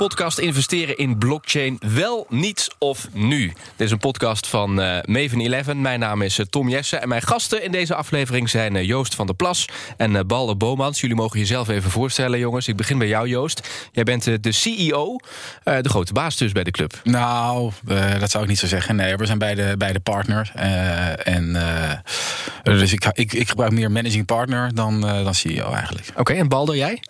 Podcast 0.00 0.38
Investeren 0.38 0.96
in 0.96 1.18
Blockchain. 1.18 1.78
Wel, 1.94 2.26
niets 2.28 2.70
of 2.78 3.08
nu. 3.12 3.46
Dit 3.46 3.86
is 3.86 3.90
een 3.90 3.98
podcast 3.98 4.46
van 4.46 4.80
uh, 4.80 4.98
Maven 5.04 5.40
11. 5.40 5.74
Mijn 5.74 6.00
naam 6.00 6.22
is 6.22 6.38
uh, 6.38 6.46
Tom 6.46 6.68
Jessen. 6.68 7.02
En 7.02 7.08
mijn 7.08 7.22
gasten 7.22 7.62
in 7.62 7.72
deze 7.72 7.94
aflevering 7.94 8.50
zijn 8.50 8.74
uh, 8.74 8.82
Joost 8.82 9.14
van 9.14 9.26
der 9.26 9.34
Plas 9.34 9.68
en 9.96 10.26
Balder 10.26 10.56
Bomans. 10.56 11.00
Jullie 11.00 11.16
mogen 11.16 11.38
jezelf 11.38 11.68
even 11.68 11.90
voorstellen, 11.90 12.38
jongens. 12.38 12.68
Ik 12.68 12.76
begin 12.76 12.98
bij 12.98 13.08
jou, 13.08 13.28
Joost. 13.28 13.68
Jij 13.92 14.04
bent 14.04 14.42
de 14.42 14.52
CEO, 14.52 15.16
de 15.64 15.88
grote 15.88 16.12
baas 16.12 16.36
dus 16.36 16.52
bij 16.52 16.64
de 16.64 16.70
club. 16.70 17.00
Nou, 17.04 17.72
dat 18.18 18.30
zou 18.30 18.42
ik 18.42 18.48
niet 18.48 18.58
zo 18.58 18.66
zeggen. 18.66 18.96
Nee, 18.96 19.16
we 19.16 19.26
zijn 19.26 19.38
beide, 19.38 19.76
beide 19.76 20.00
partners. 20.00 20.52
en, 20.54 21.58
dus 22.62 22.92
ik, 22.92 23.04
ik, 23.12 23.32
ik 23.32 23.48
gebruik 23.48 23.72
meer 23.72 23.90
managing 23.90 24.26
partner 24.26 24.74
dan, 24.74 25.00
dan 25.00 25.34
CEO 25.34 25.72
eigenlijk. 25.72 26.06
Oké, 26.16 26.32
en 26.32 26.48
Balder, 26.48 26.76
jij? 26.76 27.00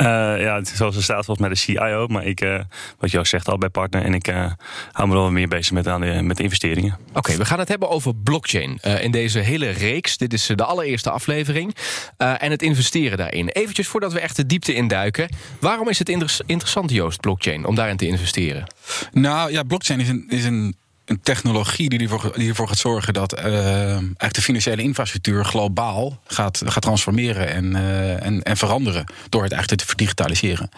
Uh, 0.00 0.06
ja, 0.40 0.64
zoals 0.64 0.96
er 0.96 1.02
staat 1.02 1.24
volgens 1.24 1.38
mij 1.38 1.48
de 1.48 1.56
CIO. 1.56 2.06
Maar 2.06 2.24
ik, 2.24 2.40
uh, 2.40 2.60
wat 2.98 3.10
Joost 3.10 3.30
zegt 3.30 3.48
al 3.48 3.58
bij 3.58 3.68
partner. 3.68 4.04
En 4.04 4.14
ik 4.14 4.28
uh, 4.28 4.52
hou 4.92 5.08
me 5.08 5.14
wel 5.14 5.30
meer 5.30 5.48
bezig 5.48 5.72
met, 5.72 5.88
aan 5.88 6.00
de, 6.00 6.22
met 6.22 6.40
investeringen. 6.40 6.98
Oké, 7.08 7.18
okay, 7.18 7.36
we 7.36 7.44
gaan 7.44 7.58
het 7.58 7.68
hebben 7.68 7.88
over 7.88 8.14
blockchain. 8.14 8.78
in 9.00 9.10
deze 9.10 9.38
hele 9.38 9.70
reeks. 9.70 10.16
Dit 10.16 10.32
is 10.32 10.46
de 10.46 10.64
allereerste 10.64 11.10
aflevering. 11.10 11.74
en 12.16 12.50
het 12.50 12.62
investeren 12.62 13.18
daarin. 13.18 13.48
Eventjes 13.48 13.88
voordat 13.88 14.12
we 14.12 14.20
echt 14.20 14.36
de 14.36 14.46
diepte 14.46 14.74
induiken. 14.74 15.28
Waarom 15.60 15.88
is 15.88 15.98
het 15.98 16.08
inter 16.08 16.36
interessant, 16.46 16.90
Joost, 16.90 17.20
blockchain? 17.20 17.64
Om 17.64 17.74
daarin 17.74 17.96
te 17.96 18.06
investeren? 18.06 18.66
Nou 19.12 19.52
ja, 19.52 19.62
blockchain 19.62 20.00
is 20.00 20.08
een, 20.08 20.24
is 20.28 20.44
een 20.44 20.76
een 21.10 21.20
technologie 21.20 21.88
die 21.88 21.98
ervoor, 21.98 22.68
gaat 22.68 22.78
zorgen 22.78 23.12
dat 23.12 23.38
uh, 23.38 23.44
eigenlijk 23.44 24.34
de 24.34 24.42
financiële 24.42 24.82
infrastructuur 24.82 25.44
globaal 25.44 26.20
gaat, 26.26 26.62
gaat 26.66 26.82
transformeren 26.82 27.48
en, 27.48 27.64
uh, 27.64 28.24
en, 28.26 28.42
en 28.42 28.56
veranderen 28.56 29.04
door 29.28 29.42
het 29.42 29.52
eigenlijk 29.52 29.82
te 29.82 29.88
verdigitaliseren. 29.88 30.68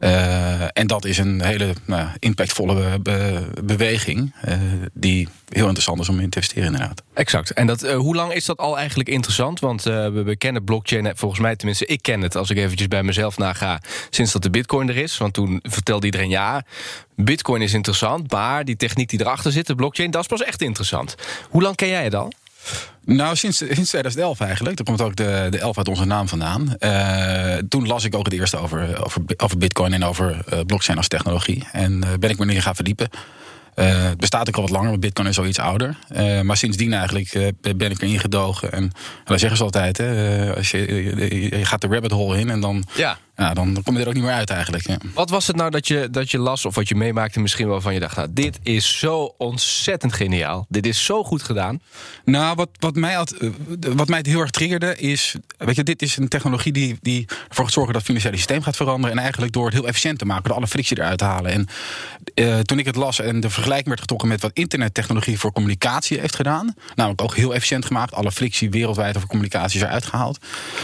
Uh, 0.00 0.62
en 0.62 0.86
dat 0.86 1.04
is 1.04 1.18
een 1.18 1.42
hele 1.42 1.74
nou, 1.84 2.08
impactvolle 2.18 2.98
be 2.98 3.46
beweging. 3.64 4.34
Uh, 4.48 4.54
die 4.92 5.28
heel 5.48 5.64
interessant 5.64 6.00
is 6.00 6.08
om 6.08 6.20
in 6.20 6.30
te 6.30 6.36
investeren, 6.36 6.64
inderdaad. 6.64 7.02
Exact. 7.14 7.50
En 7.50 7.66
dat, 7.66 7.84
uh, 7.84 7.96
hoe 7.96 8.14
lang 8.14 8.32
is 8.32 8.44
dat 8.44 8.58
al 8.58 8.78
eigenlijk 8.78 9.08
interessant? 9.08 9.60
Want 9.60 9.82
we, 9.82 10.22
we, 10.24 10.36
kennen 10.36 10.64
blockchain, 10.64 11.12
volgens 11.16 11.40
mij 11.40 11.56
tenminste, 11.56 11.86
ik 11.86 12.02
ken 12.02 12.20
het 12.20 12.36
als 12.36 12.50
ik 12.50 12.56
eventjes 12.56 12.88
bij 12.88 13.02
mezelf 13.02 13.38
naga, 13.38 13.80
sinds 14.10 14.32
dat 14.32 14.42
de 14.42 14.50
Bitcoin 14.50 14.88
er 14.88 14.96
is. 14.96 15.18
Want 15.18 15.34
toen 15.34 15.60
vertelde 15.62 16.06
iedereen 16.06 16.28
ja, 16.28 16.64
Bitcoin 17.14 17.62
is 17.62 17.72
interessant, 17.72 18.32
maar 18.32 18.64
die 18.64 18.76
techniek 18.76 19.08
die 19.08 19.20
erachter 19.20 19.52
zit, 19.52 19.66
de 19.66 19.74
blockchain, 19.74 20.10
dat 20.10 20.20
is 20.20 20.26
pas 20.26 20.42
echt 20.42 20.62
interessant. 20.62 21.14
Hoe 21.50 21.62
lang 21.62 21.76
ken 21.76 21.88
jij 21.88 22.04
het 22.04 22.14
al? 22.14 22.32
Nou, 23.04 23.36
sinds, 23.36 23.56
sinds 23.56 23.88
2011 23.88 24.40
eigenlijk. 24.40 24.76
Daar 24.76 24.86
komt 24.86 25.00
ook 25.00 25.16
de, 25.16 25.46
de 25.50 25.58
11 25.58 25.78
uit 25.78 25.88
onze 25.88 26.04
naam 26.04 26.28
vandaan. 26.28 26.76
Uh, 26.80 27.54
toen 27.68 27.86
las 27.86 28.04
ik 28.04 28.14
ook 28.14 28.24
het 28.24 28.34
eerste 28.34 28.56
over, 28.56 29.04
over, 29.04 29.22
over 29.36 29.58
Bitcoin 29.58 29.92
en 29.92 30.04
over 30.04 30.44
uh, 30.52 30.60
blockchain 30.66 30.98
als 30.98 31.08
technologie. 31.08 31.64
En 31.72 31.92
uh, 31.92 32.08
ben 32.20 32.30
ik 32.30 32.38
me 32.38 32.46
erin 32.46 32.62
gaan 32.62 32.74
verdiepen. 32.74 33.08
het 33.74 34.18
bestaat 34.18 34.48
ook 34.48 34.56
al 34.56 34.62
wat 34.62 34.70
langer, 34.70 34.88
want 34.88 35.00
Bitcoin 35.00 35.28
is 35.28 35.34
zoiets 35.34 35.58
ouder. 35.58 35.96
maar 36.42 36.56
sindsdien 36.56 36.92
eigenlijk 36.92 37.52
ben 37.76 37.90
ik 37.90 38.02
erin 38.02 38.20
gedogen. 38.20 38.72
En 38.72 38.92
dat 39.24 39.40
zeggen 39.40 39.58
ze 39.58 39.64
altijd: 39.64 39.96
hè, 39.96 40.54
als 40.56 40.70
je, 40.70 41.04
je, 41.50 41.64
gaat 41.64 41.80
de 41.80 41.86
rabbit 41.86 42.10
hole 42.10 42.38
in 42.38 42.50
en 42.50 42.60
dan. 42.60 42.84
Ja 42.94 43.18
ja, 43.36 43.54
dan 43.54 43.82
kom 43.82 43.94
je 43.94 44.02
er 44.02 44.08
ook 44.08 44.14
niet 44.14 44.22
meer 44.22 44.32
uit 44.32 44.50
eigenlijk. 44.50 44.86
Ja. 44.86 44.96
Wat 45.14 45.30
was 45.30 45.46
het 45.46 45.56
nou 45.56 45.70
dat 45.70 45.88
je, 45.88 46.08
dat 46.10 46.30
je 46.30 46.38
las 46.38 46.64
of 46.64 46.74
wat 46.74 46.88
je 46.88 46.94
meemaakte 46.94 47.40
misschien 47.40 47.68
wel 47.68 47.80
van 47.80 47.94
je 47.94 48.00
dacht... 48.00 48.16
nou, 48.16 48.28
dit 48.30 48.58
is 48.62 48.98
zo 48.98 49.34
ontzettend 49.38 50.12
geniaal. 50.12 50.66
Dit 50.68 50.86
is 50.86 51.04
zo 51.04 51.24
goed 51.24 51.42
gedaan. 51.42 51.80
Nou, 52.24 52.54
wat, 52.54 52.68
wat, 52.78 52.94
mij, 52.94 53.14
had, 53.14 53.30
eh, 53.30 53.50
wat 53.80 54.08
mij 54.08 54.18
het 54.18 54.26
heel 54.26 54.40
erg 54.40 54.50
triggerde 54.50 54.96
is... 54.96 55.34
weet 55.58 55.76
je, 55.76 55.82
dit 55.82 56.02
is 56.02 56.16
een 56.16 56.28
technologie 56.28 56.72
die, 56.72 56.96
die 57.00 57.26
ervoor 57.48 57.64
gaat 57.64 57.72
zorgen 57.72 57.92
dat 57.92 58.02
het 58.02 58.10
financiële 58.10 58.36
systeem 58.36 58.62
gaat 58.62 58.76
veranderen... 58.76 59.16
en 59.16 59.22
eigenlijk 59.22 59.52
door 59.52 59.64
het 59.64 59.74
heel 59.74 59.86
efficiënt 59.86 60.18
te 60.18 60.24
maken, 60.24 60.44
door 60.44 60.56
alle 60.56 60.66
frictie 60.66 60.98
eruit 60.98 61.18
te 61.18 61.24
halen. 61.24 61.50
En 61.52 61.66
uh, 62.34 62.58
toen 62.58 62.78
ik 62.78 62.86
het 62.86 62.96
las 62.96 63.20
en 63.20 63.40
de 63.40 63.50
vergelijking 63.50 63.88
werd 63.88 64.00
getrokken 64.00 64.28
met 64.28 64.40
wat 64.40 64.50
internettechnologie 64.54 65.38
voor 65.38 65.52
communicatie 65.52 66.20
heeft 66.20 66.36
gedaan... 66.36 66.74
namelijk 66.94 67.22
ook 67.22 67.36
heel 67.36 67.54
efficiënt 67.54 67.84
gemaakt, 67.84 68.14
alle 68.14 68.32
frictie 68.32 68.70
wereldwijd 68.70 69.16
over 69.16 69.28
communicatie 69.28 69.80
is 69.80 69.86
eruit 69.86 70.04
gehaald... 70.04 70.38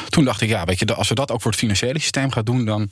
toen 0.08 0.24
dacht 0.24 0.40
ik, 0.40 0.48
ja, 0.48 0.64
weet 0.64 0.78
je, 0.78 0.94
als 0.94 1.08
we 1.08 1.14
dat 1.14 1.30
ook 1.30 1.42
voor 1.42 1.50
het 1.50 1.60
financiële 1.60 1.98
systeem 1.98 2.30
gaan 2.30 2.40
doen, 2.44 2.64
dan, 2.64 2.90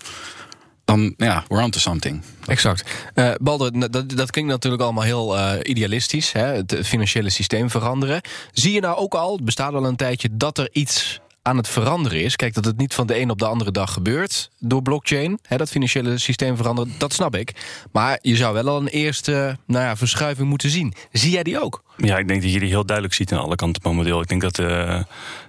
dan 0.84 1.14
ja, 1.16 1.44
we're 1.48 1.62
on 1.62 1.70
to 1.70 1.78
something. 1.78 2.22
Exact. 2.46 2.90
Uh, 3.14 3.30
Balder, 3.40 3.90
dat, 3.90 4.08
dat 4.08 4.30
klinkt 4.30 4.50
natuurlijk 4.50 4.82
allemaal 4.82 5.04
heel 5.04 5.36
uh, 5.36 5.52
idealistisch, 5.62 6.32
hè? 6.32 6.44
het 6.44 6.76
financiële 6.84 7.30
systeem 7.30 7.70
veranderen. 7.70 8.20
Zie 8.52 8.72
je 8.72 8.80
nou 8.80 8.96
ook 8.96 9.14
al, 9.14 9.40
bestaat 9.42 9.74
al 9.74 9.84
een 9.84 9.96
tijdje, 9.96 10.28
dat 10.32 10.58
er 10.58 10.68
iets 10.72 11.20
aan 11.42 11.56
het 11.56 11.68
veranderen 11.68 12.22
is. 12.22 12.36
Kijk, 12.36 12.54
dat 12.54 12.64
het 12.64 12.76
niet 12.76 12.94
van 12.94 13.06
de 13.06 13.20
een 13.20 13.30
op 13.30 13.38
de 13.38 13.46
andere 13.46 13.70
dag 13.70 13.92
gebeurt 13.92 14.50
door 14.58 14.82
blockchain. 14.82 15.38
Hè, 15.42 15.56
dat 15.56 15.70
financiële 15.70 16.18
systeem 16.18 16.56
veranderen, 16.56 16.92
dat 16.98 17.12
snap 17.12 17.36
ik. 17.36 17.52
Maar 17.92 18.18
je 18.22 18.36
zou 18.36 18.54
wel 18.54 18.68
al 18.68 18.80
een 18.80 18.88
eerste 18.88 19.58
nou 19.66 19.84
ja, 19.84 19.96
verschuiving 19.96 20.48
moeten 20.48 20.70
zien. 20.70 20.94
Zie 21.12 21.30
jij 21.30 21.42
die 21.42 21.60
ook? 21.60 21.82
Ja, 22.02 22.18
ik 22.18 22.28
denk 22.28 22.42
dat 22.42 22.52
je 22.52 22.58
die 22.58 22.68
heel 22.68 22.84
duidelijk 22.86 23.16
ziet 23.16 23.32
aan 23.32 23.40
alle 23.40 23.56
kanten 23.56 23.82
momenteel. 23.84 24.20
Ik 24.20 24.28
denk 24.28 24.40
dat 24.40 24.58
uh, 24.58 25.00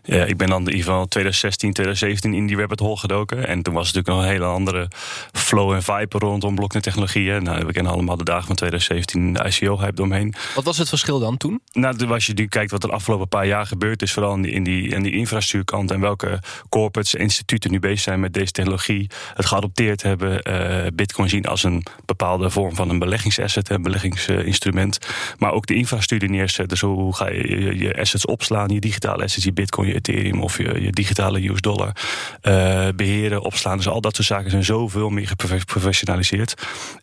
ja, 0.03 0.25
ik 0.25 0.37
ben 0.37 0.49
dan 0.49 0.59
in 0.61 0.67
ieder 0.67 0.83
geval 0.83 1.07
2016, 1.07 1.73
2017 1.73 2.33
in 2.33 2.47
die 2.47 2.57
rabbit 2.57 2.79
hole 2.79 2.97
gedoken. 2.97 3.47
En 3.47 3.61
toen 3.61 3.73
was 3.73 3.87
het 3.87 3.95
natuurlijk 3.95 4.23
nog 4.23 4.31
een 4.31 4.41
hele 4.41 4.53
andere 4.53 4.87
flow 5.31 5.71
en 5.71 5.83
vibe 5.83 6.17
rondom 6.17 6.55
blockchain-technologieën. 6.55 7.43
Nou, 7.43 7.65
we 7.65 7.71
kennen 7.71 7.91
allemaal 7.91 8.17
de 8.17 8.23
dagen 8.23 8.45
van 8.45 8.55
2017, 8.55 9.33
de 9.33 9.43
ICO-hype 9.43 10.01
omheen. 10.01 10.33
Wat 10.55 10.63
was 10.63 10.77
het 10.77 10.89
verschil 10.89 11.19
dan 11.19 11.37
toen? 11.37 11.61
Nou, 11.71 12.09
als 12.11 12.25
je 12.25 12.33
nu 12.33 12.47
kijkt 12.47 12.71
wat 12.71 12.83
er 12.83 12.89
de 12.89 12.95
afgelopen 12.95 13.27
paar 13.27 13.47
jaar 13.47 13.65
gebeurd 13.65 14.01
is, 14.01 14.11
vooral 14.11 14.33
in 14.33 14.41
die, 14.41 14.51
in 14.51 14.63
die, 14.63 14.89
in 14.89 15.03
die 15.03 15.11
infrastructuurkant 15.11 15.91
en 15.91 15.99
welke 15.99 16.39
corporates, 16.69 17.13
instituten 17.13 17.71
nu 17.71 17.79
bezig 17.79 17.99
zijn 17.99 18.19
met 18.19 18.33
deze 18.33 18.51
technologie, 18.51 19.09
het 19.33 19.45
geadopteerd 19.45 20.01
hebben, 20.01 20.41
uh, 20.49 20.87
Bitcoin 20.93 21.29
zien 21.29 21.45
als 21.45 21.63
een 21.63 21.83
bepaalde 22.05 22.49
vorm 22.49 22.75
van 22.75 22.89
een 22.89 22.99
beleggingsasset, 22.99 23.69
een 23.69 23.81
beleggingsinstrument, 23.81 24.97
maar 25.37 25.51
ook 25.51 25.65
de 25.65 25.75
infrastructuur 25.75 26.29
neerzetten. 26.41 26.67
Dus 26.67 26.81
hoe 26.81 27.15
ga 27.15 27.29
je 27.29 27.77
je 27.77 27.99
assets 27.99 28.25
opslaan, 28.25 28.69
je 28.69 28.79
digitale 28.79 29.23
assets, 29.23 29.45
je 29.45 29.53
Bitcoin, 29.53 29.87
je 29.87 29.93
Ethereum 29.93 30.41
of 30.41 30.57
je, 30.57 30.81
je 30.81 30.91
digitale 30.91 31.49
US 31.49 31.61
dollar 31.61 31.95
uh, 32.43 32.87
beheren, 32.95 33.41
opslaan. 33.41 33.77
Dus 33.77 33.87
al 33.87 34.01
dat 34.01 34.15
soort 34.15 34.27
zaken 34.27 34.49
zijn 34.51 34.63
zoveel 34.63 35.09
meer 35.09 35.27
geprofessionaliseerd. 35.27 36.53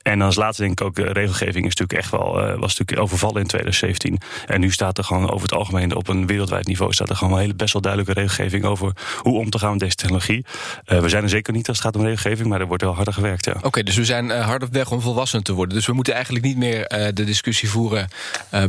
En 0.02 0.22
als 0.22 0.34
laatste 0.34 0.62
denk 0.62 0.80
ik 0.80 0.86
ook, 0.86 0.94
de 0.94 1.12
regelgeving 1.12 1.66
is 1.66 1.74
natuurlijk 1.74 1.98
echt 1.98 2.10
wel, 2.10 2.38
uh, 2.38 2.58
was 2.58 2.76
natuurlijk 2.76 3.00
overvallen 3.00 3.40
in 3.40 3.46
2017. 3.46 4.18
En 4.46 4.60
nu 4.60 4.70
staat 4.70 4.98
er 4.98 5.04
gewoon 5.04 5.30
over 5.30 5.42
het 5.48 5.58
algemeen 5.58 5.94
op 5.94 6.08
een 6.08 6.26
wereldwijd 6.26 6.66
niveau 6.66 6.92
staat 6.92 7.10
er 7.10 7.16
gewoon 7.16 7.32
een 7.32 7.40
hele 7.40 7.54
best 7.54 7.72
wel 7.72 7.82
duidelijke 7.82 8.20
regelgeving 8.20 8.64
over 8.64 8.92
hoe 9.22 9.38
om 9.38 9.50
te 9.50 9.58
gaan 9.58 9.70
met 9.70 9.80
deze 9.80 9.94
technologie. 9.94 10.44
We 10.84 11.08
zijn 11.08 11.22
er 11.22 11.28
zeker 11.28 11.52
niet 11.52 11.68
als 11.68 11.76
het 11.76 11.86
gaat 11.86 11.96
om 11.96 12.02
regelgeving, 12.02 12.48
maar 12.48 12.60
er 12.60 12.66
wordt 12.66 12.82
wel 12.82 12.94
harder 12.94 13.14
gewerkt. 13.14 13.44
Ja. 13.44 13.54
Oké, 13.62 13.82
dus 13.82 13.96
we 13.96 14.04
zijn 14.04 14.30
hard 14.30 14.62
op 14.62 14.72
weg 14.72 14.90
om 14.90 15.00
volwassen 15.00 15.42
te 15.42 15.52
worden. 15.52 15.74
Dus 15.74 15.86
we 15.86 15.92
moeten 15.92 16.14
eigenlijk 16.14 16.44
niet 16.44 16.56
meer 16.56 16.88
de 17.14 17.24
discussie 17.24 17.70
voeren. 17.70 18.08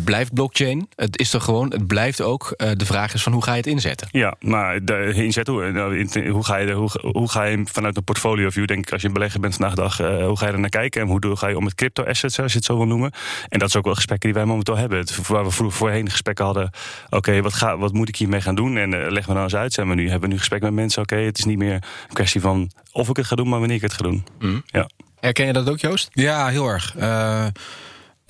blijft 0.04 0.34
blockchain? 0.34 0.59
Het 0.96 1.20
is 1.20 1.34
er 1.34 1.42
gewoon, 1.42 1.72
het 1.72 1.88
blijft 1.88 2.22
ook. 2.22 2.54
de 2.58 2.86
vraag 2.86 3.14
is 3.14 3.24
van 3.24 3.34
hoe 3.34 3.44
ga 3.44 3.52
je 3.52 3.58
het 3.58 3.68
inzetten? 3.68 4.08
Ja, 4.12 4.36
maar 4.40 4.86
de 4.86 5.14
inzet, 5.14 5.48
hoe, 5.48 5.72
nou, 5.72 6.30
hoe, 6.30 6.46
ga 6.46 6.58
je, 6.58 6.72
hoe, 6.72 6.90
hoe 7.02 7.30
ga 7.30 7.44
je 7.44 7.62
vanuit 7.66 7.98
een 7.98 8.04
portfolio 8.04 8.50
view, 8.50 8.68
denk 8.68 8.86
ik, 8.86 8.92
als 8.92 9.02
je 9.02 9.08
een 9.08 9.14
belegger 9.14 9.40
bent 9.40 9.56
vandaag 9.56 9.76
dag, 9.76 10.02
uh, 10.02 10.26
hoe 10.26 10.38
ga 10.38 10.48
je 10.48 10.52
er 10.52 10.60
naar 10.60 10.70
kijken 10.70 11.02
en 11.02 11.08
hoe 11.08 11.38
ga 11.38 11.48
je 11.48 11.58
om 11.58 11.64
met 11.64 11.76
crypto 11.76 12.04
assets, 12.04 12.40
als 12.40 12.52
je 12.52 12.58
het 12.58 12.68
zo 12.68 12.78
wil 12.78 12.88
noemen. 12.88 13.12
En 13.50 13.60
dat 13.60 13.68
is 13.68 13.76
ook 13.76 13.86
wel 13.86 13.96
gesprekken 13.96 14.30
die 14.30 14.38
wij 14.38 14.48
momenteel 14.48 14.78
hebben. 14.78 14.98
Het, 14.98 15.28
waar 15.28 15.44
we 15.44 15.52
vroeger 15.52 15.78
voorheen 15.78 16.10
gesprekken 16.10 16.46
hadden, 16.46 16.72
oké, 17.06 17.16
okay, 17.16 17.42
wat, 17.42 17.54
ga, 17.54 17.78
wat 17.78 17.94
moet 17.94 18.10
ik 18.10 18.16
hiermee 18.16 18.42
gaan 18.42 18.56
doen? 18.56 18.78
En 18.78 18.94
uh, 18.94 19.10
leg 19.10 19.28
me 19.28 19.34
dan 19.34 19.44
eens 19.44 19.56
uit. 19.56 19.74
Zijn 19.74 19.90
we 19.90 19.96
nu, 19.96 20.04
hebben 20.04 20.22
we 20.22 20.34
nu 20.34 20.40
gesprek 20.40 20.62
met 20.62 20.74
mensen, 20.74 21.02
oké, 21.02 21.14
okay, 21.14 21.26
het 21.26 21.38
is 21.38 21.46
niet 21.46 21.58
meer 21.58 21.74
een 21.74 22.14
kwestie 22.14 22.42
van 22.42 22.72
of 22.92 23.10
ik 23.10 23.16
het 23.16 23.26
ga 23.26 23.36
doen, 23.36 23.50
maar 23.50 23.60
wanneer 23.60 23.78
ik 23.78 23.84
het 23.84 23.94
ga 23.94 24.04
doen. 24.04 24.26
Mm. 24.40 24.64
Ja. 24.66 24.90
Herken 25.20 25.46
je 25.46 25.54
dat 25.54 25.70
ook, 25.70 25.80
Joost? 25.80 26.10
Ja, 26.12 26.48
heel 26.48 26.68
erg. 26.68 26.96
Uh, 26.98 27.46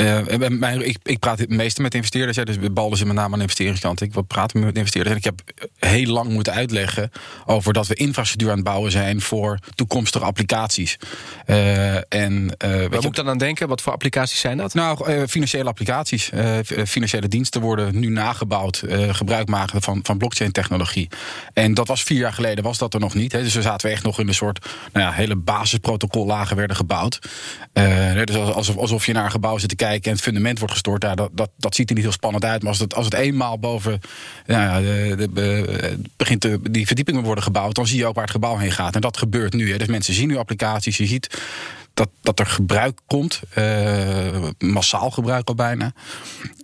uh, 0.02 0.48
mijn, 0.50 0.88
ik, 0.88 0.98
ik, 1.04 1.20
praat 1.20 1.40
het 1.40 1.50
meeste 1.50 1.82
met 1.82 1.94
investeerders. 1.94 2.38
Hè, 2.38 2.46
dus 2.46 2.58
Bal 2.72 2.94
is 2.94 3.04
met 3.04 3.16
name 3.16 3.32
aan 3.32 3.32
de 3.32 3.42
investeringskant. 3.42 4.02
Ik 4.02 4.14
wil 4.14 4.24
praten 4.24 4.60
met 4.60 4.78
investeerders. 4.78 5.16
En 5.16 5.20
ik 5.22 5.26
heb 5.26 5.68
heel 5.92 6.12
lang 6.14 6.30
moeten 6.30 6.54
uitleggen 6.54 7.12
over 7.46 7.74
dat 7.74 7.88
we 7.88 7.94
infrastructuur 7.94 8.50
aan 8.50 8.56
het 8.56 8.66
bouwen 8.66 8.92
zijn 8.92 9.22
voor 9.22 9.60
toekomstige 9.76 10.26
applicaties. 10.26 10.98
Uh, 11.46 11.96
en, 11.96 12.44
uh, 12.66 12.70
Waar 12.70 12.90
moet 12.90 13.06
ik 13.06 13.16
dan 13.16 13.30
aan 13.30 13.38
denken? 13.38 13.68
Wat 13.68 13.82
voor 13.82 13.94
applicaties 13.94 14.40
zijn 14.40 14.58
dat? 14.58 14.74
Nou, 14.74 15.28
financiële 15.28 15.70
applicaties. 15.70 16.32
financiële 16.86 17.28
diensten 17.28 17.62
worden 17.62 18.00
nu 18.00 18.10
nagebouwd. 18.10 18.84
gebruik 19.12 19.48
maken 19.48 19.82
van, 19.82 20.00
van 20.04 20.18
blockchain 20.18 20.52
technologie. 20.52 21.10
En 21.54 21.74
dat 21.74 21.88
was 21.88 22.04
vier 22.04 22.20
jaar 22.20 22.34
geleden, 22.34 22.64
was 22.64 22.78
dat 22.78 22.94
er 22.94 23.00
nog 23.00 23.14
niet. 23.14 23.32
Hè, 23.32 23.44
dus 23.44 23.54
we 23.54 23.62
zaten 23.62 23.92
echt 23.92 24.04
nog 24.04 24.20
in 24.20 24.28
een 24.28 24.34
soort 24.34 24.66
nou 24.94 25.06
ja, 25.06 25.12
hele 25.12 25.36
basisprotocollagen 25.36 26.56
werden 26.56 26.76
gebouwd. 26.76 27.20
dus 28.26 28.36
alsof, 28.36 28.78
alsof 28.78 29.06
je 29.06 29.14
naar 29.14 29.26
een 29.26 29.32
gebouw 29.32 29.58
zit 29.58 29.70
te 29.70 29.76
kijken 29.76 29.89
en 29.94 30.12
het 30.12 30.22
fundament 30.22 30.58
wordt 30.58 30.74
gestort, 30.74 31.04
ja, 31.04 31.16
dat, 31.16 31.50
dat, 31.58 31.76
ziet 31.76 31.90
er 31.90 31.96
niet 31.96 32.04
heel 32.04 32.14
spannend 32.14 32.46
uit. 32.46 32.62
Maar 32.62 32.72
als 32.72 32.80
het, 32.80 32.96
als 32.96 33.06
het 33.06 33.14
eenmaal 33.14 33.60
boven 33.60 34.00
ja, 34.46 34.80
de, 34.80 35.28
de, 35.34 35.98
begint 36.18 36.42
te, 36.42 36.60
die 36.72 36.86
verdiepingen 36.86 37.24
worden 37.24 37.44
gebouwd, 37.44 37.76
dan 37.76 37.88
zie 37.88 37.98
je 37.98 38.06
ook 38.06 38.16
waar 38.16 38.24
het 38.24 38.34
gebouw 38.34 38.58
heen 38.58 38.72
gaat. 38.72 38.96
En 38.96 39.02
dat 39.02 39.18
gebeurt 39.18 39.54
nu. 39.54 39.72
Hè. 39.72 39.78
Dus 39.78 39.88
mensen 39.88 40.14
zien 40.14 40.28
nu 40.28 40.38
applicaties, 40.38 40.98
je 40.98 41.06
ziet 41.06 41.42
dat, 42.00 42.10
dat 42.22 42.40
er 42.40 42.46
gebruik 42.46 43.00
komt. 43.08 43.42
Uh, 43.58 44.48
massaal 44.58 45.12
gebruik 45.12 45.48
al 45.48 45.56
bijna. 45.56 45.94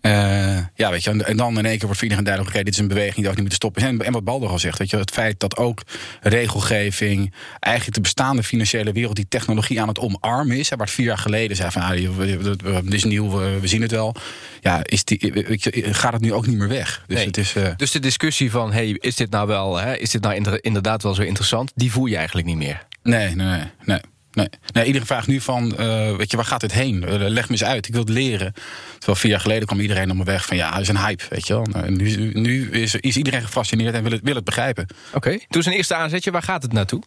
Uh, 0.01 0.57
ja, 0.75 0.89
weet 0.89 1.03
je, 1.03 1.23
en 1.23 1.37
dan 1.37 1.57
in 1.57 1.65
één 1.65 1.77
keer 1.77 1.87
wordt 1.87 2.01
iedereen 2.01 2.23
duidelijk: 2.23 2.55
oké, 2.55 2.63
dit 2.63 2.73
is 2.73 2.79
een 2.79 2.87
beweging 2.87 3.15
die 3.15 3.27
ook 3.27 3.31
niet 3.31 3.41
meer 3.41 3.49
te 3.49 3.55
stoppen. 3.55 3.81
En, 3.83 4.01
en 4.01 4.11
wat 4.11 4.23
Balder 4.23 4.49
al 4.49 4.59
zegt, 4.59 4.77
weet 4.77 4.89
je, 4.89 4.97
het 4.97 5.11
feit 5.11 5.39
dat 5.39 5.57
ook 5.57 5.81
regelgeving, 6.21 7.33
eigenlijk 7.59 7.95
de 7.95 8.01
bestaande 8.01 8.43
financiële 8.43 8.91
wereld, 8.91 9.15
die 9.15 9.27
technologie 9.29 9.81
aan 9.81 9.87
het 9.87 9.99
omarmen 9.99 10.57
is. 10.57 10.69
Waar 10.69 10.79
het 10.79 10.89
vier 10.89 11.05
jaar 11.05 11.17
geleden 11.17 11.55
zei 11.55 11.71
van, 11.71 11.81
ah, 11.81 12.83
dit 12.83 12.93
is 12.93 13.03
nieuw, 13.03 13.29
we 13.29 13.67
zien 13.67 13.81
het 13.81 13.91
wel. 13.91 14.15
Ja, 14.61 14.79
is 14.83 15.03
die, 15.03 15.31
weet 15.47 15.63
je, 15.63 15.93
gaat 15.93 16.13
het 16.13 16.21
nu 16.21 16.33
ook 16.33 16.47
niet 16.47 16.57
meer 16.57 16.67
weg. 16.67 17.03
Dus, 17.07 17.23
het 17.23 17.37
is, 17.37 17.55
uh... 17.55 17.67
dus 17.77 17.91
de 17.91 17.99
discussie 17.99 18.51
van, 18.51 18.71
hey, 18.71 18.97
is 18.99 19.15
dit 19.15 19.29
nou 19.29 19.47
wel, 19.47 19.75
hè, 19.75 19.95
is 19.95 20.09
dit 20.09 20.21
nou 20.21 20.59
inderdaad 20.61 21.03
wel 21.03 21.13
zo 21.13 21.21
interessant? 21.21 21.71
Die 21.75 21.91
voel 21.91 22.05
je 22.05 22.15
eigenlijk 22.15 22.47
niet 22.47 22.57
meer. 22.57 22.85
Nee, 23.03 23.35
nee, 23.35 23.61
nee. 23.85 23.99
Nee, 24.35 24.49
nee, 24.73 24.85
iedereen 24.85 25.07
vraagt 25.07 25.27
nu 25.27 25.41
van, 25.41 25.75
uh, 25.79 26.15
weet 26.15 26.31
je, 26.31 26.37
waar 26.37 26.45
gaat 26.45 26.61
het 26.61 26.71
heen? 26.71 27.03
Uh, 27.07 27.13
leg 27.17 27.45
me 27.45 27.51
eens 27.51 27.63
uit, 27.63 27.87
ik 27.87 27.93
wil 27.93 28.01
het 28.01 28.09
leren. 28.09 28.53
Terwijl 28.97 29.17
vier 29.17 29.31
jaar 29.31 29.39
geleden 29.39 29.67
kwam 29.67 29.79
iedereen 29.79 30.11
op 30.11 30.17
me 30.17 30.23
weg 30.23 30.45
van, 30.45 30.57
ja, 30.57 30.71
het 30.71 30.81
is 30.81 30.87
een 30.87 30.97
hype, 30.97 31.23
weet 31.29 31.47
je 31.47 31.53
wel. 31.53 31.63
Nou, 31.63 31.91
nu, 31.91 32.31
nu 32.33 32.71
is, 32.71 32.95
is, 32.95 33.17
iedereen 33.17 33.41
gefascineerd 33.41 33.95
en 33.95 34.03
wil 34.03 34.11
het, 34.11 34.21
wil 34.23 34.35
het 34.35 34.43
begrijpen. 34.43 34.87
Oké, 35.07 35.17
okay. 35.17 35.45
toen 35.49 35.63
een 35.65 35.71
eerste 35.71 35.95
aanzetje, 35.95 36.31
waar 36.31 36.43
gaat 36.43 36.61
het 36.61 36.73
naartoe? 36.73 37.01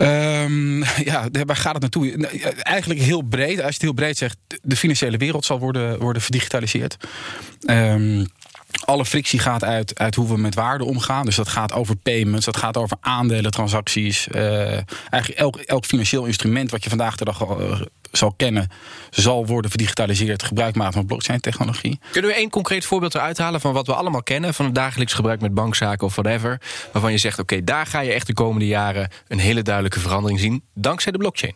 Um, 0.00 0.84
ja, 1.10 1.28
waar 1.46 1.56
gaat 1.56 1.72
het 1.72 1.82
naartoe? 1.82 2.16
Nou, 2.16 2.38
eigenlijk 2.58 3.00
heel 3.00 3.22
breed. 3.22 3.56
Als 3.56 3.66
je 3.66 3.72
het 3.72 3.82
heel 3.82 3.92
breed 3.92 4.18
zegt, 4.18 4.36
de 4.62 4.76
financiële 4.76 5.16
wereld 5.16 5.44
zal 5.44 5.58
worden, 5.58 5.98
worden 5.98 6.22
verdigitaliseerd. 6.22 6.96
Um, 7.70 8.26
alle 8.84 9.04
frictie 9.04 9.38
gaat 9.38 9.64
uit, 9.64 9.98
uit 9.98 10.14
hoe 10.14 10.28
we 10.28 10.38
met 10.38 10.54
waarde 10.54 10.84
omgaan. 10.84 11.24
Dus 11.24 11.36
dat 11.36 11.48
gaat 11.48 11.72
over 11.72 11.96
payments, 11.96 12.44
dat 12.46 12.56
gaat 12.56 12.76
over 12.76 12.96
aandelentransacties. 13.00 14.28
Uh, 14.28 14.72
eigenlijk 15.10 15.40
elk, 15.40 15.56
elk 15.56 15.84
financieel 15.84 16.24
instrument 16.24 16.70
wat 16.70 16.82
je 16.82 16.88
vandaag 16.88 17.16
de 17.16 17.24
dag 17.24 17.40
uh, 17.40 17.80
zal 18.12 18.32
kennen, 18.36 18.70
zal 19.10 19.46
worden 19.46 19.70
verdigitaliseerd, 19.70 20.42
gebruik 20.42 20.74
maken 20.74 20.92
van 20.92 21.06
blockchain-technologie. 21.06 22.00
Kunnen 22.10 22.30
we 22.30 22.36
één 22.36 22.50
concreet 22.50 22.84
voorbeeld 22.84 23.14
eruit 23.14 23.38
halen 23.38 23.60
van 23.60 23.72
wat 23.72 23.86
we 23.86 23.94
allemaal 23.94 24.22
kennen 24.22 24.54
van 24.54 24.64
het 24.64 24.74
dagelijks 24.74 25.12
gebruik 25.12 25.40
met 25.40 25.54
bankzaken 25.54 26.06
of 26.06 26.14
whatever, 26.14 26.60
waarvan 26.92 27.12
je 27.12 27.18
zegt: 27.18 27.38
oké, 27.38 27.64
daar 27.64 27.86
ga 27.86 28.00
je 28.00 28.12
echt 28.12 28.26
de 28.26 28.34
komende 28.34 28.66
jaren 28.66 29.10
een 29.28 29.38
hele 29.38 29.62
duidelijke 29.62 30.00
verandering 30.00 30.40
zien, 30.40 30.62
dankzij 30.74 31.12
de 31.12 31.18
blockchain? 31.18 31.54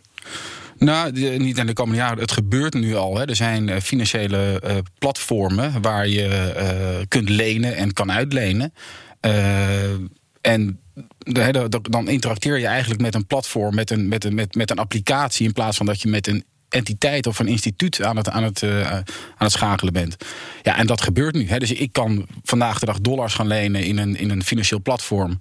Nou, 0.84 1.12
niet 1.38 1.58
in 1.58 1.67
de 1.67 1.73
komende 1.73 2.00
jaren. 2.00 2.19
Het 2.19 2.32
gebeurt 2.32 2.75
nu 2.75 2.94
al. 2.94 3.17
Hè. 3.17 3.25
Er 3.25 3.37
zijn 3.37 3.69
uh, 3.69 3.76
financiële 3.76 4.62
uh, 4.64 4.76
platformen 4.99 5.82
waar 5.82 6.08
je 6.08 6.55
uh, 6.56 7.05
kunt 7.08 7.29
lenen 7.29 7.76
en 7.76 7.93
kan 7.93 8.12
uitlenen. 8.12 8.73
en 10.40 10.81
dan 11.82 12.08
interacteer 12.08 12.58
je 12.58 12.67
eigenlijk 12.67 13.00
met 13.00 13.14
een 13.14 13.26
platform, 13.26 13.75
met 13.75 13.90
een, 13.90 14.08
met, 14.08 14.25
een, 14.25 14.34
met, 14.34 14.55
met 14.55 14.70
een 14.70 14.79
applicatie, 14.79 15.46
in 15.46 15.52
plaats 15.52 15.76
van 15.76 15.87
dat 15.87 16.02
je 16.02 16.08
met 16.08 16.26
een 16.26 16.44
entiteit 16.69 17.26
of 17.26 17.38
een 17.38 17.46
instituut 17.46 18.02
aan 18.02 18.17
het, 18.17 18.29
aan 18.29 18.43
het, 18.43 18.62
aan 18.62 19.05
het 19.37 19.52
schakelen 19.52 19.93
bent. 19.93 20.17
Ja, 20.62 20.76
en 20.76 20.87
dat 20.87 21.00
gebeurt 21.00 21.34
nu. 21.34 21.49
Hè. 21.49 21.58
Dus 21.58 21.73
ik 21.73 21.93
kan 21.93 22.26
vandaag 22.43 22.79
de 22.79 22.87
dag 22.87 23.00
dollars 23.00 23.34
gaan 23.34 23.46
lenen 23.46 23.84
in 23.84 23.99
een, 23.99 24.17
in 24.17 24.31
een 24.31 24.44
financieel 24.44 24.81
platform. 24.81 25.38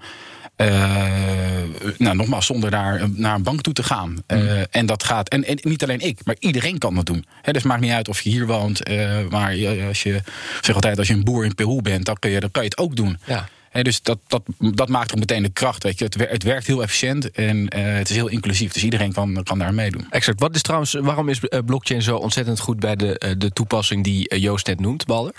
Uh, 0.62 1.98
nou, 1.98 2.16
nogmaals, 2.16 2.46
zonder 2.46 2.72
daar 2.72 3.10
naar 3.10 3.36
een 3.36 3.44
bank 3.44 3.62
toe 3.62 3.74
te 3.74 3.84
gaan. 3.84 4.24
Uh, 4.28 4.62
en 4.72 4.86
dat 4.86 5.04
gaat. 5.04 5.30
En, 5.30 5.44
en, 5.44 5.58
niet 5.62 5.84
alleen 5.84 6.00
ik, 6.00 6.20
maar 6.24 6.36
iedereen 6.40 6.78
kan 6.78 6.96
dat 6.96 7.06
doen. 7.06 7.26
He, 7.42 7.52
dus 7.52 7.62
het 7.62 7.72
maakt 7.72 7.82
niet 7.82 7.92
uit 7.92 8.08
of 8.08 8.22
je 8.22 8.30
hier 8.30 8.48
woont. 8.48 8.90
Maar 9.30 9.56
als 9.88 10.04
je 10.04 10.22
zeg 10.62 10.76
altijd, 10.76 10.98
als 10.98 11.08
je 11.08 11.14
een 11.14 11.24
boer 11.24 11.46
in 11.46 11.56
Peru 11.56 11.82
bent, 11.82 12.06
dan, 12.06 12.20
kun 12.20 12.32
je, 12.32 12.40
dan 12.40 12.52
kan 12.52 12.64
je 12.64 12.70
het 12.70 12.78
ook 12.78 12.96
doen. 12.96 13.18
Ja. 13.26 13.50
He, 13.70 13.82
dus 13.82 14.02
dat, 14.02 14.20
dat, 14.28 14.42
dat 14.58 14.90
maakt 14.90 15.12
ook 15.12 15.20
meteen 15.20 15.44
de 15.44 15.50
kracht. 15.50 15.84
Weet 15.84 16.00
je. 16.00 16.06
Het, 16.06 16.16
het 16.30 16.44
werkt 16.44 16.68
heel 16.68 16.82
efficiënt 16.82 17.32
en 17.32 17.76
het 17.76 18.10
is 18.10 18.16
heel 18.16 18.28
inclusief. 18.28 18.74
Dus 18.74 18.84
iedereen 18.84 19.14
kan, 19.14 19.44
kan 19.44 19.60
daar 19.60 19.74
meedoen. 19.74 20.08
Exact. 20.10 20.40
Wat 20.40 20.56
is 20.56 20.62
trouwens, 20.62 20.94
waarom 20.94 21.30
is 21.30 21.40
blockchain 21.66 22.02
zo 22.02 22.18
ontzettend 22.18 22.60
goed 22.60 22.80
bij 22.80 22.96
de, 22.96 23.36
de 23.38 23.52
toepassing 23.52 24.04
die 24.04 24.40
Joost 24.40 24.68
net 24.68 24.80
noemt, 24.80 25.06
Balder? 25.06 25.34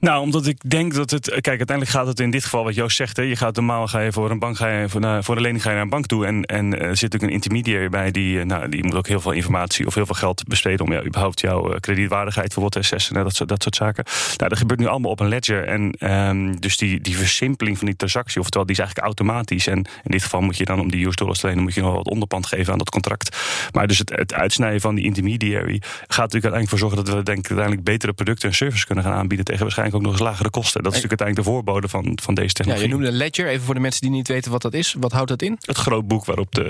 Nou, 0.00 0.20
omdat 0.20 0.46
ik 0.46 0.70
denk 0.70 0.94
dat 0.94 1.10
het. 1.10 1.28
Kijk, 1.28 1.46
uiteindelijk 1.46 1.88
gaat 1.90 2.06
het 2.06 2.20
in 2.20 2.30
dit 2.30 2.44
geval, 2.44 2.64
wat 2.64 2.74
Joost 2.74 2.96
zegt. 2.96 3.16
Hè, 3.16 3.22
je 3.22 3.36
gaat 3.36 3.54
normaal 3.54 3.86
ga 3.86 4.00
je 4.00 4.12
voor 4.12 4.30
een 4.30 4.38
bank, 4.38 4.56
ga 4.56 4.68
je 4.68 4.88
voor, 4.88 5.24
voor 5.24 5.36
een 5.36 5.42
lening 5.42 5.62
ga 5.62 5.68
je 5.68 5.74
naar 5.74 5.84
een 5.84 5.90
bank 5.90 6.06
toe. 6.06 6.26
En, 6.26 6.44
en 6.44 6.80
er 6.80 6.96
zit 6.96 7.14
ook 7.14 7.22
een 7.22 7.30
intermediary 7.30 7.88
bij 7.88 8.10
die, 8.10 8.38
eh, 8.38 8.44
nou, 8.44 8.68
die 8.68 8.84
moet 8.84 8.94
ook 8.94 9.06
heel 9.06 9.20
veel 9.20 9.32
informatie 9.32 9.86
of 9.86 9.94
heel 9.94 10.06
veel 10.06 10.14
geld 10.14 10.44
besteden 10.48 10.86
om 10.86 10.92
ja, 10.92 11.04
überhaupt 11.04 11.40
jouw 11.40 11.72
eh, 11.72 11.80
kredietwaardigheid 11.80 12.50
te 12.50 12.78
assessen. 12.78 13.16
en 13.16 13.22
dat, 13.22 13.34
soort, 13.34 13.48
dat 13.48 13.62
soort 13.62 13.76
zaken. 13.76 14.04
Nou, 14.36 14.48
dat 14.48 14.58
gebeurt 14.58 14.80
nu 14.80 14.86
allemaal 14.86 15.10
op 15.10 15.20
een 15.20 15.28
ledger. 15.28 15.66
En 15.66 16.10
um, 16.12 16.60
dus 16.60 16.76
die, 16.76 17.00
die 17.00 17.16
versimpeling 17.16 17.78
van 17.78 17.86
die 17.86 17.96
transactie, 17.96 18.40
oftewel, 18.40 18.66
die 18.66 18.76
is 18.76 18.80
eigenlijk 18.80 19.06
automatisch. 19.06 19.66
En 19.66 19.76
in 19.76 20.10
dit 20.10 20.22
geval 20.22 20.40
moet 20.40 20.56
je 20.56 20.64
dan 20.64 20.80
om 20.80 20.90
die 20.90 21.06
US 21.06 21.16
dollars 21.16 21.40
te 21.40 21.46
lenen, 21.46 21.62
moet 21.62 21.74
je 21.74 21.80
nog 21.80 21.94
wat 21.94 22.08
onderpand 22.08 22.46
geven 22.46 22.72
aan 22.72 22.78
dat 22.78 22.90
contract. 22.90 23.36
Maar 23.72 23.86
dus 23.86 23.98
het, 23.98 24.10
het 24.10 24.34
uitsnijden 24.34 24.80
van 24.80 24.94
die 24.94 25.04
intermediary 25.04 25.78
gaat 25.80 26.32
natuurlijk 26.32 26.54
uiteindelijk 26.54 26.68
voor 26.68 26.78
zorgen 26.78 27.04
dat 27.04 27.14
we 27.14 27.22
denk, 27.22 27.46
uiteindelijk 27.46 27.84
betere 27.84 28.12
producten 28.12 28.48
en 28.48 28.54
services 28.54 28.84
kunnen 28.84 29.04
gaan 29.04 29.12
aanbieden 29.12 29.44
tegen 29.44 29.60
waarschijnlijk 29.60 29.88
ook 29.94 30.02
nog 30.02 30.12
eens 30.12 30.20
lagere 30.20 30.50
kosten. 30.50 30.82
Dat 30.82 30.92
is 30.92 31.02
natuurlijk 31.02 31.20
uiteindelijk 31.20 31.46
de 31.46 31.54
voorbode 31.54 31.88
van, 31.88 32.18
van 32.22 32.34
deze 32.34 32.54
technologie. 32.54 32.88
Ja, 32.88 32.94
je 32.94 33.00
noemde 33.00 33.16
Ledger, 33.16 33.48
even 33.48 33.64
voor 33.64 33.74
de 33.74 33.80
mensen 33.80 34.00
die 34.00 34.10
niet 34.10 34.28
weten 34.28 34.50
wat 34.50 34.62
dat 34.62 34.74
is. 34.74 34.96
Wat 34.98 35.12
houdt 35.12 35.28
dat 35.28 35.42
in? 35.42 35.58
Het 35.60 35.76
groot 35.76 36.06
boek 36.08 36.24
waarop 36.24 36.54
de, 36.54 36.62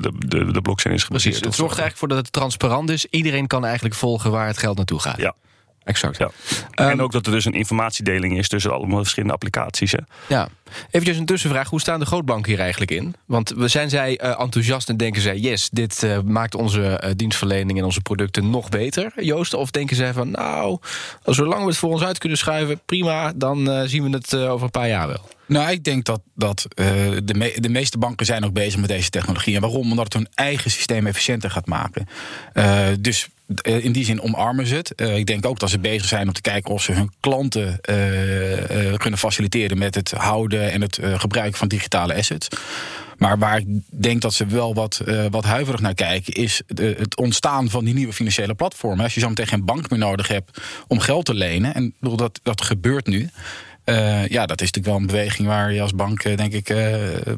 de, 0.00 0.12
de, 0.18 0.52
de 0.52 0.60
blockchain 0.60 0.94
is 0.94 1.04
gebaseerd. 1.04 1.34
Precies, 1.34 1.48
het 1.48 1.54
zorgt 1.54 1.78
eigenlijk 1.78 1.98
voor 1.98 2.08
dat 2.08 2.18
het 2.18 2.32
transparant 2.32 2.90
is. 2.90 3.06
Iedereen 3.10 3.46
kan 3.46 3.64
eigenlijk 3.64 3.94
volgen 3.94 4.30
waar 4.30 4.46
het 4.46 4.58
geld 4.58 4.76
naartoe 4.76 5.00
gaat. 5.00 5.16
Ja. 5.16 5.34
Exact. 5.88 6.18
Ja. 6.18 6.30
en 6.74 6.90
ehm, 6.90 7.00
ook 7.00 7.12
dat 7.12 7.26
er 7.26 7.32
dus 7.32 7.44
een 7.44 7.52
informatiedeling 7.52 8.38
is 8.38 8.48
tussen 8.48 8.72
allemaal 8.72 8.98
verschillende 8.98 9.34
applicaties. 9.34 9.92
Hè? 9.92 9.98
Ja. 10.26 10.48
Even 10.90 11.16
een 11.16 11.26
tussenvraag. 11.26 11.68
Hoe 11.70 11.80
staan 11.80 12.00
de 12.00 12.06
grootbanken 12.06 12.50
hier 12.50 12.60
eigenlijk 12.60 12.90
in? 12.90 13.14
Want 13.26 13.50
we 13.50 13.68
zijn 13.68 13.90
zij 13.90 14.20
uh, 14.22 14.40
enthousiast 14.40 14.88
en 14.88 14.96
denken 14.96 15.22
zij... 15.22 15.36
yes, 15.36 15.68
dit 15.72 16.02
uh, 16.02 16.18
maakt 16.24 16.54
onze 16.54 17.00
uh, 17.04 17.10
dienstverlening 17.16 17.78
en 17.78 17.84
onze 17.84 18.00
producten 18.00 18.50
nog 18.50 18.68
beter, 18.68 19.24
Joost? 19.24 19.54
Of 19.54 19.70
denken 19.70 19.96
zij 19.96 20.12
van, 20.12 20.30
nou, 20.30 20.78
zolang 21.24 21.62
we 21.62 21.68
het 21.68 21.76
voor 21.76 21.90
ons 21.90 22.02
uit 22.02 22.18
kunnen 22.18 22.38
schuiven... 22.38 22.80
prima, 22.84 23.32
dan 23.36 23.88
zien 23.88 24.02
we 24.02 24.10
het 24.10 24.34
over 24.34 24.64
een 24.64 24.70
paar 24.70 24.88
jaar 24.88 25.08
wel. 25.08 25.28
Nou, 25.46 25.70
ik 25.70 25.84
denk 25.84 26.04
dat, 26.04 26.20
dat 26.34 26.66
de, 27.24 27.34
me 27.36 27.56
de 27.60 27.68
meeste 27.68 27.98
banken 27.98 28.26
zijn 28.26 28.44
ook 28.44 28.52
bezig 28.52 28.80
met 28.80 28.88
deze 28.88 29.10
technologie. 29.10 29.54
En 29.54 29.60
waarom? 29.60 29.90
Omdat 29.90 30.04
het 30.04 30.12
hun 30.12 30.28
eigen 30.34 30.70
systeem 30.70 31.06
efficiënter 31.06 31.50
gaat 31.50 31.66
maken. 31.66 32.06
dus 33.00 33.22
eh, 33.24 33.30
in 33.62 33.92
die 33.92 34.04
zin 34.04 34.20
omarmen 34.22 34.66
ze 34.66 34.74
het. 34.74 34.92
Uh, 34.96 35.16
ik 35.16 35.26
denk 35.26 35.46
ook 35.46 35.58
dat 35.58 35.70
ze 35.70 35.78
bezig 35.78 36.08
zijn 36.08 36.26
om 36.26 36.32
te 36.32 36.40
kijken 36.40 36.74
of 36.74 36.82
ze 36.82 36.92
hun 36.92 37.12
klanten 37.20 37.66
uh, 37.68 38.94
kunnen 38.94 39.18
faciliteren 39.18 39.78
met 39.78 39.94
het 39.94 40.10
houden 40.10 40.72
en 40.72 40.80
het 40.80 40.98
gebruiken 41.02 41.58
van 41.58 41.68
digitale 41.68 42.14
assets. 42.14 42.48
Maar 43.16 43.38
waar 43.38 43.58
ik 43.58 43.66
denk 43.90 44.20
dat 44.20 44.34
ze 44.34 44.46
wel 44.46 44.74
wat, 44.74 45.02
wat 45.30 45.44
huiverig 45.44 45.80
naar 45.80 45.94
kijken, 45.94 46.34
is 46.34 46.62
het 46.74 47.16
ontstaan 47.16 47.70
van 47.70 47.84
die 47.84 47.94
nieuwe 47.94 48.12
financiële 48.12 48.54
platformen. 48.54 49.04
Als 49.04 49.14
je 49.14 49.20
zo 49.20 49.28
meteen 49.28 49.46
geen 49.46 49.64
bank 49.64 49.90
meer 49.90 49.98
nodig 49.98 50.28
hebt 50.28 50.60
om 50.86 51.00
geld 51.00 51.24
te 51.24 51.34
lenen, 51.34 51.74
en 51.74 51.94
dat, 52.00 52.40
dat 52.42 52.62
gebeurt 52.62 53.06
nu. 53.06 53.28
Uh, 53.88 54.26
ja, 54.26 54.46
dat 54.46 54.60
is 54.60 54.66
natuurlijk 54.70 54.86
wel 54.86 54.96
een 54.96 55.06
beweging 55.06 55.48
waar 55.48 55.72
je 55.72 55.82
als 55.82 55.94
bank, 55.94 56.24
uh, 56.24 56.36
denk 56.36 56.52
ik, 56.52 56.70
uh, 56.70 56.78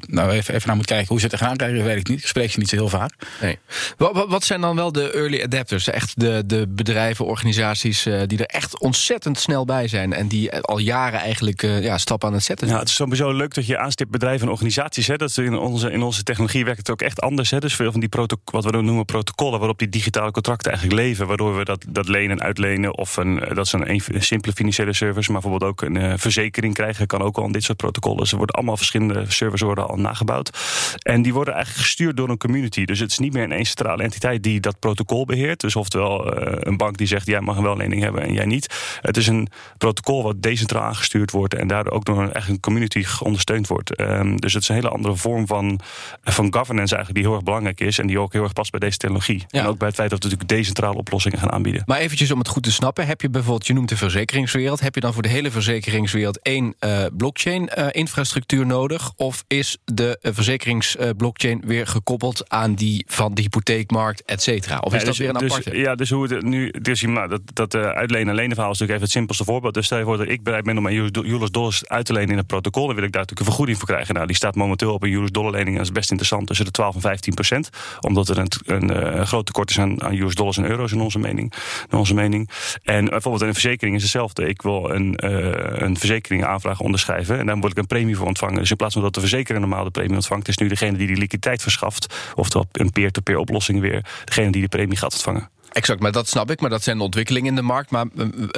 nou 0.06 0.30
even, 0.30 0.54
even 0.54 0.66
naar 0.66 0.76
moet 0.76 0.86
kijken. 0.86 1.08
Hoe 1.08 1.18
ze 1.18 1.26
het 1.26 1.32
tegenaan 1.34 1.56
krijgen, 1.56 1.84
weet 1.84 1.96
ik 1.96 2.08
niet. 2.08 2.20
Ik 2.20 2.26
spreek 2.26 2.50
ze 2.50 2.58
niet 2.58 2.68
zo 2.68 2.76
heel 2.76 2.88
vaak. 2.88 3.12
Nee. 3.40 3.58
Wat, 3.96 4.26
wat 4.28 4.44
zijn 4.44 4.60
dan 4.60 4.76
wel 4.76 4.92
de 4.92 5.12
early 5.12 5.42
adapters? 5.42 5.88
Echt 5.88 6.20
de, 6.20 6.42
de 6.46 6.66
bedrijven, 6.68 7.24
organisaties 7.24 8.02
die 8.02 8.38
er 8.38 8.44
echt 8.44 8.80
ontzettend 8.80 9.38
snel 9.38 9.64
bij 9.64 9.88
zijn. 9.88 10.12
En 10.12 10.28
die 10.28 10.52
al 10.52 10.78
jaren 10.78 11.20
eigenlijk 11.20 11.62
ja, 11.62 11.98
stappen 11.98 12.28
aan 12.28 12.34
het 12.34 12.44
zetten 12.44 12.66
zijn. 12.66 12.78
Ja, 12.78 12.84
het 12.84 12.92
is 12.92 12.98
sowieso 12.98 13.32
leuk 13.32 13.54
dat 13.54 13.66
je 13.66 13.78
aanstipt 13.78 14.10
bedrijven 14.10 14.46
en 14.46 14.52
organisaties. 14.52 15.06
Hè. 15.06 15.16
Dat 15.16 15.36
in, 15.36 15.58
onze, 15.58 15.90
in 15.90 16.02
onze 16.02 16.22
technologie 16.22 16.64
werkt 16.64 16.78
het 16.78 16.90
ook 16.90 17.02
echt 17.02 17.20
anders. 17.20 17.50
Hè. 17.50 17.58
Dus 17.58 17.74
veel 17.74 17.90
van 17.90 18.00
die 18.00 18.08
wat 18.44 18.64
we 18.64 18.70
noemen 18.70 19.04
protocollen, 19.04 19.58
waarop 19.58 19.78
die 19.78 19.88
digitale 19.88 20.30
contracten 20.30 20.72
eigenlijk 20.72 21.02
leven. 21.02 21.26
Waardoor 21.26 21.56
we 21.56 21.64
dat, 21.64 21.84
dat 21.88 22.08
lenen 22.08 22.38
en 22.38 22.42
uitlenen, 22.42 22.98
of 22.98 23.16
een, 23.16 23.42
dat 23.54 23.66
is 23.66 23.72
een, 23.72 23.90
een 23.90 24.22
simpele 24.22 24.52
financiële 24.52 24.92
service, 24.92 25.32
maar 25.32 25.40
bijvoorbeeld 25.40 25.70
ook 25.70 25.82
een 25.82 25.96
verzekering 25.96 26.38
verzekering 26.40 26.74
krijgen, 26.74 27.06
kan 27.06 27.22
ook 27.22 27.38
al 27.38 27.44
in 27.44 27.52
dit 27.52 27.62
soort 27.62 27.78
protocollen. 27.78 28.26
Ze 28.26 28.36
worden 28.36 28.54
allemaal 28.54 28.76
verschillende 28.76 29.24
servers 29.28 29.60
worden 29.60 29.88
al 29.88 29.96
nagebouwd. 29.96 30.58
En 31.02 31.22
die 31.22 31.32
worden 31.32 31.54
eigenlijk 31.54 31.84
gestuurd 31.84 32.16
door 32.16 32.28
een 32.28 32.38
community. 32.38 32.84
Dus 32.84 32.98
het 32.98 33.10
is 33.10 33.18
niet 33.18 33.32
meer 33.32 33.42
een 33.42 33.52
één 33.52 33.64
centrale 33.64 34.02
entiteit 34.02 34.42
die 34.42 34.60
dat 34.60 34.78
protocol 34.78 35.24
beheert. 35.24 35.60
Dus 35.60 35.76
oftewel 35.76 36.38
uh, 36.38 36.52
een 36.58 36.76
bank 36.76 36.96
die 36.96 37.06
zegt 37.06 37.26
jij 37.26 37.40
mag 37.40 37.56
een 37.56 37.62
wellening 37.62 38.02
hebben 38.02 38.22
en 38.22 38.32
jij 38.32 38.44
niet. 38.44 38.98
Het 39.00 39.16
is 39.16 39.26
een 39.26 39.48
protocol 39.78 40.22
wat 40.22 40.42
decentraal 40.42 40.82
aangestuurd 40.82 41.30
wordt 41.30 41.54
en 41.54 41.68
daardoor 41.68 41.92
ook 41.92 42.04
door 42.04 42.22
een, 42.22 42.32
echt 42.32 42.48
een 42.48 42.60
community 42.60 43.04
ondersteund 43.22 43.66
wordt. 43.66 44.00
Um, 44.00 44.40
dus 44.40 44.52
het 44.52 44.62
is 44.62 44.68
een 44.68 44.74
hele 44.74 44.88
andere 44.88 45.16
vorm 45.16 45.46
van, 45.46 45.80
van 46.22 46.54
governance 46.54 46.94
eigenlijk 46.94 47.14
die 47.14 47.24
heel 47.24 47.34
erg 47.34 47.42
belangrijk 47.42 47.80
is 47.80 47.98
en 47.98 48.06
die 48.06 48.18
ook 48.18 48.32
heel 48.32 48.42
erg 48.42 48.52
past 48.52 48.70
bij 48.70 48.80
deze 48.80 48.96
technologie. 48.96 49.44
Ja. 49.48 49.60
En 49.60 49.66
ook 49.66 49.78
bij 49.78 49.86
het 49.86 49.96
feit 49.96 50.10
dat 50.10 50.22
we 50.22 50.28
natuurlijk 50.28 50.56
decentrale 50.58 50.96
oplossingen 50.96 51.38
gaan 51.38 51.50
aanbieden. 51.52 51.82
Maar 51.86 51.98
eventjes 51.98 52.30
om 52.30 52.38
het 52.38 52.48
goed 52.48 52.62
te 52.62 52.72
snappen, 52.72 53.06
heb 53.06 53.20
je 53.20 53.30
bijvoorbeeld, 53.30 53.66
je 53.66 53.72
noemt 53.72 53.88
de 53.88 53.96
verzekeringswereld, 53.96 54.80
heb 54.80 54.94
je 54.94 55.00
dan 55.00 55.12
voor 55.12 55.22
de 55.22 55.28
hele 55.28 55.50
verzekeringswereld 55.50 56.29
verzekeringswereld 56.30 56.38
één 56.42 56.74
uh, 56.80 57.16
blockchain-infrastructuur 57.16 58.66
nodig? 58.66 59.12
Of 59.16 59.44
is 59.48 59.78
de 59.84 60.18
verzekeringsblockchain 60.22 61.62
weer 61.66 61.86
gekoppeld 61.86 62.48
aan 62.48 62.74
die 62.74 63.04
van 63.08 63.34
de 63.34 63.42
hypotheekmarkt, 63.42 64.22
et 64.24 64.42
cetera? 64.42 64.78
Of 64.78 64.94
is 64.94 64.98
dat 64.98 65.08
dus, 65.08 65.18
weer 65.18 65.28
een 65.28 65.34
dus, 65.34 65.50
aparte? 65.50 65.78
Ja, 65.78 65.94
dus 65.94 66.10
hoe 66.10 66.32
het 66.32 66.42
nu. 66.42 66.70
Dus, 66.70 67.02
maar 67.02 67.28
dat, 67.28 67.40
dat 67.52 67.74
uitlenen 67.74 68.28
en 68.28 68.34
lenen 68.34 68.54
verhaal 68.54 68.72
is 68.72 68.78
natuurlijk 68.78 68.90
even 68.90 69.02
het 69.02 69.10
simpelste 69.10 69.44
voorbeeld. 69.44 69.74
Dus 69.74 69.86
stel 69.86 69.98
je 69.98 70.04
voor 70.04 70.16
dat 70.16 70.28
ik 70.28 70.42
bereid 70.42 70.64
ben 70.64 70.76
om 70.76 70.82
mijn 70.82 70.96
US 70.96 71.50
dollars 71.50 71.88
uit 71.88 72.06
te 72.06 72.12
lenen 72.12 72.30
in 72.30 72.38
een 72.38 72.46
protocol, 72.46 72.86
dan 72.86 72.94
wil 72.94 73.04
ik 73.04 73.12
daar 73.12 73.20
natuurlijk 73.20 73.40
een 73.40 73.54
vergoeding 73.54 73.78
voor 73.78 73.88
krijgen. 73.88 74.14
Nou, 74.14 74.26
die 74.26 74.36
staat 74.36 74.54
momenteel 74.54 74.92
op 74.92 75.02
een 75.02 75.12
US 75.12 75.30
dollar 75.30 75.50
lening. 75.50 75.76
Dat 75.76 75.84
is 75.84 75.92
best 75.92 76.10
interessant 76.10 76.46
tussen 76.46 76.64
de 76.64 76.70
12 76.70 76.94
en 76.94 77.00
15 77.00 77.34
procent. 77.34 77.68
Omdat 78.00 78.28
er 78.28 78.38
een, 78.38 78.50
een, 78.64 79.16
een 79.18 79.26
groot 79.26 79.46
tekort 79.46 79.70
is 79.70 79.78
aan, 79.78 80.02
aan, 80.02 80.14
US 80.14 80.34
dollars 80.34 80.56
en 80.56 80.64
euro's 80.64 80.92
in 80.92 81.00
onze 81.00 81.18
mening. 81.18 81.52
In 81.90 81.98
onze 81.98 82.14
mening. 82.14 82.50
En 82.82 83.04
bijvoorbeeld 83.04 83.42
een 83.42 83.52
verzekering 83.52 83.96
is 83.96 84.02
hetzelfde. 84.02 84.48
Ik 84.48 84.62
wil 84.62 84.90
een, 84.90 85.18
uh, 85.24 85.30
een 85.60 85.96
verzekering 85.96 86.09
aanvragen 86.44 86.84
onderschrijven. 86.84 87.38
En 87.38 87.46
dan 87.46 87.60
word 87.60 87.72
ik 87.72 87.78
een 87.78 87.86
premie 87.86 88.16
voor 88.16 88.26
ontvangen. 88.26 88.58
Dus 88.58 88.70
in 88.70 88.76
plaats 88.76 88.94
van 88.94 89.02
dat 89.02 89.14
de 89.14 89.20
verzekeraar 89.20 89.60
normaal 89.60 89.84
de 89.84 89.90
premie 89.90 90.14
ontvangt, 90.14 90.48
is 90.48 90.58
nu 90.58 90.68
degene 90.68 90.96
die 90.96 91.06
die 91.06 91.16
liquiditeit 91.16 91.62
verschaft. 91.62 92.32
Oftewel 92.34 92.66
een 92.72 92.92
peer-to-peer 92.92 93.34
-peer 93.34 93.42
oplossing 93.42 93.80
weer. 93.80 94.04
Degene 94.24 94.50
die 94.50 94.62
de 94.62 94.68
premie 94.68 94.96
gaat 94.96 95.12
ontvangen. 95.12 95.48
Exact, 95.72 96.00
maar 96.00 96.12
dat 96.12 96.28
snap 96.28 96.50
ik. 96.50 96.60
Maar 96.60 96.70
dat 96.70 96.82
zijn 96.82 97.00
ontwikkelingen 97.00 97.48
in 97.48 97.54
de 97.54 97.62
markt. 97.62 97.90
Maar 97.90 98.06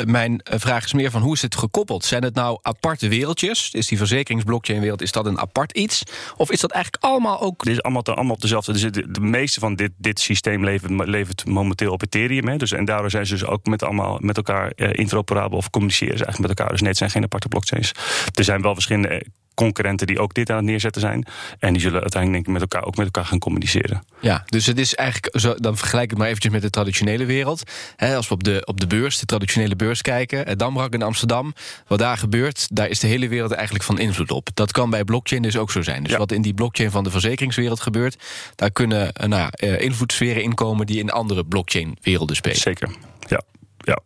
mijn 0.04 0.40
vraag 0.44 0.84
is 0.84 0.92
meer 0.92 1.10
van 1.10 1.22
hoe 1.22 1.34
is 1.34 1.42
het 1.42 1.56
gekoppeld? 1.56 2.04
Zijn 2.04 2.22
het 2.22 2.34
nou 2.34 2.58
aparte 2.62 3.08
wereldjes? 3.08 3.70
Is 3.72 3.86
die 3.86 3.98
verzekeringsblockchain-wereld 3.98 5.02
is 5.02 5.12
dat 5.12 5.26
een 5.26 5.38
apart 5.38 5.72
iets? 5.72 6.02
Of 6.36 6.50
is 6.50 6.60
dat 6.60 6.70
eigenlijk 6.70 7.04
allemaal 7.04 7.40
ook. 7.40 7.64
Dit 7.64 7.72
is 7.72 7.82
allemaal, 7.82 8.30
op 8.30 8.40
dezelfde. 8.40 8.90
De, 8.90 9.10
de 9.10 9.20
meeste 9.20 9.60
van 9.60 9.74
dit, 9.74 9.90
dit 9.96 10.20
systeem 10.20 10.64
levert, 10.86 11.46
momenteel 11.46 11.92
op 11.92 12.02
Ethereum. 12.02 12.48
Hè. 12.48 12.56
Dus, 12.56 12.72
en 12.72 12.84
daardoor 12.84 13.10
zijn 13.10 13.26
ze 13.26 13.32
dus 13.32 13.44
ook 13.44 13.66
met, 13.66 13.82
allemaal 13.82 14.18
met 14.20 14.36
elkaar 14.36 14.70
eh, 14.70 14.90
interoperabel 14.92 15.58
of 15.58 15.70
communiceren 15.70 16.18
ze 16.18 16.24
eigenlijk 16.24 16.48
met 16.48 16.58
elkaar. 16.58 16.72
Dus 16.72 16.80
nee, 16.80 16.90
het 16.90 16.98
zijn 16.98 17.10
geen 17.10 17.22
aparte 17.22 17.48
blockchains. 17.48 17.92
Er 18.34 18.44
zijn 18.44 18.62
wel 18.62 18.74
verschillende 18.74 19.24
concurrenten 19.54 20.06
die 20.06 20.18
ook 20.18 20.34
dit 20.34 20.50
aan 20.50 20.56
het 20.56 20.64
neerzetten 20.64 21.00
zijn. 21.00 21.26
En 21.58 21.72
die 21.72 21.82
zullen 21.82 22.00
uiteindelijk 22.00 22.44
denk 22.44 22.56
ik, 22.56 22.62
met 22.62 22.72
elkaar 22.72 22.88
ook 22.88 22.96
met 22.96 23.06
elkaar 23.06 23.24
gaan 23.24 23.38
communiceren. 23.38 24.04
Ja, 24.20 24.42
dus 24.46 24.66
het 24.66 24.78
is 24.78 24.94
eigenlijk, 24.94 25.40
zo, 25.40 25.54
dan 25.54 25.76
vergelijk 25.76 26.04
ik 26.04 26.10
het 26.10 26.18
maar 26.18 26.28
eventjes 26.28 26.52
met 26.52 26.62
de 26.62 26.70
traditionele 26.70 27.24
wereld. 27.24 27.62
als 27.96 28.28
we 28.28 28.34
op 28.34 28.44
de, 28.44 28.62
op 28.64 28.80
de 28.80 28.86
beurs, 28.86 29.18
de 29.18 29.26
traditionele 29.26 29.76
beurs 29.76 30.02
kijken, 30.02 30.46
het 30.46 30.58
Damrak 30.58 30.92
in 30.92 31.02
Amsterdam, 31.02 31.54
wat 31.86 31.98
daar 31.98 32.18
gebeurt, 32.18 32.66
daar 32.72 32.88
is 32.88 33.00
de 33.00 33.06
hele 33.06 33.28
wereld 33.28 33.52
eigenlijk 33.52 33.84
van 33.84 33.98
invloed 33.98 34.30
op. 34.30 34.48
Dat 34.54 34.72
kan 34.72 34.90
bij 34.90 35.04
blockchain 35.04 35.42
dus 35.42 35.56
ook 35.56 35.70
zo 35.70 35.82
zijn. 35.82 36.02
Dus 36.02 36.16
wat 36.16 36.32
in 36.32 36.42
die 36.42 36.54
blockchain 36.54 36.90
van 36.90 37.04
de 37.04 37.10
verzekeringswereld 37.10 37.80
gebeurt, 37.80 38.16
daar 38.54 38.70
kunnen 38.70 39.12
nou, 39.26 39.50
invloedssferen 39.76 40.42
inkomen 40.42 40.86
die 40.86 40.98
in 40.98 41.10
andere 41.10 41.44
blockchain-werelden 41.44 42.36
spelen. 42.36 42.58
Zeker, 42.58 42.90
ja. 43.28 43.42
ja. 43.78 43.98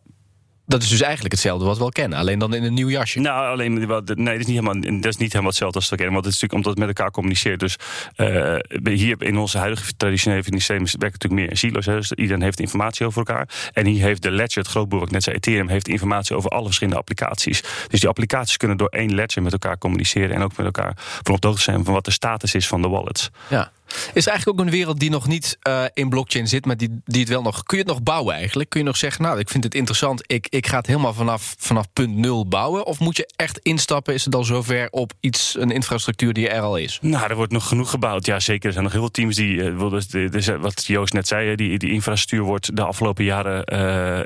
Dat 0.67 0.83
is 0.83 0.89
dus 0.89 1.01
eigenlijk 1.01 1.33
hetzelfde 1.33 1.65
wat 1.65 1.77
we 1.77 1.83
al 1.83 1.89
kennen, 1.89 2.19
alleen 2.19 2.39
dan 2.39 2.53
in 2.53 2.63
een 2.63 2.73
nieuw 2.73 2.89
jasje. 2.89 3.19
Nou, 3.19 3.51
alleen, 3.51 3.73
nee, 3.73 3.87
dat 3.87 4.09
is 4.17 4.45
niet 4.45 4.47
helemaal, 4.47 4.81
dat 4.81 5.05
is 5.05 5.17
niet 5.17 5.31
helemaal 5.31 5.49
hetzelfde 5.49 5.79
als 5.79 5.89
we 5.89 5.95
kennen. 5.95 6.13
Want 6.13 6.25
het 6.25 6.33
is 6.33 6.41
natuurlijk 6.41 6.53
omdat 6.53 6.79
het 6.79 6.87
met 6.87 6.97
elkaar 6.97 7.11
communiceert. 7.11 7.59
Dus 7.59 7.75
uh, 8.17 8.55
hier 8.83 9.21
in 9.21 9.37
onze 9.37 9.57
huidige 9.57 9.95
traditionele 9.97 10.43
systeem 10.43 10.77
werkt 10.77 10.93
het 10.93 11.01
natuurlijk 11.01 11.41
meer 11.41 11.49
in 11.49 11.57
silo's. 11.57 11.85
Hè, 11.85 11.95
dus 11.95 12.11
iedereen 12.11 12.41
heeft 12.41 12.59
informatie 12.59 13.05
over 13.05 13.17
elkaar. 13.17 13.49
En 13.73 13.85
hier 13.85 14.03
heeft 14.03 14.21
de 14.21 14.31
ledger, 14.31 14.61
het 14.61 14.71
grootboek 14.71 14.99
wat 14.99 15.07
ik 15.07 15.13
net 15.13 15.23
zei, 15.23 15.35
Ethereum, 15.35 15.67
heeft 15.67 15.87
informatie 15.87 16.35
over 16.35 16.49
alle 16.49 16.65
verschillende 16.65 16.99
applicaties. 16.99 17.61
Dus 17.87 17.99
die 17.99 18.09
applicaties 18.09 18.57
kunnen 18.57 18.77
door 18.77 18.89
één 18.89 19.15
ledger 19.15 19.41
met 19.41 19.51
elkaar 19.51 19.77
communiceren. 19.77 20.35
En 20.35 20.41
ook 20.41 20.57
met 20.57 20.65
elkaar 20.65 20.93
van 21.23 21.33
op 21.33 21.41
de 21.41 21.47
hoogte 21.47 21.63
zijn 21.63 21.83
van 21.85 21.93
wat 21.93 22.05
de 22.05 22.11
status 22.11 22.55
is 22.55 22.67
van 22.67 22.81
de 22.81 22.87
wallets. 22.87 23.29
Ja. 23.49 23.71
Is 24.13 24.27
eigenlijk 24.27 24.59
ook 24.59 24.65
een 24.65 24.71
wereld 24.71 24.99
die 24.99 25.09
nog 25.09 25.27
niet 25.27 25.57
uh, 25.67 25.83
in 25.93 26.09
blockchain 26.09 26.47
zit, 26.47 26.65
maar 26.65 26.77
die, 26.77 27.01
die 27.05 27.19
het 27.19 27.29
wel 27.29 27.41
nog. 27.41 27.63
Kun 27.63 27.77
je 27.77 27.83
het 27.83 27.93
nog 27.93 28.03
bouwen 28.03 28.35
eigenlijk? 28.35 28.69
Kun 28.69 28.79
je 28.79 28.85
nog 28.85 28.97
zeggen, 28.97 29.23
nou, 29.23 29.39
ik 29.39 29.49
vind 29.49 29.63
het 29.63 29.75
interessant, 29.75 30.23
ik, 30.25 30.47
ik 30.49 30.67
ga 30.67 30.77
het 30.77 30.87
helemaal 30.87 31.13
vanaf, 31.13 31.55
vanaf 31.57 31.85
punt 31.93 32.15
nul 32.15 32.47
bouwen? 32.47 32.85
Of 32.85 32.99
moet 32.99 33.17
je 33.17 33.29
echt 33.35 33.59
instappen? 33.59 34.13
Is 34.13 34.25
het 34.25 34.35
al 34.35 34.43
zover 34.43 34.87
op 34.91 35.13
iets, 35.19 35.55
een 35.59 35.71
infrastructuur 35.71 36.33
die 36.33 36.49
er 36.49 36.61
al 36.61 36.77
is? 36.77 36.99
Nou, 37.01 37.29
er 37.29 37.35
wordt 37.35 37.51
nog 37.51 37.67
genoeg 37.67 37.89
gebouwd. 37.89 38.25
Ja, 38.25 38.39
zeker. 38.39 38.65
Er 38.65 38.71
zijn 38.71 38.83
nog 38.83 38.93
heel 38.93 39.01
veel 39.01 39.11
teams 39.11 39.35
die, 39.35 39.55
uh, 39.55 40.29
dus, 40.31 40.47
wat 40.47 40.85
Joost 40.85 41.13
net 41.13 41.27
zei, 41.27 41.55
die, 41.55 41.77
die 41.77 41.91
infrastructuur 41.91 42.43
wordt 42.43 42.75
de 42.75 42.83
afgelopen 42.83 43.23
jaren 43.23 43.73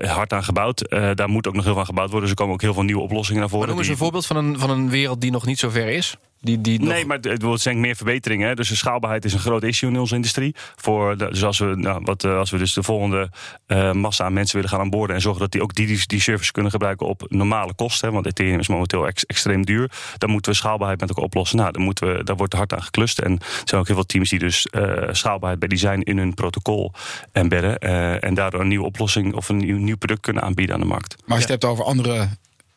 uh, 0.01 0.11
hard 0.11 0.33
aan 0.33 0.43
gebouwd. 0.43 0.89
daar 0.89 1.29
moet 1.29 1.47
ook 1.47 1.53
nog 1.53 1.63
heel 1.63 1.71
veel 1.71 1.81
aan 1.81 1.87
gebouwd 1.87 2.09
worden. 2.09 2.29
Dus 2.29 2.37
er 2.37 2.43
komen 2.43 2.53
ook 2.53 2.61
heel 2.61 2.73
veel 2.73 2.83
nieuwe 2.83 3.01
oplossingen 3.01 3.39
naar 3.39 3.49
voren. 3.49 3.65
Maar 3.65 3.75
noem 3.75 3.83
eens 3.83 3.93
een 3.93 4.03
voorbeeld 4.03 4.25
van 4.25 4.35
een, 4.37 4.59
van 4.59 4.69
een 4.69 4.89
wereld 4.89 5.21
die 5.21 5.31
nog 5.31 5.45
niet 5.45 5.59
zo 5.59 5.69
ver 5.69 5.89
is. 5.89 6.17
Die, 6.43 6.61
die 6.61 6.79
nee, 6.79 7.05
maar 7.05 7.17
het 7.21 7.41
wordt 7.41 7.63
denk 7.63 7.79
meer 7.79 7.95
verbeteringen. 7.95 8.47
Hè. 8.47 8.55
Dus 8.55 8.69
de 8.69 8.75
schaalbaarheid 8.75 9.25
is 9.25 9.33
een 9.33 9.39
groot 9.39 9.63
issue 9.63 9.89
in 9.89 9.99
onze 9.99 10.15
industrie. 10.15 10.55
Voor 10.75 11.17
de, 11.17 11.29
dus 11.29 11.43
als 11.43 11.59
we, 11.59 11.65
nou, 11.65 12.01
wat, 12.03 12.23
als 12.23 12.49
we 12.51 12.57
dus 12.57 12.73
de 12.73 12.83
volgende 12.83 13.29
uh, 13.67 13.91
massa 13.91 14.23
aan 14.23 14.33
mensen 14.33 14.55
willen 14.55 14.69
gaan 14.69 14.79
aanboorden 14.79 15.15
en 15.15 15.21
zorgen 15.21 15.41
dat 15.41 15.51
die 15.51 15.61
ook 15.61 15.75
die, 15.75 15.87
die, 15.87 16.01
die 16.05 16.21
service 16.21 16.51
kunnen 16.51 16.71
gebruiken 16.71 17.07
op 17.07 17.25
normale 17.29 17.73
kosten. 17.73 18.07
Hè, 18.07 18.13
want 18.13 18.25
Ethereum 18.25 18.59
is 18.59 18.67
momenteel 18.67 19.07
ex, 19.07 19.25
extreem 19.25 19.65
duur. 19.65 19.91
Dan 20.17 20.29
moeten 20.29 20.51
we 20.51 20.57
schaalbaarheid 20.57 20.99
met 20.99 21.09
elkaar 21.09 21.23
oplossen. 21.23 21.57
Nou, 21.57 21.71
dan 21.71 21.81
moeten 21.81 22.15
we, 22.15 22.23
daar 22.23 22.35
wordt 22.35 22.53
hard 22.53 22.73
aan 22.73 22.83
geklust. 22.83 23.19
En 23.19 23.31
er 23.39 23.61
zijn 23.63 23.81
ook 23.81 23.87
heel 23.87 23.95
veel 23.95 24.05
teams 24.05 24.29
die 24.29 24.39
dus 24.39 24.67
uh, 24.71 24.93
schaalbaarheid 25.11 25.59
bij 25.59 25.67
design 25.67 25.99
in 25.99 26.17
hun 26.17 26.33
protocol 26.33 26.93
embedden. 27.31 27.77
Uh, 27.79 28.23
en 28.23 28.33
daardoor 28.33 28.61
een 28.61 28.67
nieuwe 28.67 28.85
oplossing 28.85 29.33
of 29.33 29.49
een 29.49 29.57
nieuw, 29.57 29.77
nieuw 29.77 29.97
product 29.97 30.21
kunnen 30.21 30.43
aanbieden 30.43 30.75
aan 30.75 30.81
de 30.81 30.87
markt. 30.87 31.15
Maar 31.17 31.37
als 31.37 31.45
je 31.45 31.51
het 31.51 31.61
hebt 31.61 31.73
over 31.73 31.85
andere 31.85 32.27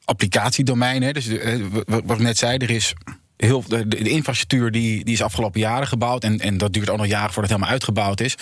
applicatiedomeinen. 0.05 1.15
Dus 1.15 1.29
wat 1.87 2.17
ik 2.17 2.19
net 2.19 2.39
zei, 2.39 2.57
er 2.57 2.71
is 2.71 2.95
heel, 3.37 3.65
de, 3.69 3.99
infrastructuur 3.99 4.71
die, 4.71 5.05
die 5.05 5.15
is 5.15 5.23
afgelopen 5.23 5.61
jaren 5.61 5.87
gebouwd. 5.87 6.25
En, 6.25 6.41
en 6.41 6.59
dat 6.59 6.73
duurt 6.73 6.91
ook 6.91 6.97
nog 6.97 7.07
jaren 7.07 7.33
voordat 7.33 7.51
het 7.51 7.51
helemaal 7.51 7.71
uitgebouwd 7.71 8.21
is. 8.21 8.37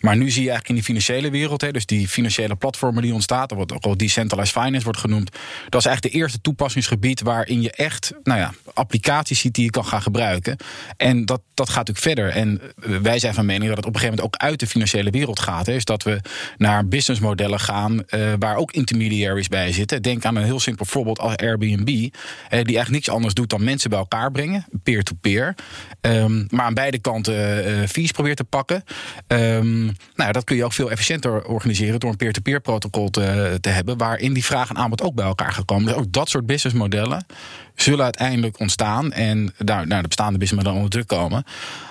Maar 0.00 0.16
nu 0.16 0.30
zie 0.30 0.42
je 0.42 0.50
eigenlijk 0.50 0.68
in 0.68 0.74
die 0.74 0.84
financiële 0.84 1.30
wereld, 1.30 1.60
hè, 1.60 1.70
dus 1.70 1.86
die 1.86 2.08
financiële 2.08 2.56
platformen 2.56 3.02
die 3.02 3.12
ontstaan, 3.12 3.48
wat 3.54 3.72
ook 3.72 3.84
al 3.84 3.96
decentralized 3.96 4.62
finance 4.62 4.84
wordt 4.84 4.98
genoemd. 4.98 5.30
Dat 5.68 5.80
is 5.80 5.86
eigenlijk 5.86 6.14
de 6.14 6.20
eerste 6.20 6.40
toepassingsgebied 6.40 7.20
waarin 7.20 7.62
je 7.62 7.70
echt 7.70 8.12
nou 8.22 8.38
ja, 8.38 8.52
applicaties 8.74 9.40
ziet 9.40 9.54
die 9.54 9.64
je 9.64 9.70
kan 9.70 9.84
gaan 9.84 10.02
gebruiken. 10.02 10.56
En 10.96 11.24
dat, 11.24 11.40
dat 11.54 11.68
gaat 11.68 11.88
natuurlijk 11.88 12.18
verder. 12.18 12.42
En 12.42 12.60
wij 13.02 13.18
zijn 13.18 13.34
van 13.34 13.46
mening 13.46 13.68
dat 13.68 13.76
het 13.76 13.86
op 13.86 13.94
een 13.94 14.00
gegeven 14.00 14.16
moment 14.16 14.34
ook 14.34 14.48
uit 14.48 14.60
de 14.60 14.66
financiële 14.66 15.10
wereld 15.10 15.40
gaat. 15.40 15.66
Hè. 15.66 15.72
Dus 15.72 15.84
dat 15.84 16.02
we 16.02 16.20
naar 16.56 16.88
businessmodellen 16.88 17.60
gaan 17.60 18.02
uh, 18.10 18.32
waar 18.38 18.56
ook 18.56 18.72
intermediaries 18.72 19.48
bij 19.48 19.72
zitten. 19.72 20.02
Denk 20.02 20.24
aan 20.24 20.36
een 20.36 20.44
heel 20.44 20.60
simpel 20.60 20.84
voorbeeld 20.84 21.18
als 21.18 21.36
Airbnb, 21.36 21.86
die 21.86 22.12
eigenlijk 22.50 22.90
niks 22.90 23.08
anders 23.08 23.34
doet 23.34 23.50
dan 23.50 23.64
mensen 23.64 23.90
bij 23.90 23.98
elkaar 23.98 24.32
brengen, 24.36 24.66
peer-to-peer. 24.82 25.54
Um, 26.00 26.46
maar 26.50 26.64
aan 26.64 26.74
beide 26.74 26.98
kanten 26.98 27.68
uh, 27.68 27.86
fees 27.86 28.10
probeert 28.10 28.36
te 28.36 28.44
pakken. 28.44 28.84
Um, 29.26 29.96
nou, 30.14 30.32
dat 30.32 30.44
kun 30.44 30.56
je 30.56 30.64
ook 30.64 30.72
veel 30.72 30.90
efficiënter 30.90 31.44
organiseren 31.44 32.00
door 32.00 32.10
een 32.10 32.16
peer-to-peer 32.16 32.60
protocol 32.60 33.10
te, 33.10 33.58
te 33.60 33.68
hebben, 33.68 33.98
waarin 33.98 34.32
die 34.32 34.44
vraag 34.44 34.68
en 34.68 34.76
aanbod 34.76 35.02
ook 35.02 35.14
bij 35.14 35.24
elkaar 35.24 35.52
gaan 35.52 35.64
komen. 35.64 35.86
Dus 35.86 35.94
ook 35.94 36.12
dat 36.12 36.28
soort 36.28 36.46
businessmodellen 36.46 37.26
zullen 37.74 38.04
uiteindelijk 38.04 38.60
ontstaan 38.60 39.12
en 39.12 39.54
daar 39.58 39.86
nou, 39.86 40.02
de 40.02 40.08
bestaande 40.08 40.38
businessmodellen 40.38 40.76
onder 40.76 40.90
druk 40.90 41.06
komen. 41.06 41.44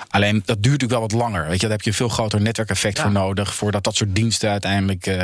Alleen 0.09 0.41
dat 0.45 0.63
duurt 0.63 0.81
natuurlijk 0.81 0.91
wel 0.91 1.01
wat 1.01 1.11
langer. 1.11 1.47
Weet 1.47 1.61
je, 1.61 1.67
daar 1.67 1.75
heb 1.75 1.81
je 1.81 1.89
een 1.89 1.95
veel 1.95 2.09
groter 2.09 2.41
netwerkeffect 2.41 2.97
ja. 2.97 3.03
voor 3.03 3.11
nodig. 3.11 3.55
Voordat 3.55 3.83
dat 3.83 3.95
soort 3.95 4.15
diensten 4.15 4.49
uiteindelijk 4.49 5.07
uh, 5.07 5.15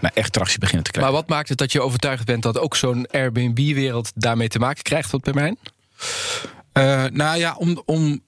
nou, 0.00 0.14
echt 0.14 0.32
tractie 0.32 0.58
beginnen 0.58 0.84
te 0.84 0.90
krijgen. 0.90 1.12
Maar 1.12 1.22
wat 1.22 1.30
maakt 1.30 1.48
het 1.48 1.58
dat 1.58 1.72
je 1.72 1.80
overtuigd 1.80 2.24
bent 2.24 2.42
dat 2.42 2.58
ook 2.58 2.76
zo'n 2.76 3.06
Airbnb-wereld 3.10 4.12
daarmee 4.14 4.48
te 4.48 4.58
maken 4.58 4.82
krijgt 4.82 5.14
op 5.14 5.24
termijn? 5.24 5.58
Uh, 6.78 7.04
nou 7.12 7.38
ja, 7.38 7.54
om, 7.58 7.82
om 7.84 8.20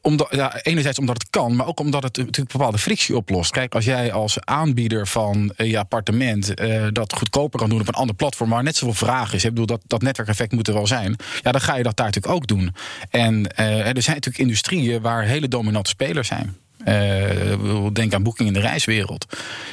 omdat, 0.00 0.28
ja, 0.30 0.62
enerzijds 0.62 0.98
omdat 0.98 1.18
het 1.18 1.30
kan, 1.30 1.56
maar 1.56 1.66
ook 1.66 1.80
omdat 1.80 2.02
het 2.02 2.16
natuurlijk 2.16 2.52
bepaalde 2.52 2.78
frictie 2.78 3.16
oplost. 3.16 3.50
Kijk, 3.50 3.74
als 3.74 3.84
jij 3.84 4.12
als 4.12 4.40
aanbieder 4.40 5.06
van 5.06 5.52
uh, 5.56 5.70
je 5.70 5.78
appartement 5.78 6.60
uh, 6.60 6.86
dat 6.92 7.12
goedkoper 7.12 7.58
kan 7.58 7.68
doen 7.68 7.80
op 7.80 7.88
een 7.88 7.94
ander 7.94 8.16
platform, 8.16 8.50
waar 8.50 8.62
net 8.62 8.76
zoveel 8.76 8.94
vraag 9.06 9.32
is, 9.32 9.44
ik 9.44 9.50
bedoel, 9.50 9.66
dat, 9.66 9.80
dat 9.86 10.02
netwerkeffect 10.02 10.52
moet 10.52 10.68
er 10.68 10.74
wel 10.74 10.86
zijn, 10.86 11.16
ja, 11.42 11.52
dan 11.52 11.60
ga 11.60 11.76
je 11.76 11.82
dat 11.82 11.96
daar 11.96 12.06
natuurlijk 12.06 12.34
ook 12.34 12.46
doen. 12.46 12.74
En 13.10 13.56
er 13.56 14.02
zijn 14.02 14.16
natuurlijk 14.16 14.38
industrieën 14.38 15.00
waar 15.00 15.22
hele 15.22 15.48
dominante 15.48 15.90
spelers 15.90 16.28
zijn. 16.28 16.56
Uh, 16.88 17.86
denk 17.92 18.14
aan 18.14 18.22
boeking 18.22 18.48
in 18.48 18.54
de 18.54 18.60
reiswereld. 18.60 19.26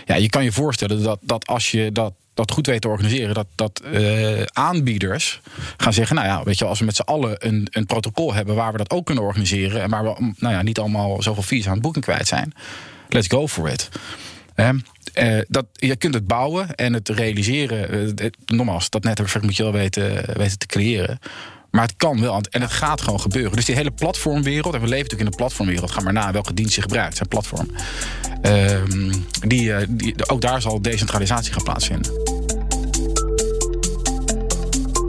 Ja, 0.06 0.16
je 0.16 0.30
kan 0.30 0.44
je 0.44 0.52
voorstellen 0.52 1.04
dat, 1.04 1.20
dat 1.22 1.48
als 1.48 1.72
je 1.72 1.92
dat, 1.92 2.14
dat 2.34 2.52
goed 2.52 2.68
weet 2.68 2.82
te 2.82 2.88
organiseren, 2.88 3.34
dat, 3.34 3.48
dat 3.56 3.82
uh, 3.94 4.42
aanbieders 4.44 5.42
gaan 5.78 5.94
zeggen: 5.94 6.16
Nou 6.16 6.28
ja, 6.28 6.44
weet 6.44 6.58
je, 6.58 6.66
als 6.66 6.80
we 6.80 6.86
met 6.86 6.96
z'n 6.96 7.02
allen 7.02 7.48
een, 7.48 7.68
een 7.72 7.86
protocol 7.86 8.34
hebben 8.34 8.56
waar 8.56 8.72
we 8.72 8.78
dat 8.78 8.90
ook 8.90 9.06
kunnen 9.06 9.24
organiseren 9.24 9.82
en 9.82 9.90
waar 9.90 10.04
we 10.04 10.34
nou 10.38 10.54
ja, 10.54 10.62
niet 10.62 10.80
allemaal 10.80 11.22
zoveel 11.22 11.44
fees 11.44 11.66
aan 11.68 11.74
het 11.74 11.82
boeken 11.82 12.02
kwijt 12.02 12.28
zijn, 12.28 12.54
let's 13.10 13.28
go 13.28 13.48
for 13.48 13.70
it. 13.70 13.90
Uh, 15.20 15.40
dat, 15.48 15.66
je 15.74 15.96
kunt 15.96 16.14
het 16.14 16.28
bouwen 16.28 16.76
en 16.76 16.94
het 16.94 17.10
realiseren. 17.10 18.10
Uh, 18.22 18.28
nogmaals, 18.46 18.90
dat 18.90 19.04
netwerk 19.04 19.44
moet 19.44 19.58
je 19.58 19.64
wel 19.64 19.72
weten, 19.72 20.38
weten 20.38 20.58
te 20.58 20.66
creëren. 20.66 21.20
Maar 21.72 21.84
het 21.84 21.94
kan 21.98 22.22
wel 22.22 22.42
en 22.50 22.62
het 22.62 22.72
gaat 22.72 23.02
gewoon 23.02 23.20
gebeuren. 23.20 23.56
Dus 23.56 23.66
die 23.66 23.76
hele 23.76 23.92
platformwereld, 23.92 24.74
en 24.74 24.82
we 24.82 24.88
leven 24.88 25.04
natuurlijk 25.04 25.20
in 25.22 25.26
een 25.26 25.36
platformwereld, 25.36 25.92
ga 25.92 26.02
maar 26.02 26.14
na 26.14 26.32
welke 26.32 26.54
dienst 26.54 26.76
je 26.76 26.82
gebruikt, 26.82 27.16
zijn 27.16 27.30
platform. 27.30 27.68
Uh, 28.46 28.82
die, 29.48 29.74
die, 29.88 30.30
ook 30.30 30.42
daar 30.42 30.62
zal 30.62 30.82
decentralisatie 30.82 31.54
gaan 31.54 31.64
plaatsvinden. 31.64 32.12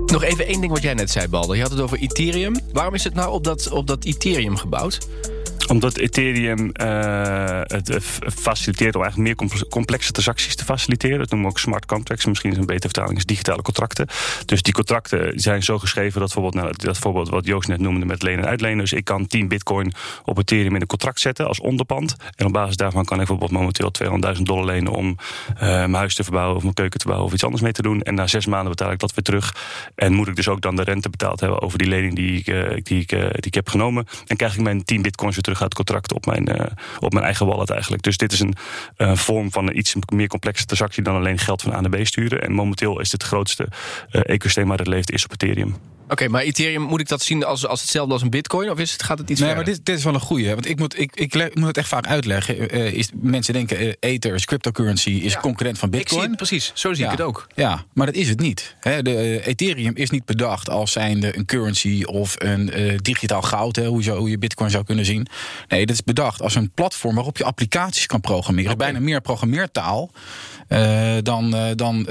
Nog 0.07 0.23
even 0.23 0.47
één 0.47 0.61
ding 0.61 0.73
wat 0.73 0.83
jij 0.83 0.95
net 0.95 1.11
zei, 1.11 1.29
Balder. 1.29 1.57
Je 1.57 1.63
had 1.63 1.71
het 1.71 1.81
over 1.81 1.99
Ethereum. 1.99 2.57
Waarom 2.73 2.95
is 2.95 3.05
het 3.05 3.15
nou 3.15 3.33
op 3.33 3.45
dat, 3.45 3.71
op 3.71 3.87
dat 3.87 4.05
Ethereum 4.05 4.57
gebouwd? 4.57 4.99
Omdat 5.73 5.97
Ethereum 5.97 6.71
uh, 6.83 7.61
het 7.65 8.09
faciliteert 8.35 8.95
om 8.95 9.03
eigenlijk 9.03 9.41
meer 9.41 9.67
complexe 9.69 10.13
transacties 10.13 10.57
te 10.57 10.65
faciliteren. 10.65 11.19
Dat 11.19 11.31
noemen 11.31 11.49
we 11.49 11.55
ook 11.55 11.61
smart 11.61 11.87
contracts. 11.87 12.27
Misschien 12.27 12.51
is 12.51 12.57
een 12.57 12.67
betere 12.67 12.89
vertaling 12.89 13.19
is 13.19 13.25
digitale 13.25 13.63
contracten. 13.63 14.07
Dus 14.45 14.63
die 14.63 14.73
contracten 14.73 15.41
zijn 15.41 15.63
zo 15.63 15.79
geschreven 15.79 16.21
dat 16.21 16.35
bijvoorbeeld, 16.35 16.65
nou, 16.65 16.77
dat 16.77 16.99
voorbeeld 16.99 17.29
wat 17.29 17.47
Joost 17.47 17.69
net 17.69 17.81
noemde 17.81 18.07
met 18.07 18.23
lenen 18.23 18.45
en 18.45 18.51
uitlenen. 18.51 18.79
Dus 18.79 18.93
ik 18.93 19.05
kan 19.05 19.27
10 19.27 19.49
bitcoin 19.49 19.93
op 20.25 20.39
Ethereum 20.39 20.75
in 20.75 20.81
een 20.81 20.87
contract 20.87 21.21
zetten 21.21 21.49
als 21.49 21.61
onderpand. 21.61 22.17
En 22.37 22.47
op 22.47 22.53
basis 22.53 22.77
daarvan 22.77 23.05
kan 23.05 23.21
ik 23.21 23.27
bijvoorbeeld 23.27 23.61
momenteel 23.61 23.91
200.000 24.37 24.43
dollar 24.43 24.65
lenen 24.65 24.93
om 24.93 25.17
uh, 25.55 25.61
mijn 25.61 25.95
huis 25.95 26.15
te 26.15 26.23
verbouwen 26.23 26.57
of 26.57 26.63
mijn 26.63 26.75
keuken 26.75 26.99
te 26.99 27.07
bouwen 27.07 27.27
of 27.27 27.33
iets 27.33 27.45
anders 27.45 27.63
mee 27.63 27.73
te 27.73 27.83
doen. 27.83 28.03
En 28.03 28.15
na 28.15 28.27
zes 28.27 28.47
maanden 28.47 28.71
betaal 28.71 28.93
ik 28.93 28.99
dat 28.99 29.15
weer 29.15 29.25
terug. 29.25 29.57
En 29.95 30.13
moet 30.13 30.29
ik 30.29 30.37
dus 30.37 30.49
ook 30.49 30.61
dan 30.61 30.77
de 30.77 30.83
rente 30.83 31.11
betaald 31.11 31.41
hebben 31.41 31.61
over 31.61 31.79
die 31.79 31.89
lening 31.89 32.15
die 32.15 32.39
ik, 32.39 32.47
uh, 32.47 32.69
die 32.83 33.01
ik, 33.01 33.09
die 33.09 33.41
ik 33.41 33.55
heb 33.55 33.69
genomen. 33.69 34.07
En 34.27 34.37
krijg 34.37 34.55
ik 34.55 34.61
mijn 34.61 34.85
10 34.85 35.03
bitcoins 35.03 35.35
weer 35.35 35.45
terug 35.45 35.62
contract 35.69 36.13
op 36.13 36.27
mijn, 36.27 36.73
op 36.99 37.13
mijn 37.13 37.25
eigen 37.25 37.47
wallet 37.47 37.71
eigenlijk. 37.71 38.03
Dus 38.03 38.17
dit 38.17 38.33
is 38.33 38.41
een 38.41 38.57
vorm 39.17 39.53
van 39.53 39.67
een 39.67 39.79
iets 39.79 39.95
meer 40.13 40.29
complexe 40.29 40.65
transactie 40.65 41.03
dan 41.03 41.17
alleen 41.17 41.39
geld 41.39 41.63
van 41.63 41.73
A 41.73 41.81
naar 41.81 42.01
B 42.01 42.07
sturen. 42.07 42.43
En 42.43 42.53
momenteel 42.53 43.01
is 43.01 43.11
dit 43.11 43.23
het 43.23 43.31
grootste 43.31 43.69
ecosysteem 44.11 44.69
waar 44.69 44.79
het 44.79 44.87
leeft, 44.87 45.11
is 45.11 45.25
op 45.25 45.33
Ethereum. 45.33 45.92
Oké, 46.09 46.29
maar 46.29 46.43
Ethereum, 46.43 46.83
moet 46.83 47.01
ik 47.01 47.09
dat 47.09 47.23
zien 47.23 47.45
als, 47.45 47.67
als 47.67 47.81
hetzelfde 47.81 48.13
als 48.13 48.23
een 48.23 48.31
bitcoin? 48.31 48.71
Of 48.71 48.79
is 48.79 48.93
het, 48.93 49.03
gaat 49.03 49.19
het 49.19 49.31
iets 49.31 49.41
nee, 49.41 49.49
verder? 49.49 49.67
maar 49.67 49.75
dit, 49.75 49.87
dit 49.87 49.99
is 49.99 50.05
wel 50.05 50.15
een 50.15 50.21
goede. 50.21 50.49
Want 50.49 50.69
ik 50.69 50.79
moet, 50.79 50.99
ik, 50.99 51.17
ik, 51.17 51.55
moet 51.55 51.67
het 51.67 51.77
echt 51.77 51.89
vaak 51.89 52.07
uitleggen. 52.07 52.77
Uh, 52.77 52.93
is, 52.93 53.11
mensen 53.15 53.53
denken, 53.53 53.83
uh, 53.83 53.93
Ether, 54.01 54.45
cryptocurrency, 54.45 55.11
is 55.11 55.37
concurrent 55.37 55.79
van 55.79 55.91
bitcoin. 55.91 56.21
Ik 56.21 56.21
zie 56.21 56.29
het, 56.29 56.49
precies, 56.49 56.73
zo 56.75 56.93
zie 56.93 57.05
ja. 57.05 57.11
ik 57.11 57.19
het 57.19 57.27
ook. 57.27 57.47
Ja, 57.55 57.85
maar 57.93 58.07
dat 58.07 58.15
is 58.15 58.29
het 58.29 58.41
niet. 58.41 58.77
He, 58.81 59.03
de, 59.03 59.11
uh, 59.11 59.47
Ethereum 59.47 59.97
is 59.97 60.11
niet 60.11 60.25
bedacht 60.25 60.71
als 60.71 60.93
zijnde 60.93 61.37
een 61.37 61.45
currency 61.45 62.03
of 62.05 62.35
een 62.39 62.73
digitaal 63.03 63.43
goud. 63.43 63.77
He, 63.77 63.87
hoe, 63.87 64.03
zo, 64.03 64.17
hoe 64.17 64.31
je 64.31 64.39
bitcoin 64.39 64.71
zou 64.71 64.85
kunnen 64.85 65.05
zien. 65.05 65.27
Nee, 65.69 65.87
dit 65.87 65.95
is 65.95 66.03
bedacht 66.05 66.43
als 66.43 66.55
een 66.55 66.71
platform 66.71 67.15
waarop 67.15 67.37
je 67.37 67.45
applicaties 67.45 68.07
kan 68.07 68.21
programmeren. 68.21 68.73
Okay. 68.73 68.91
Bijna 68.91 69.05
meer 69.05 69.21
programmeertaal 69.21 70.11
dan, 71.23 71.75
dan 71.77 72.07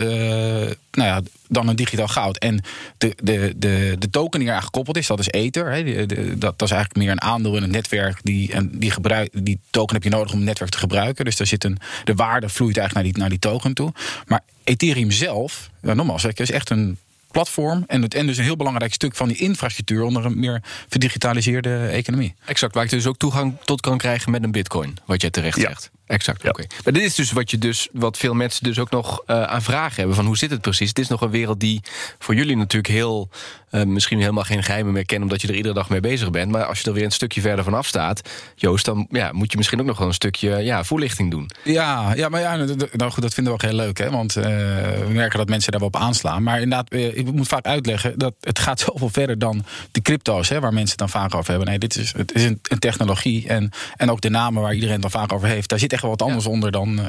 nou 0.92 1.10
ja, 1.10 1.22
dan 1.48 1.68
een 1.68 1.76
digitaal 1.76 2.08
goud. 2.08 2.38
En 2.38 2.64
de, 2.98 3.16
de, 3.24 3.54
de, 3.58 3.81
de 4.00 4.10
token 4.10 4.40
die 4.40 4.50
eraan 4.50 4.64
gekoppeld 4.64 4.98
is, 4.98 5.08
dat 5.08 5.20
is 5.20 5.28
Ether. 5.28 5.72
Hè, 5.72 5.84
de, 5.84 6.06
de, 6.06 6.38
dat, 6.38 6.60
dat 6.60 6.68
is 6.68 6.76
eigenlijk 6.76 6.96
meer 6.96 7.12
een 7.12 7.22
aandeel 7.22 7.56
in 7.56 7.62
het 7.62 7.72
netwerk. 7.72 8.20
Die, 8.24 8.52
en 8.52 8.80
die, 8.80 8.92
gebruik, 8.92 9.46
die 9.46 9.60
token 9.70 9.96
heb 9.96 10.04
je 10.04 10.10
nodig 10.10 10.32
om 10.32 10.38
het 10.38 10.48
netwerk 10.48 10.72
te 10.72 10.78
gebruiken. 10.78 11.26
Dus 11.26 11.38
daar 11.38 11.48
zit 11.48 11.64
een, 11.64 11.78
de 12.04 12.14
waarde 12.14 12.50
vloeit 12.50 12.78
eigenlijk 12.78 13.08
naar 13.08 13.14
die, 13.14 13.22
naar 13.22 13.30
die 13.30 13.40
token 13.40 13.74
toe. 13.74 13.94
Maar 14.26 14.42
Ethereum 14.64 15.12
zelf, 15.12 15.70
nou, 15.82 15.96
nogmaals, 15.96 16.24
het 16.24 16.40
is 16.40 16.52
echt 16.52 16.70
een 16.70 16.98
platform. 17.32 17.84
En, 17.88 18.02
het, 18.02 18.14
en 18.14 18.28
dus 18.28 18.38
een 18.38 18.44
heel 18.44 18.56
belangrijk 18.56 18.94
stuk 18.94 19.16
van 19.16 19.28
die 19.28 19.38
infrastructuur 19.38 20.04
onder 20.04 20.26
een 20.26 20.40
meer 20.40 20.62
verdigitaliseerde 20.90 21.88
economie. 21.88 22.36
Exact, 22.46 22.74
waar 22.74 22.84
ik 22.84 22.90
dus 22.90 23.06
ook 23.06 23.18
toegang 23.18 23.58
tot 23.66 23.82
kan 23.82 23.98
krijgen 23.98 24.32
met 24.32 24.44
een 24.44 24.52
bitcoin, 24.52 24.98
wat 25.06 25.22
jij 25.22 25.30
terecht 25.30 25.58
ja. 25.58 25.68
zegt. 25.68 25.92
Exact, 26.12 26.50
oké. 26.50 26.64
Maar 26.84 26.94
dit 26.94 27.04
is 27.04 27.16
dus 27.16 27.32
wat 27.32 27.52
je 27.52 27.58
dus, 27.58 27.88
wat 27.92 28.18
veel 28.18 28.34
mensen 28.34 28.64
dus 28.64 28.80
ook 28.80 28.90
nog 28.92 29.24
uh, 29.28 29.44
aan 29.44 29.62
vragen 29.62 29.96
hebben: 29.96 30.16
van 30.16 30.26
hoe 30.26 30.38
zit 30.38 30.52
het 30.52 30.62
precies? 30.62 30.90
Het 30.90 31.00
is 31.00 31.08
nog 31.08 31.22
een 31.22 31.30
wereld 31.30 31.60
die 31.60 31.82
voor 32.20 32.36
jullie 32.36 32.56
natuurlijk 32.56 32.94
heel, 32.94 33.30
uh, 33.72 33.84
misschien 33.84 34.20
helemaal 34.20 34.44
geen 34.44 34.64
geheimen 34.64 34.94
meer 34.94 35.06
kennen, 35.06 35.28
omdat 35.28 35.42
je 35.42 35.48
er 35.48 35.56
iedere 35.56 35.74
dag 35.74 35.90
mee 35.90 36.00
bezig 36.00 36.30
bent. 36.30 36.52
Maar 36.52 36.66
als 36.66 36.80
je 36.80 36.88
er 36.88 36.94
weer 36.94 37.04
een 37.04 37.12
stukje 37.12 37.42
verder 37.42 37.64
vanaf 37.64 37.88
staat, 37.88 38.30
Joost, 38.56 38.86
dan 38.86 39.08
ja, 39.10 39.32
moet 39.32 39.52
je 39.52 39.58
misschien 39.58 39.80
ook 39.80 39.86
nog 39.86 39.98
wel 39.98 40.08
een 40.08 40.14
stukje 40.14 40.58
ja, 40.58 40.84
voorlichting 40.84 41.32
doen. 41.32 41.50
Ja, 41.64 42.14
ja, 42.16 42.30
maar 42.30 42.42
ja, 42.42 42.56
nou 42.92 43.12
goed, 43.12 43.24
dat 43.24 43.34
vinden 43.34 43.54
we 43.54 43.60
ook 43.60 43.70
heel 43.70 43.80
leuk, 43.80 43.98
hè? 43.98 44.10
Want 44.10 44.36
uh, 44.36 44.44
we 44.44 45.10
merken 45.10 45.38
dat 45.38 45.50
mensen 45.50 45.72
daar 45.72 45.80
wel 45.80 45.90
op 45.90 46.02
aanslaan. 46.02 46.44
Maar 46.44 46.62
inderdaad, 46.62 46.94
ik 46.94 47.32
moet 47.32 47.48
vaak 47.48 47.66
uitleggen 47.66 48.20
dat 48.20 48.34
het 48.42 48.60
gaat 48.60 48.80
zoveel 48.90 49.10
verder 49.10 49.40
dan 49.40 49.66
de 49.92 50.02
crypto's, 50.02 50.50
hè, 50.50 50.60
waar 50.60 50.74
mensen 50.74 50.90
het 50.90 51.00
dan 51.00 51.22
vaak 51.22 51.36
over 51.36 51.50
hebben. 51.50 51.68
Nee, 51.68 51.80
dit 51.80 51.96
is, 51.96 52.14
het 52.18 52.34
is 52.34 52.44
een, 52.44 52.60
een 52.64 52.80
technologie 52.80 53.48
en, 53.48 53.72
en 53.98 54.12
ook 54.12 54.22
de 54.22 54.30
namen 54.30 54.62
waar 54.62 54.74
iedereen 54.74 54.94
het 54.94 55.02
dan 55.02 55.22
vaak 55.22 55.34
over 55.34 55.48
heeft. 55.48 55.70
Daar 55.70 55.80
zit 55.80 55.94
echt 55.94 56.00
wat 56.10 56.22
anders 56.22 56.46
onder 56.46 56.72
dan, 56.72 57.00
uh, 57.00 57.06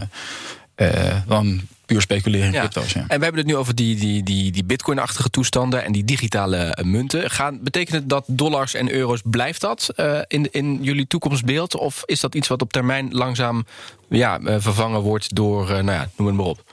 uh, 0.77 1.17
dan 1.27 1.61
puur 1.87 2.01
speculeren 2.01 2.47
in 2.47 2.53
ja. 2.53 2.59
crypto's. 2.59 2.93
Ja. 2.93 3.01
En 3.01 3.19
we 3.19 3.25
hebben 3.25 3.41
het 3.41 3.47
nu 3.47 3.57
over 3.57 3.75
die, 3.75 3.97
die, 3.97 4.23
die, 4.23 4.53
die 4.53 4.65
bitcoin-achtige 4.65 5.31
toestanden 5.31 5.85
en 5.85 5.93
die 5.93 6.05
digitale 6.05 6.77
uh, 6.79 6.85
munten. 6.85 7.31
Gaan, 7.31 7.59
betekent 7.63 7.97
het 7.97 8.09
dat 8.09 8.25
dollars 8.27 8.75
en 8.75 8.93
euro's 8.93 9.21
blijft 9.25 9.61
dat 9.61 9.93
in, 10.29 10.49
in 10.53 10.79
jullie 10.83 11.07
toekomstbeeld? 11.07 11.77
Of 11.77 12.03
is 12.07 12.21
dat 12.21 12.35
iets 12.35 12.49
wat 12.49 12.63
op 12.63 12.73
termijn 12.73 13.09
langzaam 13.11 13.67
ja, 14.09 14.41
vervangen 14.43 15.01
wordt 15.01 15.35
door, 15.35 15.67
nou 15.67 15.91
ja, 15.91 16.11
noem 16.17 16.27
het 16.27 16.37
maar 16.37 16.47
op? 16.47 16.65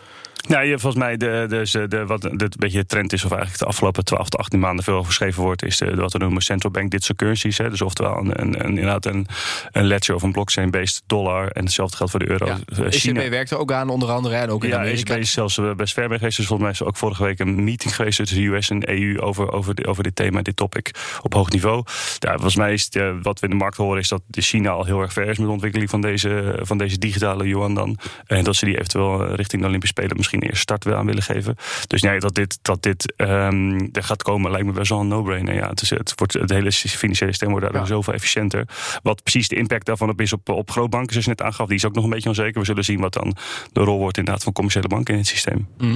Nou, 0.48 0.65
je, 0.65 0.79
volgens 0.79 1.03
mij, 1.03 1.17
de, 1.17 1.46
de, 1.50 1.88
de, 1.88 2.05
wat 2.05 2.22
de, 2.22 2.29
een 2.29 2.51
beetje 2.58 2.79
de 2.79 2.86
trend 2.86 3.13
is, 3.13 3.24
of 3.24 3.31
eigenlijk 3.31 3.60
de 3.60 3.65
afgelopen 3.65 4.03
12 4.03 4.29
tot 4.29 4.39
18 4.39 4.60
maanden 4.60 4.84
veel 4.84 5.03
geschreven 5.03 5.43
wordt, 5.43 5.63
is 5.63 5.77
de, 5.77 5.96
wat 5.96 6.13
we 6.13 6.19
noemen 6.19 6.41
central 6.41 6.72
bank 6.72 6.91
digital 6.91 7.15
currencies. 7.15 7.58
Hè. 7.58 7.69
Dus 7.69 7.81
oftewel 7.81 8.17
een, 8.17 8.41
een, 8.41 8.60
een, 8.60 8.69
inderdaad 8.69 9.05
een, 9.05 9.27
een 9.72 9.86
ledger 9.86 10.15
of 10.15 10.24
een 10.24 10.31
blockchain-based 10.31 11.01
dollar. 11.08 11.48
En 11.48 11.63
hetzelfde 11.63 11.98
geldt 11.98 12.12
voor 12.12 12.19
de 12.19 12.29
euro. 12.29 12.46
Ja. 12.46 12.58
China 12.89 13.22
ECB 13.22 13.29
werkt 13.29 13.51
er 13.51 13.58
ook 13.58 13.72
aan, 13.72 13.89
onder 13.89 14.10
andere. 14.10 14.36
En 14.36 14.50
ook 14.50 14.63
in 14.63 14.69
ja, 14.69 14.77
Amerika. 14.77 15.13
ECB 15.13 15.22
is 15.22 15.31
zelfs 15.31 15.60
best 15.75 15.93
ver 15.93 16.10
mee 16.10 16.17
geweest. 16.17 16.38
Dus 16.38 16.48
volgens 16.48 16.67
mij 16.67 16.72
is 16.72 16.79
er 16.79 16.88
ook 16.88 16.98
vorige 16.98 17.24
week 17.24 17.39
een 17.39 17.63
meeting 17.63 17.96
geweest 17.96 18.18
tussen 18.18 18.37
de 18.37 18.46
US 18.46 18.70
en 18.70 18.79
de 18.79 18.90
EU 18.90 19.20
over, 19.20 19.51
over, 19.51 19.75
de, 19.75 19.87
over 19.87 20.03
dit 20.03 20.16
thema, 20.16 20.42
dit 20.42 20.55
topic, 20.55 20.92
op 21.22 21.33
hoog 21.33 21.50
niveau. 21.50 21.83
Ja, 22.20 22.31
volgens 22.31 22.55
mij 22.55 22.74
is 22.74 22.90
het, 22.92 23.24
wat 23.24 23.40
we 23.40 23.46
in 23.46 23.51
de 23.51 23.57
markt 23.57 23.77
horen, 23.77 24.00
is 24.00 24.07
dat 24.07 24.22
de 24.27 24.42
China 24.42 24.70
al 24.70 24.85
heel 24.85 25.01
erg 25.01 25.14
ver 25.14 25.27
is 25.27 25.37
met 25.37 25.48
de 25.48 25.53
ontwikkeling 25.53 25.90
van 25.90 26.01
deze, 26.01 26.59
van 26.61 26.77
deze 26.77 26.98
digitale 26.98 27.48
yuan 27.48 27.74
dan. 27.74 27.98
En 28.25 28.44
dat 28.44 28.55
ze 28.55 28.66
die 28.66 28.75
eventueel 28.75 29.35
richting 29.35 29.61
de 29.61 29.68
Olympische 29.68 29.96
Spelen 29.96 30.18
misschien 30.18 30.28
eerst 30.31 30.61
start 30.61 30.83
willen 30.83 31.00
aan 31.00 31.05
willen 31.05 31.24
geven. 31.24 31.55
Dus 31.87 32.01
nee, 32.01 32.20
dat 32.20 32.35
dit, 32.35 32.59
dat 32.61 32.83
dit 32.83 33.13
um, 33.18 33.89
er 33.92 34.03
gaat 34.03 34.24
komen, 34.24 34.51
lijkt 34.51 34.65
me 34.65 34.72
best 34.72 34.89
wel 34.89 35.00
een 35.00 35.07
no-brainer. 35.07 35.53
Ja, 35.53 35.70
het, 35.70 35.81
is, 35.81 35.89
het, 35.89 36.13
wordt, 36.15 36.33
het 36.33 36.50
hele 36.50 36.72
financiële 36.72 37.31
systeem 37.31 37.50
wordt 37.50 37.63
daardoor 37.65 37.81
ja. 37.81 37.87
zoveel 37.87 38.13
efficiënter. 38.13 38.68
Wat 39.03 39.24
precies 39.24 39.48
de 39.48 39.55
impact 39.55 39.85
daarvan 39.85 40.09
op 40.09 40.22
is 40.22 40.33
op, 40.33 40.50
op 40.50 40.72
grootbanken, 40.72 41.09
zoals 41.09 41.25
je 41.25 41.31
net 41.31 41.42
aangaf, 41.42 41.68
die 41.68 41.75
is 41.75 41.85
ook 41.85 41.96
nog 41.96 42.03
een 42.03 42.09
beetje 42.09 42.29
onzeker. 42.29 42.59
We 42.59 42.65
zullen 42.65 42.83
zien 42.83 43.00
wat 43.00 43.13
dan 43.13 43.35
de 43.72 43.81
rol 43.81 43.98
wordt 43.98 44.18
inderdaad 44.18 44.44
van 44.44 44.53
commerciële 44.53 44.87
banken 44.87 45.13
in 45.13 45.20
het 45.20 45.29
systeem. 45.29 45.68
Mm 45.77 45.89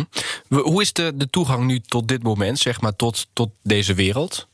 -hmm. 0.50 0.62
Hoe 0.62 0.82
is 0.82 0.94
de, 0.94 1.12
de 1.16 1.30
toegang 1.30 1.66
nu 1.66 1.80
tot 1.80 2.08
dit 2.08 2.24
moment, 2.24 2.60
zeg 2.60 2.82
maar, 2.82 2.96
tot, 2.96 3.28
tot 3.34 3.50
deze 3.64 3.94
wereld? 3.94 4.48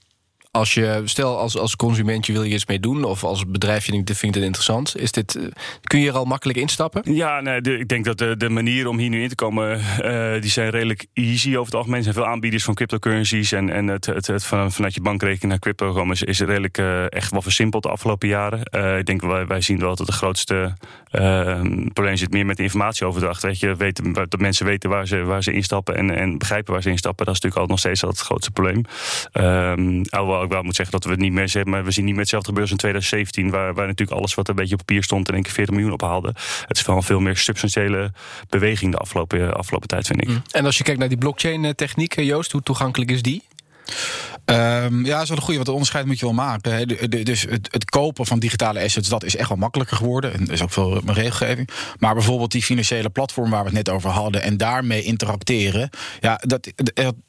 Als 0.51 0.73
je, 0.73 1.01
stel 1.05 1.37
als, 1.37 1.57
als 1.57 1.75
consument 1.75 2.25
je 2.25 2.33
wil 2.33 2.43
je 2.43 2.53
iets 2.53 2.65
mee 2.65 2.79
doen, 2.79 3.03
of 3.03 3.23
als 3.23 3.45
bedrijf 3.47 3.85
je 3.85 3.91
denkt, 3.91 4.17
vindt 4.17 4.35
het 4.35 4.45
interessant, 4.45 4.97
is 4.97 5.11
dit, 5.11 5.39
kun 5.83 5.99
je 5.99 6.07
er 6.07 6.15
al 6.15 6.25
makkelijk 6.25 6.59
instappen? 6.59 7.13
Ja, 7.13 7.41
nee, 7.41 7.61
ik 7.61 7.87
denk 7.87 8.05
dat 8.05 8.17
de, 8.17 8.37
de 8.37 8.49
manieren 8.49 8.89
om 8.89 8.97
hier 8.97 9.09
nu 9.09 9.21
in 9.21 9.29
te 9.29 9.35
komen, 9.35 9.81
uh, 10.01 10.41
die 10.41 10.49
zijn 10.49 10.69
redelijk 10.69 11.05
easy 11.13 11.49
over 11.49 11.65
het 11.65 11.75
algemeen. 11.75 12.03
Zijn 12.03 12.15
veel 12.15 12.25
aanbieders 12.25 12.63
van 12.63 12.73
cryptocurrencies 12.73 13.51
en, 13.51 13.69
en 13.69 13.87
het, 13.87 14.05
het, 14.05 14.27
het 14.27 14.43
van, 14.43 14.71
vanuit 14.71 14.93
je 14.93 15.01
bankrekening 15.01 15.49
naar 15.49 15.59
crypto 15.59 15.93
komen 15.93 16.17
is, 16.25 16.39
redelijk 16.39 16.77
echt 17.09 17.31
wel 17.31 17.41
versimpeld 17.41 17.83
de 17.83 17.89
afgelopen 17.89 18.27
jaren. 18.27 18.59
Ik 18.97 19.05
denk 19.05 19.21
wij, 19.21 19.47
wij 19.47 19.61
zien 19.61 19.79
wel 19.79 19.95
dat 19.95 20.07
de 20.07 20.13
grootste 20.13 20.73
probleem 21.93 22.15
zit 22.15 22.31
meer 22.31 22.45
met 22.45 22.57
de 22.57 22.63
informatieoverdracht. 22.63 23.41
Weet 23.41 23.59
je, 23.59 23.75
weten, 23.75 24.13
dat 24.13 24.39
mensen 24.39 24.65
weten 24.65 24.89
waar 24.89 25.07
ze, 25.07 25.23
waar 25.23 25.43
ze 25.43 25.51
instappen 25.51 25.95
en, 25.95 26.15
en 26.15 26.37
begrijpen 26.37 26.73
waar 26.73 26.81
ze 26.81 26.89
instappen. 26.89 27.25
Dat 27.25 27.35
is 27.35 27.41
natuurlijk 27.41 27.71
altijd 27.71 27.85
nog 27.85 27.97
steeds 27.99 28.17
het 28.17 28.27
grootste 28.27 28.51
probleem. 28.51 28.83
Um, 29.33 30.03
alhoewel 30.39 30.47
ik 30.47 30.51
wel 30.51 30.63
moet 30.63 30.75
zeggen 30.75 30.95
dat 30.95 31.03
we 31.03 31.11
het 31.11 31.19
niet 31.19 31.31
meer 31.31 31.49
zeggen, 31.49 31.71
maar 31.71 31.83
we 31.83 31.91
zien 31.91 32.05
niet 32.05 32.13
meer 32.13 32.21
hetzelfde 32.21 32.49
gebeuren 32.49 32.73
als 32.73 32.83
in 32.83 32.89
2017, 32.89 33.49
waar, 33.49 33.73
waar 33.73 33.87
natuurlijk 33.87 34.17
alles 34.17 34.33
wat 34.33 34.47
een 34.47 34.55
beetje 34.55 34.73
op 34.73 34.85
papier 34.85 35.03
stond 35.03 35.27
in 35.27 35.33
één 35.33 35.43
keer 35.43 35.53
40 35.53 35.75
miljoen 35.75 35.93
ophaalde. 35.93 36.33
Het 36.67 36.77
is 36.77 36.85
wel 36.85 37.01
veel 37.01 37.19
meer 37.19 37.37
substantiële 37.37 38.11
beweging 38.49 38.91
de 38.91 38.97
afgelopen, 38.97 39.53
afgelopen 39.53 39.87
tijd, 39.87 40.07
vind 40.07 40.21
ik. 40.21 40.27
Mm. 40.27 40.41
En 40.51 40.65
als 40.65 40.77
je 40.77 40.83
kijkt 40.83 40.99
naar 40.99 41.09
die 41.09 41.17
blockchain-techniek, 41.17 42.21
Joost, 42.21 42.51
hoe 42.51 42.63
toegankelijk 42.63 43.11
is 43.11 43.21
die? 43.21 43.43
Um, 44.49 45.05
ja, 45.05 45.13
dat 45.13 45.21
is 45.21 45.29
wel 45.29 45.37
een 45.37 45.43
goede. 45.43 45.57
Wat 45.57 45.65
de 45.65 45.71
onderscheid 45.71 46.05
moet 46.05 46.19
je 46.19 46.25
wel 46.25 46.33
maken. 46.33 46.87
Dus 47.23 47.41
het, 47.41 47.67
het, 47.71 47.89
kopen 47.89 48.25
van 48.25 48.39
digitale 48.39 48.83
assets, 48.83 49.09
dat 49.09 49.23
is 49.23 49.35
echt 49.35 49.49
wel 49.49 49.57
makkelijker 49.57 49.97
geworden. 49.97 50.33
En 50.33 50.47
er 50.47 50.53
is 50.53 50.61
ook 50.61 50.71
veel 50.71 51.01
regelgeving. 51.05 51.69
Maar 51.97 52.13
bijvoorbeeld 52.13 52.51
die 52.51 52.63
financiële 52.63 53.09
platform 53.09 53.49
waar 53.49 53.59
we 53.59 53.65
het 53.65 53.75
net 53.75 53.89
over 53.89 54.09
hadden 54.09 54.41
en 54.41 54.57
daarmee 54.57 55.03
interacteren. 55.03 55.89
Ja, 56.19 56.39
dat, 56.41 56.71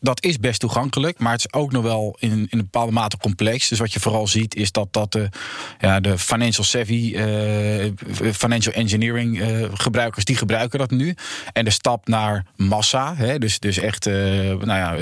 dat 0.01 0.25
is 0.25 0.39
best 0.39 0.61
toegankelijk. 0.61 1.19
Maar 1.19 1.33
het 1.33 1.41
is 1.41 1.53
ook 1.53 1.73
nog 1.73 1.83
wel 1.83 2.17
in, 2.19 2.31
in 2.31 2.49
een 2.51 2.59
bepaalde 2.59 2.93
mate 2.93 3.17
complex. 3.17 3.69
Dus 3.69 3.79
wat 3.79 3.93
je 3.93 4.01
vooral 4.01 4.27
ziet 4.27 4.55
is 4.55 4.73
dat, 4.73 4.93
dat 4.93 5.13
de, 5.13 5.29
ja, 5.79 6.01
de 6.01 6.19
financial 6.19 6.65
savvy, 6.65 7.13
uh, 7.17 8.33
financial 8.33 8.75
engineering 8.75 9.41
uh, 9.41 9.67
gebruikers, 9.73 10.25
die 10.25 10.37
gebruiken 10.37 10.79
dat 10.79 10.91
nu. 10.91 11.15
En 11.53 11.65
de 11.65 11.71
stap 11.71 12.09
naar 12.09 12.47
massa, 12.57 13.15
hè, 13.17 13.39
dus, 13.39 13.59
dus 13.59 13.79
echt, 13.79 14.07
uh, 14.07 14.15
nou 14.15 14.67
ja, 14.67 14.97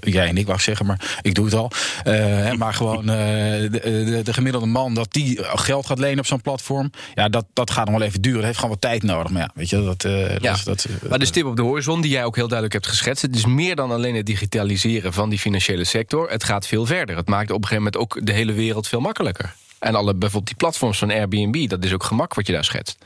jij 0.00 0.28
en 0.28 0.36
ik 0.36 0.46
wou 0.46 0.60
zeggen, 0.60 0.86
maar 0.86 1.18
ik 1.28 1.34
doe 1.34 1.44
het 1.44 1.54
al. 1.54 1.70
Uh, 2.04 2.52
maar 2.52 2.74
gewoon 2.74 3.00
uh, 3.00 3.06
de, 3.06 3.70
de, 3.70 4.20
de, 4.24 4.32
gemiddelde 4.32 4.66
man 4.66 4.94
dat 4.94 5.12
die 5.12 5.38
geld 5.42 5.86
gaat 5.86 5.98
lenen 5.98 6.18
op 6.18 6.26
zo'n 6.26 6.40
platform. 6.40 6.90
Ja, 7.14 7.28
dat, 7.28 7.44
dat 7.52 7.70
gaat 7.70 7.88
nog 7.88 7.98
wel 7.98 8.06
even 8.06 8.20
duren. 8.20 8.36
Dat 8.38 8.46
heeft 8.46 8.58
gewoon 8.58 8.76
wat 8.80 8.90
tijd 8.90 9.02
nodig. 9.02 9.32
Maar 9.32 9.42
ja, 9.42 9.50
weet 9.54 9.70
je, 9.70 9.84
dat. 9.84 10.04
Uh, 10.04 10.38
ja. 10.38 10.52
dat, 10.52 10.64
dat 10.64 10.86
maar 11.08 11.18
de 11.18 11.24
stip 11.24 11.44
op 11.44 11.56
de 11.56 11.62
horizon, 11.62 12.00
die 12.00 12.10
jij 12.10 12.24
ook 12.24 12.36
heel 12.36 12.48
duidelijk 12.48 12.72
hebt 12.72 12.86
geschetst. 12.96 13.22
Het 13.22 13.36
is 13.36 13.46
meer 13.46 13.76
dan 13.76 13.90
alleen 13.90 14.14
het 14.14 14.26
digitaliseren 14.26 15.12
van 15.12 15.28
die 15.28 15.38
financiële 15.38 15.84
sector. 15.84 16.30
Het 16.30 16.44
gaat 16.44 16.66
veel 16.66 16.86
verder. 16.86 17.16
Het 17.16 17.28
maakt 17.28 17.50
op 17.50 17.62
een 17.62 17.68
gegeven 17.68 17.92
moment 17.92 17.96
ook 17.96 18.26
de 18.26 18.32
hele 18.32 18.52
wereld 18.52 18.88
veel 18.88 19.00
makkelijker. 19.00 19.54
En 19.78 19.94
alle, 19.94 20.14
bijvoorbeeld 20.14 20.46
die 20.46 20.56
platforms 20.56 20.98
van 20.98 21.10
Airbnb, 21.10 21.68
dat 21.68 21.84
is 21.84 21.92
ook 21.92 22.04
gemak 22.04 22.34
wat 22.34 22.46
je 22.46 22.52
daar 22.52 22.64
schetst. 22.64 22.98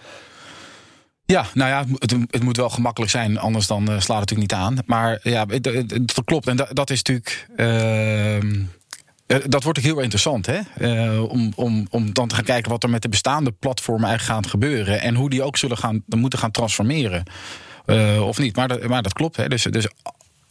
Ja, 1.33 1.47
nou 1.55 1.71
ja, 1.71 1.85
het, 1.99 2.17
het, 2.31 2.43
moet 2.43 2.57
wel 2.57 2.71
gemakkelijk 2.71 3.11
zijn, 3.11 3.39
anders 3.39 3.67
dan 3.67 3.83
uh, 3.83 3.87
slaat 3.89 4.21
het 4.21 4.31
natuurlijk 4.31 4.51
niet 4.51 4.61
aan. 4.61 4.79
Maar 4.87 5.21
ja, 5.23 5.47
het 5.47 6.23
klopt. 6.25 6.47
En 6.47 6.57
dat, 6.57 6.69
dat 6.73 6.91
is 6.91 7.03
natuurlijk. 7.03 7.49
Uh, 7.57 8.65
dat 9.47 9.63
wordt 9.63 9.79
ook 9.79 9.85
heel 9.85 10.01
interessant, 10.01 10.47
hè? 10.47 10.61
om, 11.19 11.53
om, 11.57 11.87
om 11.91 12.13
dan 12.13 12.29
te 12.29 12.35
gaan 12.35 12.45
kijken 12.45 12.71
wat 12.71 12.83
er 12.83 12.91
met 12.91 13.03
de 13.03 13.09
bestaande 13.09 13.53
platformen 13.53 14.09
eigenlijk 14.09 14.39
gaat 14.39 14.51
gebeuren. 14.51 15.01
En 15.01 15.15
hoe 15.15 15.31
die 15.31 15.43
ook 15.43 15.57
zullen 15.57 15.79
gaan, 15.79 16.03
moeten 16.07 16.39
gaan 16.39 16.51
transformeren. 16.51 17.25
of 18.21 18.39
niet. 18.39 18.57
Maar 18.57 18.69
dat, 18.69 18.87
maar 18.87 19.03
dat 19.03 19.13
klopt. 19.13 19.37
Hè? 19.37 19.49
Dus, 19.49 19.63
dus 19.63 19.89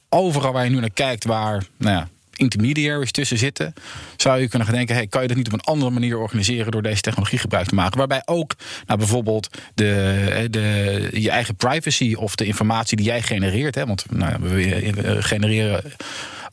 overal 0.09 0.51
waar 0.51 0.63
je 0.63 0.69
nu 0.69 0.79
naar 0.79 0.89
kijkt, 0.89 1.25
waar 1.25 1.63
nou 1.77 1.95
ja, 1.95 2.07
intermediaries 2.41 3.11
tussen 3.11 3.37
zitten, 3.37 3.73
zou 4.17 4.39
je 4.39 4.47
kunnen 4.47 4.67
gaan 4.67 4.75
denken: 4.75 4.95
hey, 4.95 5.07
kan 5.07 5.21
je 5.21 5.27
dat 5.27 5.37
niet 5.37 5.47
op 5.47 5.53
een 5.53 5.73
andere 5.73 5.91
manier 5.91 6.17
organiseren 6.17 6.71
door 6.71 6.81
deze 6.81 7.01
technologie 7.01 7.39
gebruik 7.39 7.67
te 7.67 7.75
maken? 7.75 7.97
Waarbij 7.97 8.21
ook 8.25 8.55
nou, 8.85 8.99
bijvoorbeeld 8.99 9.49
de, 9.73 10.47
de, 10.49 11.09
je 11.11 11.29
eigen 11.29 11.55
privacy 11.55 12.13
of 12.13 12.35
de 12.35 12.45
informatie 12.45 12.97
die 12.97 13.05
jij 13.05 13.21
genereert, 13.21 13.75
hè, 13.75 13.85
want 13.85 14.05
nou, 14.11 14.35
we 14.39 15.19
genereren 15.19 15.83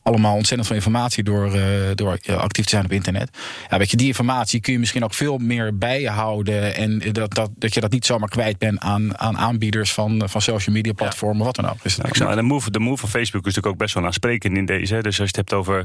allemaal 0.09 0.35
ontzettend 0.35 0.67
veel 0.67 0.75
informatie 0.75 1.23
door, 1.23 1.55
uh, 1.55 1.63
door 1.95 2.19
actief 2.27 2.63
te 2.63 2.69
zijn 2.69 2.85
op 2.85 2.91
internet. 2.91 3.37
Ja, 3.69 3.77
weet 3.77 3.91
je, 3.91 3.97
die 3.97 4.07
informatie 4.07 4.59
kun 4.59 4.73
je 4.73 4.79
misschien 4.79 5.03
ook 5.03 5.13
veel 5.13 5.37
meer 5.37 5.77
bijhouden. 5.77 6.75
En 6.75 7.01
dat, 7.11 7.33
dat, 7.33 7.49
dat 7.57 7.73
je 7.73 7.79
dat 7.79 7.91
niet 7.91 8.05
zomaar 8.05 8.29
kwijt 8.29 8.57
bent 8.57 8.79
aan, 8.79 9.17
aan 9.17 9.37
aanbieders 9.37 9.93
van, 9.93 10.23
van 10.25 10.41
social 10.41 10.75
media 10.75 10.93
platformen, 10.93 11.45
wat 11.45 11.55
dan 11.55 11.69
ook. 11.69 11.83
Dus 11.83 11.97
en 11.97 12.35
de 12.35 12.41
move, 12.41 12.71
de 12.71 12.79
move 12.79 12.97
van 12.97 13.09
Facebook 13.09 13.45
is 13.45 13.55
natuurlijk 13.55 13.73
ook 13.73 13.77
best 13.77 13.93
wel 13.93 14.05
aansprekend 14.05 14.57
in 14.57 14.65
deze. 14.65 15.01
Dus 15.01 15.05
als 15.05 15.15
je 15.15 15.23
het 15.23 15.35
hebt 15.35 15.53
over 15.53 15.77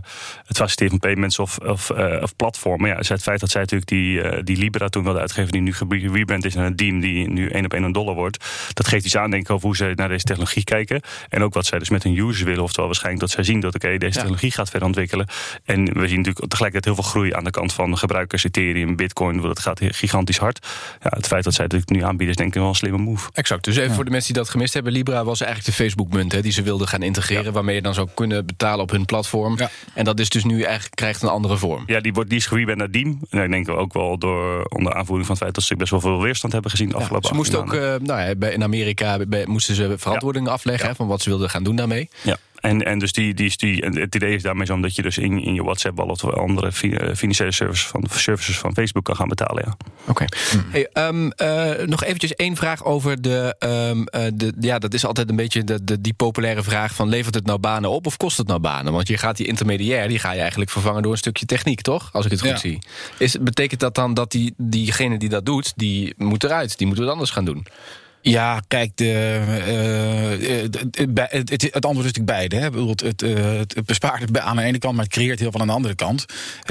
het 0.44 0.56
faciliteren 0.56 0.90
van 0.90 0.98
payments 0.98 1.38
of, 1.38 1.58
of, 1.58 1.90
uh, 1.90 2.22
of 2.22 2.37
platformen. 2.37 2.88
Ja, 2.88 2.96
het 2.96 3.22
feit 3.22 3.40
dat 3.40 3.50
zij 3.50 3.60
natuurlijk 3.60 3.90
die, 3.90 4.22
uh, 4.22 4.38
die 4.44 4.56
Libra 4.56 4.88
toen 4.88 5.04
wilde 5.04 5.20
uitgeven, 5.20 5.52
die 5.52 5.60
nu 5.60 5.74
gerebrand 5.74 6.44
is 6.44 6.54
naar 6.54 6.66
een 6.66 6.76
Diem, 6.76 7.00
die 7.00 7.30
nu 7.30 7.48
één 7.48 7.64
op 7.64 7.72
één 7.74 7.82
een 7.82 7.92
dollar 7.92 8.14
wordt. 8.14 8.44
Dat 8.72 8.88
geeft 8.88 9.04
iets 9.04 9.16
aan, 9.16 9.30
denk 9.30 9.42
ik, 9.42 9.50
over 9.50 9.66
hoe 9.66 9.76
ze 9.76 9.92
naar 9.94 10.08
deze 10.08 10.24
technologie 10.24 10.64
kijken. 10.64 11.00
En 11.28 11.42
ook 11.42 11.54
wat 11.54 11.66
zij 11.66 11.78
dus 11.78 11.90
met 11.90 12.02
hun 12.02 12.16
users 12.16 12.42
willen. 12.42 12.62
Oftewel 12.62 12.87
waarschijnlijk 12.87 13.22
dat 13.22 13.30
zij 13.30 13.44
zien 13.44 13.60
dat 13.60 13.74
oké, 13.74 13.98
deze 13.98 14.13
technologie 14.14 14.50
gaat 14.50 14.70
verder 14.70 14.88
ontwikkelen. 14.88 15.27
En 15.64 15.85
we 15.85 16.09
zien 16.09 16.16
natuurlijk 16.16 16.48
tegelijkertijd 16.48 16.85
heel 16.85 16.94
veel 16.94 17.11
groei 17.11 17.33
aan 17.33 17.44
de 17.44 17.50
kant 17.50 17.72
van 17.72 17.98
gebruikers, 17.98 18.44
Ethereum, 18.44 18.96
Bitcoin. 18.96 19.40
Dat 19.40 19.59
gaat 19.59 19.81
gigantisch 19.83 20.38
hard. 20.38 20.66
Ja, 21.03 21.11
het 21.14 21.27
feit 21.27 21.44
dat 21.44 21.55
zij 21.55 21.64
het 21.68 21.88
nu 21.88 22.03
aanbieden 22.03 22.29
is 22.29 22.37
denk 22.37 22.55
ik 22.55 22.61
wel 22.61 22.68
een 22.68 22.74
slimme 22.74 22.98
move. 22.98 23.29
Exact. 23.33 23.64
Dus 23.64 23.77
even 23.77 23.94
voor 23.94 24.05
de 24.05 24.11
mensen 24.11 24.33
die 24.33 24.42
dat 24.42 24.50
gemist 24.50 24.74
hebben. 24.74 24.92
Libra 24.92 25.24
was 25.24 25.40
eigenlijk 25.40 25.77
de 25.77 25.83
Facebook-munt 25.83 26.42
die 26.42 26.53
ze 26.53 26.62
wilden 26.62 26.88
gaan 26.88 27.03
integreren. 27.03 27.53
Waarmee 27.53 27.74
je 27.74 27.83
dan 27.83 27.94
zou 27.94 28.09
kunnen 28.14 28.46
betalen 28.46 28.81
op 28.81 28.90
hun 28.90 29.05
platform. 29.05 29.59
En 29.94 30.05
dat 30.05 30.20
is 30.20 30.29
dus 30.29 30.44
nu 30.44 30.62
eigenlijk 30.62 30.94
krijgt 30.94 31.22
een 31.22 31.29
andere 31.29 31.57
vorm. 31.57 31.83
Ja, 31.87 32.00
die, 32.00 32.12
wordt, 32.12 32.31
die 32.31 32.38
is 32.38 32.48
naar 32.74 32.90
Diem. 32.90 33.20
En 33.31 33.42
ik 33.42 33.50
denk 33.50 33.68
ook 33.68 33.92
wel 33.92 34.18
door 34.18 34.64
onder 34.64 34.94
aanvoering 34.94 35.27
van 35.27 35.35
het 35.35 35.44
feit 35.44 35.55
dat 35.55 35.64
ze 35.64 35.77
best 35.77 35.90
wel 35.90 36.00
veel 36.00 36.22
weerstand 36.22 36.53
hebben 36.53 36.70
gezien 36.70 36.88
de 36.88 36.94
afgelopen 36.94 37.29
Ze 37.29 37.35
moesten 37.35 37.59
ook, 37.59 37.74
uh, 37.74 37.81
nou 37.81 38.20
ja, 38.20 38.48
in 38.48 38.62
Amerika 38.62 39.18
moesten 39.44 39.74
ze 39.74 39.94
verantwoording 39.96 40.48
afleggen 40.48 40.96
van 40.96 41.07
wat 41.07 41.22
ze 41.22 41.29
wilden 41.29 41.50
gaan 41.50 41.64
doen 41.64 41.77
daarmee. 41.77 42.09
Ja. 42.22 42.37
En, 42.64 42.85
en 42.85 42.98
dus 42.98 43.12
die, 43.12 43.35
die, 43.35 43.53
die, 43.57 43.85
het 43.87 44.14
idee 44.14 44.35
is 44.35 44.42
daarmee 44.42 44.66
zo 44.66 44.72
omdat 44.72 44.96
je 44.96 45.03
dus 45.03 45.18
in, 45.18 45.42
in 45.42 45.55
je 45.55 45.62
WhatsApp 45.62 46.00
al 46.00 46.07
of 46.07 46.24
andere 46.24 46.66
eh, 46.66 47.14
financiële 47.14 47.53
services 47.53 47.87
van, 47.87 48.05
services 48.11 48.59
van 48.59 48.74
Facebook 48.74 49.05
kan 49.05 49.16
gaan 49.16 49.29
betalen. 49.29 49.64
Ja. 49.66 49.77
Oké. 50.07 50.24
Hmm. 50.50 50.64
Hey, 50.70 50.88
um, 50.92 51.33
uh, 51.42 51.87
nog 51.87 52.05
eventjes 52.05 52.35
één 52.35 52.57
vraag 52.57 52.85
over 52.85 53.22
de, 53.22 53.57
um, 53.59 53.98
uh, 53.98 54.31
de. 54.35 54.53
Ja, 54.61 54.79
dat 54.79 54.94
is 54.94 55.07
altijd 55.07 55.31
een 55.31 55.37
beetje 55.37 55.64
de, 55.64 55.85
de, 55.85 56.00
die 56.00 56.14
populaire 56.14 56.62
vraag 56.62 56.94
van 56.94 57.09
levert 57.09 57.35
het 57.35 57.46
nou 57.46 57.59
banen 57.59 57.90
op 57.90 58.07
of 58.07 58.16
kost 58.16 58.38
het 58.38 58.46
nou 58.46 58.61
banen? 58.61 58.92
Want 58.92 59.09
je 59.09 59.16
gaat 59.16 59.37
die 59.37 59.46
intermediair, 59.46 60.09
die 60.09 60.18
ga 60.18 60.33
je 60.33 60.40
eigenlijk 60.40 60.70
vervangen 60.70 61.03
door 61.03 61.12
een 61.12 61.18
stukje 61.18 61.46
techniek, 61.46 61.81
toch? 61.81 62.09
Als 62.12 62.24
ik 62.24 62.31
het 62.31 62.40
goed 62.40 62.61
zie. 62.61 62.79
Is, 63.18 63.38
betekent 63.40 63.81
dat 63.81 63.94
dan 63.94 64.14
dat 64.14 64.31
die, 64.31 64.55
diegene 64.57 65.18
die 65.18 65.29
dat 65.29 65.46
doet, 65.46 65.72
die 65.77 66.14
moet 66.16 66.44
eruit, 66.44 66.79
die 66.79 66.87
moet 66.87 66.98
het 66.98 67.09
anders 67.09 67.31
gaan 67.31 67.44
doen? 67.44 67.66
Ja, 68.26 68.60
kijk, 68.68 68.90
de, 68.94 69.40
uh, 70.40 70.70
het, 71.30 71.50
het, 71.50 71.62
het, 71.62 71.87
antwoord 71.87 72.06
is 72.06 72.12
natuurlijk 72.12 72.24
beide. 72.24 72.56
Hè. 72.56 72.87
Het, 72.88 73.00
het, 73.00 73.20
het 73.74 73.87
bespaart 73.87 74.38
aan 74.38 74.56
de 74.56 74.62
ene 74.62 74.78
kant, 74.78 74.94
maar 74.94 75.04
het 75.04 75.12
creëert 75.12 75.40
heel 75.40 75.50
veel 75.50 75.60
aan 75.60 75.66
de 75.66 75.72
andere 75.72 75.94
kant. 75.94 76.24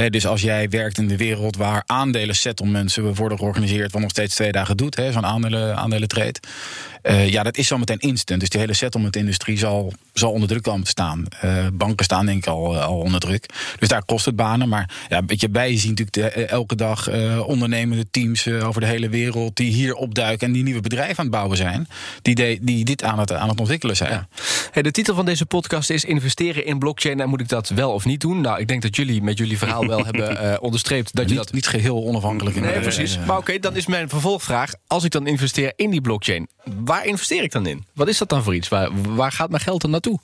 dus 0.09 0.27
als 0.27 0.41
jij 0.41 0.69
werkt 0.69 0.97
in 0.97 1.07
de 1.07 1.17
wereld 1.17 1.55
waar 1.55 1.83
aandelen 1.85 2.35
settlements 2.35 2.97
worden 2.97 3.37
georganiseerd, 3.37 3.91
wat 3.91 4.01
nog 4.01 4.09
steeds 4.09 4.35
twee 4.35 4.51
dagen 4.51 4.77
doet, 4.77 5.01
zo'n 5.11 5.25
aandelen, 5.25 5.75
aandelen 5.77 6.07
trade. 6.07 6.39
Ja, 7.03 7.43
dat 7.43 7.57
is 7.57 7.67
zo 7.67 7.77
meteen 7.77 7.99
instant. 7.99 8.39
Dus 8.39 8.49
die 8.49 8.59
hele 8.59 8.73
settlement-industrie 8.73 9.57
zal, 9.57 9.93
zal 10.13 10.31
onder 10.31 10.47
druk 10.47 10.63
komen 10.63 10.83
te 10.83 10.89
staan. 10.89 11.25
Banken 11.73 12.05
staan 12.05 12.25
denk 12.25 12.37
ik 12.37 12.47
al, 12.47 12.77
al 12.77 12.97
onder 12.97 13.19
druk. 13.19 13.45
Dus 13.79 13.87
daar 13.87 14.05
kost 14.05 14.25
het 14.25 14.35
banen. 14.35 14.69
Maar 14.69 14.89
ja, 15.09 15.17
een 15.17 15.25
beetje 15.25 15.49
bij, 15.49 15.71
je 15.71 15.77
ziet 15.77 15.99
natuurlijk 15.99 16.35
elke 16.35 16.75
dag 16.75 17.09
ondernemende 17.45 18.05
teams 18.11 18.47
over 18.47 18.81
de 18.81 18.87
hele 18.87 19.09
wereld 19.09 19.55
die 19.55 19.71
hier 19.71 19.93
opduiken 19.93 20.47
en 20.47 20.53
die 20.53 20.63
nieuwe 20.63 20.81
bedrijven 20.81 21.17
aan 21.17 21.23
het 21.23 21.29
bouwen 21.29 21.42
zijn. 21.51 21.87
Die, 22.21 22.35
de, 22.35 22.57
die 22.61 22.85
dit 22.85 23.03
aan 23.03 23.19
het, 23.19 23.31
aan 23.31 23.49
het 23.49 23.59
ontwikkelen 23.59 23.95
zijn. 23.95 24.27
Hey, 24.71 24.81
de 24.81 24.91
titel 24.91 25.15
van 25.15 25.25
deze 25.25 25.45
podcast 25.45 25.89
is 25.89 26.05
Investeren 26.05 26.65
in 26.65 26.79
blockchain. 26.79 27.19
En 27.19 27.29
moet 27.29 27.41
ik 27.41 27.49
dat 27.49 27.69
wel 27.69 27.91
of 27.91 28.05
niet 28.05 28.21
doen? 28.21 28.41
Nou, 28.41 28.59
ik 28.59 28.67
denk 28.67 28.81
dat 28.81 28.95
jullie 28.95 29.21
met 29.21 29.37
jullie 29.37 29.57
verhaal 29.57 29.87
wel 29.87 30.05
hebben 30.09 30.45
uh, 30.45 30.53
onderstreept 30.59 31.15
dat 31.15 31.29
je 31.29 31.35
dat. 31.35 31.51
Niet 31.51 31.67
geheel 31.67 32.03
onafhankelijk 32.03 32.55
in 32.55 32.61
Nee, 32.61 32.79
precies. 32.79 33.19
Maar 33.25 33.37
oké, 33.37 33.59
dan 33.59 33.75
is 33.75 33.87
mijn 33.87 34.09
vervolgvraag. 34.09 34.73
Als 34.87 35.03
ik 35.03 35.11
dan 35.11 35.27
investeer 35.27 35.73
in 35.75 35.89
die 35.89 36.01
blockchain, 36.01 36.47
waar 36.83 37.05
investeer 37.05 37.43
ik 37.43 37.51
dan 37.51 37.65
in? 37.65 37.85
Wat 37.93 38.07
is 38.07 38.17
dat 38.17 38.29
dan 38.29 38.43
voor 38.43 38.55
iets? 38.55 38.67
Waar, 38.67 38.89
waar 39.15 39.31
gaat 39.31 39.49
mijn 39.49 39.61
geld 39.61 39.81
dan 39.81 39.91
naartoe? 39.91 40.19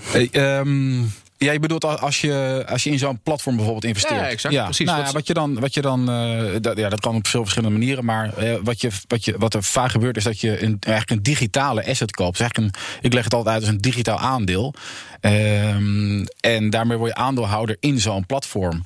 Hey, 0.00 0.58
um, 0.58 1.12
ja, 1.38 1.52
je 1.52 1.58
bedoelt 1.58 1.84
als 1.84 2.20
je, 2.20 2.64
als 2.68 2.84
je 2.84 2.90
in 2.90 2.98
zo'n 2.98 3.20
platform 3.22 3.54
bijvoorbeeld 3.56 3.84
investeert. 3.84 4.20
Ja, 4.20 4.28
exact. 4.28 4.54
Ja. 4.54 4.64
Precies. 4.64 4.86
Nou, 4.86 5.04
ja, 5.04 5.12
wat 5.12 5.26
je 5.26 5.34
dan, 5.34 5.60
wat 5.60 5.74
je 5.74 5.80
dan 5.80 6.10
uh, 6.10 6.54
dat, 6.60 6.76
ja, 6.76 6.88
dat 6.88 7.00
kan 7.00 7.14
op 7.14 7.26
veel 7.26 7.42
verschillende 7.42 7.78
manieren. 7.78 8.04
Maar 8.04 8.42
uh, 8.42 8.54
wat, 8.62 8.80
je, 8.80 8.90
wat, 9.06 9.24
je, 9.24 9.34
wat 9.38 9.54
er 9.54 9.62
vaak 9.62 9.90
gebeurt 9.90 10.16
is 10.16 10.24
dat 10.24 10.40
je 10.40 10.62
een, 10.62 10.76
eigenlijk 10.80 11.10
een 11.10 11.22
digitale 11.22 11.86
asset 11.86 12.10
koopt. 12.10 12.38
Dus 12.38 12.40
eigenlijk 12.40 12.74
een, 12.74 12.82
ik 13.00 13.12
leg 13.12 13.24
het 13.24 13.34
altijd 13.34 13.54
uit 13.54 13.64
als 13.64 13.74
een 13.74 13.80
digitaal 13.80 14.18
aandeel. 14.18 14.74
Um, 15.20 16.26
en 16.40 16.70
daarmee 16.70 16.96
word 16.96 17.10
je 17.10 17.16
aandeelhouder 17.16 17.76
in 17.80 18.00
zo'n 18.00 18.26
platform. 18.26 18.82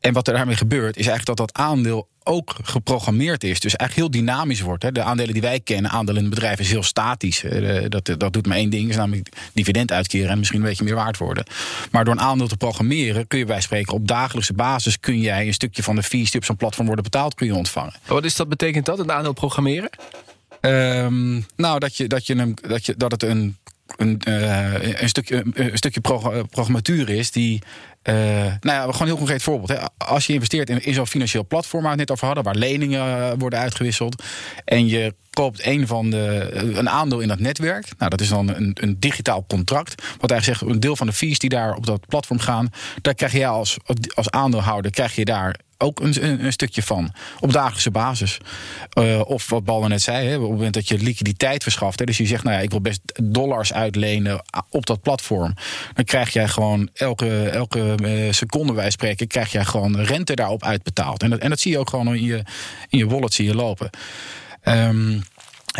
En 0.00 0.12
wat 0.12 0.28
er 0.28 0.34
daarmee 0.34 0.56
gebeurt, 0.56 0.96
is 0.96 1.06
eigenlijk 1.06 1.38
dat 1.38 1.46
dat 1.46 1.64
aandeel 1.64 2.08
ook 2.22 2.54
geprogrammeerd 2.62 3.44
is. 3.44 3.60
Dus 3.60 3.76
eigenlijk 3.76 4.12
heel 4.12 4.22
dynamisch 4.22 4.60
wordt. 4.60 4.82
Hè. 4.82 4.92
De 4.92 5.02
aandelen 5.02 5.32
die 5.32 5.42
wij 5.42 5.60
kennen, 5.60 5.90
aandelen 5.90 6.16
in 6.16 6.26
het 6.26 6.34
bedrijf, 6.34 6.58
is 6.58 6.70
heel 6.70 6.82
statisch. 6.82 7.44
Dat, 7.88 8.14
dat 8.16 8.32
doet 8.32 8.46
maar 8.46 8.56
één 8.56 8.70
ding, 8.70 8.88
is 8.88 8.96
namelijk 8.96 9.28
dividend 9.52 9.92
uitkeren 9.92 10.30
en 10.30 10.38
misschien 10.38 10.60
een 10.60 10.66
beetje 10.66 10.84
meer 10.84 10.94
waard 10.94 11.18
worden. 11.18 11.44
Maar 11.90 12.04
door 12.04 12.14
een 12.14 12.20
aandeel 12.20 12.48
te 12.48 12.56
programmeren 12.56 13.26
kun 13.26 13.38
je 13.38 13.44
bij 13.44 13.60
spreken 13.60 13.92
op 13.92 14.08
dagelijkse 14.08 14.52
basis 14.52 15.00
kun 15.00 15.20
jij 15.20 15.46
een 15.46 15.54
stukje 15.54 15.82
van 15.82 15.94
de 15.94 16.02
fees 16.02 16.30
die 16.30 16.40
op 16.40 16.46
zo'n 16.46 16.56
platform 16.56 16.86
worden 16.86 17.04
betaald, 17.04 17.34
kun 17.34 17.46
je 17.46 17.54
ontvangen. 17.54 17.94
Wat 18.06 18.24
is 18.24 18.36
dat? 18.36 18.48
Betekent 18.48 18.86
dat, 18.86 18.98
een 18.98 19.12
aandeel 19.12 19.32
programmeren? 19.32 19.90
Um, 20.60 21.46
nou, 21.56 21.78
dat, 21.78 21.96
je, 21.96 22.06
dat, 22.06 22.26
je 22.26 22.34
een, 22.34 22.58
dat, 22.68 22.86
je, 22.86 22.94
dat 22.96 23.10
het 23.10 23.22
een 23.22 23.56
een, 23.96 24.20
uh, 24.28 25.00
een, 25.00 25.08
stukje, 25.08 25.44
een 25.52 25.76
stukje 25.76 26.00
programmatuur 26.50 27.08
is 27.08 27.30
die 27.30 27.62
uh, 28.04 28.14
nou 28.14 28.58
ja, 28.60 28.80
gewoon 28.80 29.00
een 29.00 29.06
heel 29.06 29.16
concreet 29.16 29.42
voorbeeld. 29.42 29.68
Hè. 29.68 29.86
Als 29.96 30.26
je 30.26 30.32
investeert 30.32 30.70
in, 30.70 30.94
zo'n 30.94 31.06
financieel 31.06 31.46
platform 31.46 31.82
waar 31.82 31.92
we 31.92 31.98
het 31.98 32.08
net 32.08 32.16
over 32.16 32.26
hadden, 32.26 32.44
waar 32.44 32.54
leningen 32.54 33.06
uh, 33.06 33.30
worden 33.38 33.58
uitgewisseld. 33.58 34.22
En 34.64 34.88
je 34.88 35.14
koopt 35.30 35.66
een, 35.66 35.86
van 35.86 36.10
de, 36.10 36.50
een 36.52 36.88
aandeel 36.88 37.20
in 37.20 37.28
dat 37.28 37.38
netwerk. 37.38 37.88
Nou, 37.98 38.10
dat 38.10 38.20
is 38.20 38.28
dan 38.28 38.48
een, 38.48 38.76
een 38.80 38.96
digitaal 39.00 39.44
contract. 39.48 40.02
Wat 40.20 40.30
eigenlijk 40.30 40.60
zegt, 40.60 40.72
een 40.72 40.80
deel 40.80 40.96
van 40.96 41.06
de 41.06 41.12
fees 41.12 41.38
die 41.38 41.50
daar 41.50 41.74
op 41.74 41.86
dat 41.86 42.06
platform 42.06 42.38
gaan, 42.38 42.70
daar 43.02 43.14
krijg 43.14 43.32
je 43.32 43.46
als, 43.46 43.76
als 44.14 44.30
aandeelhouder 44.30 44.90
krijg 44.90 45.14
je 45.14 45.24
daar 45.24 45.60
ook 45.78 46.00
een, 46.00 46.44
een, 46.44 46.52
stukje 46.52 46.82
van. 46.82 47.12
Op 47.40 47.52
dagelijkse 47.52 47.90
basis. 47.90 48.38
Of 49.24 49.48
wat 49.48 49.64
Bal 49.64 49.86
net 49.86 50.02
zei, 50.02 50.28
hè, 50.28 50.36
op 50.36 50.42
het 50.42 50.50
moment 50.50 50.74
dat 50.74 50.88
je 50.88 50.98
liquiditeit 50.98 51.62
verschaft. 51.62 51.98
Hè, 51.98 52.04
dus 52.04 52.16
je 52.16 52.26
zegt, 52.26 52.44
nou 52.44 52.56
ja, 52.56 52.62
ik 52.62 52.70
wil 52.70 52.80
best 52.80 53.00
dollars 53.22 53.72
uitlenen 53.72 54.42
op 54.68 54.86
dat 54.86 55.02
platform. 55.02 55.54
Dan 55.94 56.04
krijg 56.04 56.32
jij 56.32 56.48
gewoon 56.48 56.88
elke, 56.92 57.48
elke 57.48 57.87
uh, 57.96 58.32
seconde 58.32 58.72
wij 58.72 58.90
spreken, 58.90 59.26
krijg 59.26 59.52
jij 59.52 59.64
gewoon 59.64 60.00
rente 60.00 60.34
daarop 60.34 60.64
uitbetaald. 60.64 61.22
En 61.22 61.30
dat, 61.30 61.38
en 61.38 61.48
dat 61.48 61.60
zie 61.60 61.72
je 61.72 61.78
ook 61.78 61.90
gewoon 61.90 62.14
in 62.14 62.24
je, 62.24 62.42
in 62.88 62.98
je 62.98 63.06
wallet 63.06 63.34
zie 63.34 63.46
je 63.46 63.54
lopen. 63.54 63.90
Um, 64.64 65.22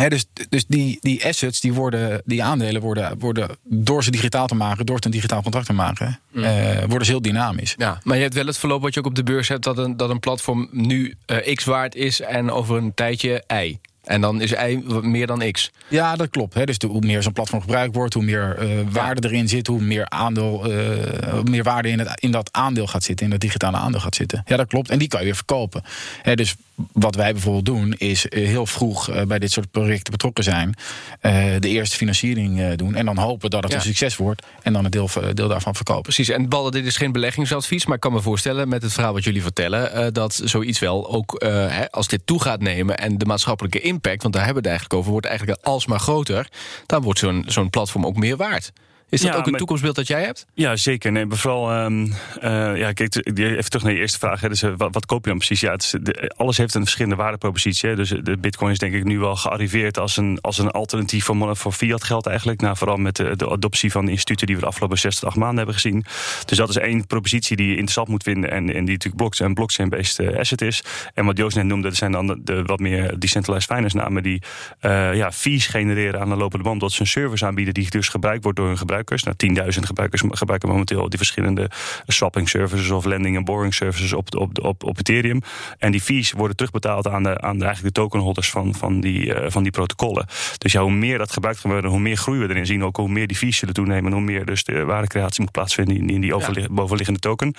dus 0.07 0.25
dus 0.49 0.65
die, 0.67 0.97
die 1.01 1.25
assets, 1.25 1.59
die, 1.59 1.73
worden, 1.73 2.21
die 2.25 2.43
aandelen 2.43 2.81
worden, 2.81 3.19
worden 3.19 3.49
door 3.63 4.03
ze 4.03 4.11
digitaal 4.11 4.47
te 4.47 4.55
maken, 4.55 4.85
door 4.85 4.95
het 4.95 5.05
een 5.05 5.11
digitaal 5.11 5.41
contract 5.41 5.65
te 5.65 5.73
maken, 5.73 6.19
mm. 6.31 6.43
uh, 6.43 6.79
worden 6.87 7.05
ze 7.05 7.11
heel 7.11 7.21
dynamisch. 7.21 7.73
Ja, 7.77 7.99
maar 8.03 8.15
je 8.15 8.21
hebt 8.21 8.33
wel 8.33 8.45
het 8.45 8.57
verloop 8.57 8.81
wat 8.81 8.93
je 8.93 8.99
ook 8.99 9.05
op 9.05 9.15
de 9.15 9.23
beurs 9.23 9.47
hebt, 9.47 9.63
dat 9.63 9.77
een, 9.77 9.97
dat 9.97 10.09
een 10.09 10.19
platform 10.19 10.69
nu 10.71 11.15
uh, 11.27 11.55
X 11.55 11.63
waard 11.63 11.95
is 11.95 12.21
en 12.21 12.51
over 12.51 12.77
een 12.77 12.93
tijdje 12.93 13.43
Y. 13.63 13.79
En 14.03 14.21
dan 14.21 14.41
is 14.41 14.51
Y 14.51 14.81
meer 15.01 15.27
dan 15.27 15.51
X. 15.51 15.71
Ja, 15.87 16.15
dat 16.15 16.29
klopt. 16.29 16.53
Hè. 16.53 16.65
Dus 16.65 16.77
hoe 16.87 17.01
meer 17.01 17.23
zo'n 17.23 17.33
platform 17.33 17.61
gebruikt 17.61 17.95
wordt, 17.95 18.13
hoe 18.13 18.23
meer 18.23 18.57
uh, 18.61 18.79
waarde 18.91 19.27
erin 19.27 19.47
zit, 19.47 19.67
hoe 19.67 19.81
meer, 19.81 20.09
aandeel, 20.09 20.71
uh, 20.71 21.41
meer 21.43 21.63
waarde 21.63 21.89
in, 21.89 21.99
het, 21.99 22.19
in 22.19 22.31
dat 22.31 22.49
aandeel 22.51 22.87
gaat 22.87 23.03
zitten, 23.03 23.25
in 23.25 23.31
dat 23.31 23.39
digitale 23.39 23.77
aandeel 23.77 23.99
gaat 23.99 24.15
zitten. 24.15 24.43
Ja, 24.45 24.57
dat 24.57 24.67
klopt. 24.67 24.89
En 24.89 24.99
die 24.99 25.07
kan 25.07 25.19
je 25.19 25.25
weer 25.25 25.35
verkopen. 25.35 25.83
Hè, 26.21 26.35
dus 26.35 26.55
wat 26.91 27.15
wij 27.15 27.31
bijvoorbeeld 27.31 27.65
doen, 27.65 27.93
is 27.97 28.27
eh, 28.27 28.47
heel 28.47 28.65
vroeg 28.65 29.09
uh, 29.09 29.21
bij 29.21 29.39
dit 29.39 29.51
soort 29.51 29.71
projecten 29.71 30.11
betrokken 30.11 30.43
zijn. 30.43 30.75
Uh, 31.21 31.33
de 31.59 31.67
eerste 31.67 31.95
financiering 31.95 32.73
doen. 32.75 32.95
En 32.95 33.05
dan 33.05 33.17
hopen 33.17 33.49
dat 33.49 33.63
het 33.63 33.73
een 33.73 33.81
succes 33.81 34.17
wordt. 34.17 34.45
En 34.63 34.73
dan 34.73 34.85
een 34.85 34.91
deel, 34.91 35.09
deel 35.33 35.47
daarvan 35.47 35.75
verkopen. 35.75 36.01
Precies. 36.01 36.29
En 36.29 36.49
Ballen, 36.49 36.71
dit 36.71 36.85
is 36.85 36.97
geen 36.97 37.11
beleggingsadvies. 37.11 37.85
Maar 37.85 37.95
ik 37.95 38.01
kan 38.01 38.13
me 38.13 38.21
voorstellen 38.21 38.69
met 38.69 38.81
het 38.81 38.93
verhaal 38.93 39.13
wat 39.13 39.23
jullie 39.23 39.41
vertellen. 39.41 40.13
dat 40.13 40.41
zoiets 40.43 40.79
wel 40.79 41.11
ook, 41.11 41.43
als 41.89 42.07
dit 42.07 42.21
toe 42.25 42.41
gaat 42.41 42.61
nemen. 42.61 42.97
En 42.97 43.17
de 43.17 43.25
maatschappelijke 43.25 43.81
impact, 43.81 44.21
want 44.21 44.33
daar 44.33 44.45
hebben 44.45 44.63
we 44.63 44.69
het 44.69 44.77
eigenlijk 44.77 44.99
over, 44.99 45.11
wordt 45.11 45.27
eigenlijk 45.27 45.59
alsmaar 45.61 45.99
groter. 45.99 46.47
Dan 46.85 47.01
wordt 47.01 47.19
zo'n 47.19 47.43
zo'n 47.47 47.69
platform 47.69 48.05
ook 48.05 48.15
meer 48.15 48.37
waard. 48.37 48.71
Is 49.09 49.21
dat 49.21 49.31
Ja, 49.31 49.37
ook 49.37 49.43
een 49.43 49.49
maar- 49.49 49.59
toekomstbeeld 49.59 49.95
dat 49.95 50.07
jij 50.07 50.23
hebt? 50.23 50.45
Ja, 50.53 50.75
zeker. 50.75 51.11
Nee, 51.11 51.25
maar 51.25 51.37
vooral, 51.37 51.71
ehm, 51.71 52.07
eh, 52.41 52.77
ja, 52.77 52.91
kijk, 52.91 53.15
even 53.37 53.63
terug 53.69 53.83
naar 53.83 53.93
je 53.93 53.99
eerste 53.99 54.17
vraag. 54.19 54.41
Hè. 54.41 54.49
Dus, 54.49 54.61
eh, 54.61 54.73
wat, 54.77 54.93
wat 54.93 55.05
koop 55.05 55.23
je 55.23 55.29
dan 55.29 55.37
precies? 55.37 55.59
Ja, 55.59 55.71
het 55.71 55.83
is, 55.83 55.95
de- 56.01 56.31
alles 56.37 56.57
heeft 56.57 56.73
een 56.73 56.81
verschillende 56.81 57.15
waardepropositie. 57.15 57.89
Hè. 57.89 57.95
Dus 57.95 58.11
eh, 58.11 58.19
de 58.23 58.37
bitcoin 58.37 58.71
is 58.71 58.77
denk 58.77 58.93
ik 58.93 59.03
nu 59.03 59.19
wel 59.19 59.35
gearriveerd 59.35 59.97
als 59.99 60.17
een, 60.17 60.37
als 60.41 60.57
een 60.57 60.71
alternatief 60.71 61.25
voor, 61.25 61.55
voor 61.57 61.71
fiat 61.71 62.03
geld 62.03 62.25
eigenlijk. 62.25 62.61
Nou, 62.61 62.77
vooral 62.77 62.97
met 62.97 63.15
de, 63.15 63.35
de 63.35 63.49
adoptie 63.49 63.91
van 63.91 64.05
de 64.05 64.11
instituten 64.11 64.47
die 64.47 64.55
we 64.55 64.61
de 64.61 64.67
afgelopen 64.67 64.97
6 64.97 65.15
tot 65.19 65.29
8 65.29 65.37
maanden 65.37 65.57
hebben 65.57 65.75
gezien. 65.75 66.05
Dus 66.45 66.57
dat 66.57 66.69
is 66.69 66.77
één 66.77 67.07
propositie 67.07 67.55
die 67.55 67.65
je 67.67 67.71
interessant 67.73 68.07
moet 68.07 68.23
vinden. 68.23 68.51
En, 68.51 68.57
en 68.57 68.65
die 68.85 68.93
natuurlijk 68.93 69.15
blockchain, 69.15 69.53
blockchain-based 69.53 70.35
asset 70.37 70.61
is. 70.61 70.83
En 71.13 71.25
wat 71.25 71.37
Joost 71.37 71.55
net 71.55 71.65
noemde, 71.65 71.87
dat 71.87 71.97
zijn 71.97 72.11
dan 72.11 72.27
de, 72.27 72.39
de 72.43 72.61
wat 72.63 72.79
meer 72.79 73.19
decentralized 73.19 73.71
finance 73.75 73.97
namen 73.97 74.23
die 74.23 74.41
ja, 74.81 75.31
fees 75.31 75.67
genereren 75.67 76.19
aan 76.19 76.29
de 76.29 76.35
lopende 76.35 76.63
band. 76.63 76.79
Dat 76.79 76.91
ze 76.91 77.01
een 77.01 77.07
service 77.07 77.45
aanbieden 77.45 77.73
die 77.73 77.89
dus 77.89 78.07
gebruikt 78.07 78.43
wordt 78.43 78.57
door 78.57 78.67
hun 78.67 78.77
gebruikers. 78.77 78.97
Nou, 79.07 79.35
10.000 79.73 79.79
gebruikers 79.79 80.23
gebruiken 80.29 80.69
momenteel 80.69 81.09
die 81.09 81.17
verschillende 81.17 81.69
swapping 82.07 82.49
services 82.49 82.89
of 82.89 83.05
lending 83.05 83.35
en 83.35 83.43
borrowing 83.43 83.73
services 83.73 84.13
op, 84.13 84.35
op, 84.35 84.63
op, 84.63 84.83
op 84.83 84.97
Ethereum. 84.97 85.41
En 85.77 85.91
die 85.91 86.01
fees 86.01 86.31
worden 86.31 86.55
terugbetaald 86.55 87.07
aan 87.07 87.23
de, 87.23 87.41
aan 87.41 87.57
de, 87.57 87.65
eigenlijk 87.65 87.95
de 87.95 88.01
tokenholders 88.01 88.49
van, 88.49 88.75
van, 88.75 88.99
die, 88.99 89.33
eh, 89.33 89.51
van 89.51 89.63
die 89.63 89.71
protocollen. 89.71 90.25
Dus 90.57 90.71
ja, 90.71 90.81
hoe 90.81 90.91
meer 90.91 91.17
dat 91.17 91.31
gebruikt 91.31 91.59
gaat 91.59 91.71
worden, 91.71 91.91
hoe 91.91 91.99
meer 91.99 92.17
groei 92.17 92.39
we 92.39 92.49
erin 92.49 92.65
zien. 92.65 92.83
Ook 92.83 92.97
hoe 92.97 93.09
meer 93.09 93.27
die 93.27 93.37
fees 93.37 93.57
zullen 93.57 93.73
toenemen 93.73 94.05
en 94.05 94.17
hoe 94.17 94.25
meer 94.25 94.45
dus 94.45 94.63
de 94.63 94.83
waardecreatie 94.83 95.41
moet 95.41 95.51
plaatsvinden 95.51 95.95
in, 95.95 96.09
in 96.09 96.21
die 96.21 96.35
overlig- 96.35 96.69
bovenliggende 96.69 97.19
token. 97.19 97.53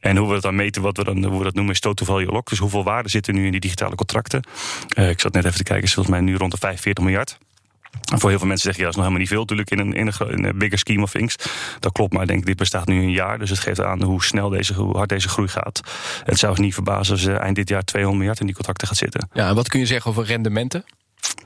En 0.00 0.16
hoe 0.16 0.26
we 0.26 0.32
dat 0.32 0.42
dan 0.42 0.54
meten, 0.54 0.82
wat 0.82 0.96
we 0.96 1.04
dan 1.04 1.24
hoe 1.24 1.38
we 1.38 1.44
dat 1.44 1.54
noemen, 1.54 1.74
is 1.74 1.80
total 1.80 2.06
value 2.06 2.32
lock. 2.32 2.48
Dus 2.48 2.58
hoeveel 2.58 2.84
waarde 2.84 3.08
zit 3.08 3.26
er 3.26 3.34
nu 3.34 3.44
in 3.44 3.50
die 3.50 3.60
digitale 3.60 3.94
contracten? 3.94 4.42
Eh, 4.88 5.08
ik 5.08 5.20
zat 5.20 5.32
net 5.32 5.44
even 5.44 5.56
te 5.56 5.62
kijken, 5.62 5.84
is 5.84 5.94
volgens 5.94 6.14
mij 6.14 6.24
nu 6.24 6.36
rond 6.36 6.52
de 6.52 6.58
45 6.58 7.04
miljard. 7.04 7.38
Voor 8.18 8.28
heel 8.28 8.38
veel 8.38 8.48
mensen 8.48 8.72
zeggen, 8.72 8.84
ja, 8.84 8.90
dat 8.90 8.98
is 8.98 9.04
nog 9.04 9.04
helemaal 9.04 9.18
niet 9.18 9.28
veel 9.28 9.40
natuurlijk 9.40 9.70
in 9.70 9.78
een, 9.78 9.92
in 10.28 10.44
een, 10.44 10.58
bigger 10.58 10.78
scheme 10.78 11.02
of 11.02 11.10
things. 11.10 11.36
Dat 11.80 11.92
klopt, 11.92 12.12
maar 12.12 12.22
ik 12.22 12.28
denk, 12.28 12.46
dit 12.46 12.56
bestaat 12.56 12.86
nu 12.86 13.02
een 13.02 13.10
jaar. 13.10 13.38
Dus 13.38 13.50
het 13.50 13.58
geeft 13.58 13.80
aan 13.80 14.02
hoe 14.02 14.24
snel 14.24 14.48
deze, 14.48 14.74
hoe 14.74 14.96
hard 14.96 15.08
deze 15.08 15.28
groei 15.28 15.48
gaat. 15.48 15.80
Het 16.24 16.38
zou 16.38 16.52
ons 16.52 16.60
niet 16.60 16.74
verbazen 16.74 17.12
als 17.12 17.26
eh, 17.26 17.40
eind 17.40 17.56
dit 17.56 17.68
jaar 17.68 17.82
200 17.82 18.18
miljard 18.18 18.40
in 18.40 18.46
die 18.46 18.54
contracten 18.54 18.88
gaat 18.88 18.96
zitten. 18.96 19.28
Ja, 19.32 19.48
en 19.48 19.54
wat 19.54 19.68
kun 19.68 19.80
je 19.80 19.86
zeggen 19.86 20.10
over 20.10 20.24
rendementen? 20.24 20.84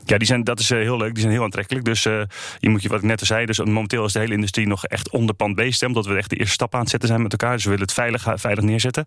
Ja, 0.07 0.19
die 0.19 0.27
zijn, 0.27 0.45
dat 0.45 0.61
is 0.61 0.71
eh, 0.71 0.79
heel 0.79 0.97
leuk. 0.97 1.13
Die 1.13 1.21
zijn 1.21 1.33
heel 1.33 1.43
aantrekkelijk. 1.43 1.85
Dus 1.85 2.07
eh, 2.07 2.21
je 2.59 2.69
moet 2.69 2.83
je, 2.83 2.89
wat 2.89 2.99
ik 2.99 3.05
net 3.05 3.21
al 3.21 3.27
zei, 3.27 3.47
dus 3.47 3.59
momenteel 3.59 4.05
is 4.05 4.13
de 4.13 4.19
hele 4.19 4.35
industrie 4.35 4.67
nog 4.67 4.87
echt 4.87 5.11
onderpand 5.11 5.55
bezig. 5.55 5.89
Omdat 5.89 6.07
we 6.07 6.17
echt 6.17 6.31
de 6.31 6.37
eerste 6.37 6.55
stap 6.55 6.75
aan 6.75 6.81
het 6.81 6.91
zetten 6.91 7.09
zijn 7.09 7.23
met 7.23 7.33
elkaar. 7.33 7.55
Dus 7.55 7.65
we 7.65 7.71
willen 7.71 7.85
het 7.85 7.95
veilig, 7.95 8.27
veilig 8.35 8.65
neerzetten. 8.65 9.05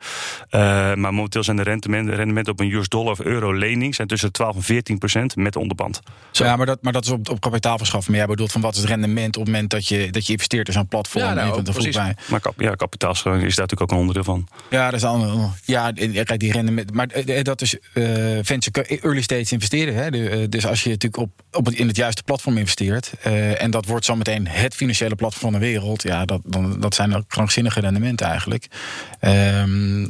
Eh, 0.50 0.60
maar 0.94 1.14
momenteel 1.14 1.44
zijn 1.44 1.58
de 1.58 1.64
rendementen, 1.64 2.16
rendementen 2.16 2.54
op 2.54 2.60
een 2.60 2.72
US 2.72 2.88
dollar 2.88 3.12
of 3.12 3.20
euro 3.20 3.54
lening 3.54 3.96
zijn 3.96 4.08
tussen 4.08 4.28
de 4.28 4.34
12 4.34 4.56
en 4.56 4.64
14 4.64 4.98
procent 4.98 5.36
met 5.36 5.56
onderband. 5.56 6.00
Ja, 6.32 6.56
maar 6.56 6.66
dat, 6.66 6.82
maar 6.82 6.94
dat 6.94 7.06
is 7.06 7.12
op, 7.12 7.30
op 7.30 7.42
kapitaalverschaffen. 7.42 8.12
Maar 8.12 8.20
jij 8.20 8.30
bedoelt 8.30 8.52
van 8.52 8.62
wat 8.62 8.74
is 8.74 8.80
het 8.80 8.90
rendement 8.90 9.38
op 9.38 9.44
het 9.44 9.52
moment 9.52 9.70
dat 9.70 9.88
je, 9.88 10.12
dat 10.12 10.26
je 10.26 10.32
investeert 10.32 10.68
in 10.68 10.74
zo'n 10.74 10.88
platform? 10.88 11.24
Ja, 11.24 11.34
nou, 11.34 11.62
precies. 11.62 11.96
bij. 11.96 12.16
Maar 12.28 12.40
kap, 12.40 12.62
ja, 12.62 12.76
kapitaalstroom 12.76 13.36
is 13.36 13.42
daar 13.42 13.68
natuurlijk 13.68 13.82
ook 13.82 13.92
een 13.92 13.98
onderdeel 13.98 14.24
van. 14.24 14.48
Ja, 14.70 14.86
dat 14.86 15.00
is 15.00 15.06
al. 15.06 15.52
Ja, 15.66 15.94
eh, 15.94 16.24
kijk, 16.24 16.40
die 16.40 16.52
rendement. 16.52 16.94
Maar 16.94 17.08
eh, 17.08 17.44
dat 17.44 17.62
is 17.62 17.78
eh 17.94 18.04
venture 18.42 19.00
early 19.02 19.22
stage 19.22 19.54
investeren. 19.54 19.96
Hè? 19.96 20.10
De, 20.10 20.30
eh, 20.30 20.57
dus 20.58 20.66
als 20.66 20.84
je 20.84 20.90
natuurlijk 20.90 21.24
op, 21.24 21.32
op 21.52 21.70
in 21.70 21.88
het 21.88 21.96
juiste 21.96 22.24
platform 22.24 22.58
investeert. 22.58 23.12
eh, 23.22 23.62
en 23.62 23.72
dat 23.72 23.86
wordt 23.86 24.06
zometeen 24.06 24.48
het 24.48 24.76
financiële 24.76 25.16
platform 25.16 25.52
van 25.52 25.60
de 25.60 25.66
wereld. 25.66 26.04
Ja, 26.04 26.26
dat, 26.26 26.42
dan, 26.44 26.80
dat 26.80 26.96
zijn 26.96 27.26
krankzinnige 27.28 27.80
rendementen 27.80 28.28
eigenlijk. 28.28 28.68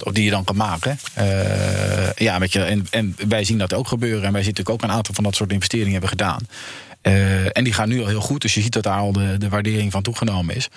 Of 0.04 0.12
die 0.14 0.24
je 0.24 0.30
dan 0.30 0.44
kan 0.44 0.56
maken. 0.56 1.00
Eh, 1.14 2.12
ja, 2.14 2.40
weet 2.40 2.54
je, 2.54 2.64
en, 2.64 2.88
en 2.90 3.16
wij 3.28 3.44
zien 3.44 3.58
dat 3.58 3.74
ook 3.74 3.88
gebeuren. 3.88 4.24
En 4.24 4.32
wij 4.32 4.44
zien 4.44 4.54
natuurlijk 4.54 4.84
ook 4.84 4.90
een 4.90 4.96
aantal 4.96 5.14
van 5.14 5.24
dat 5.24 5.36
soort 5.36 5.52
investeringen 5.52 5.92
hebben 5.92 6.10
gedaan. 6.10 6.48
Eh, 7.02 7.58
en 7.58 7.64
die 7.64 7.74
gaan 7.74 7.90
nu 7.90 8.02
al 8.02 8.08
heel 8.08 8.22
goed. 8.22 8.42
Dus 8.42 8.54
je 8.54 8.62
ziet 8.62 8.74
dat 8.74 8.84
daar 8.84 9.00
al 9.00 9.12
de, 9.12 9.38
de 9.38 9.50
waardering 9.50 9.92
van 9.92 10.02
toegenomen 10.02 10.56
is. 10.56 10.70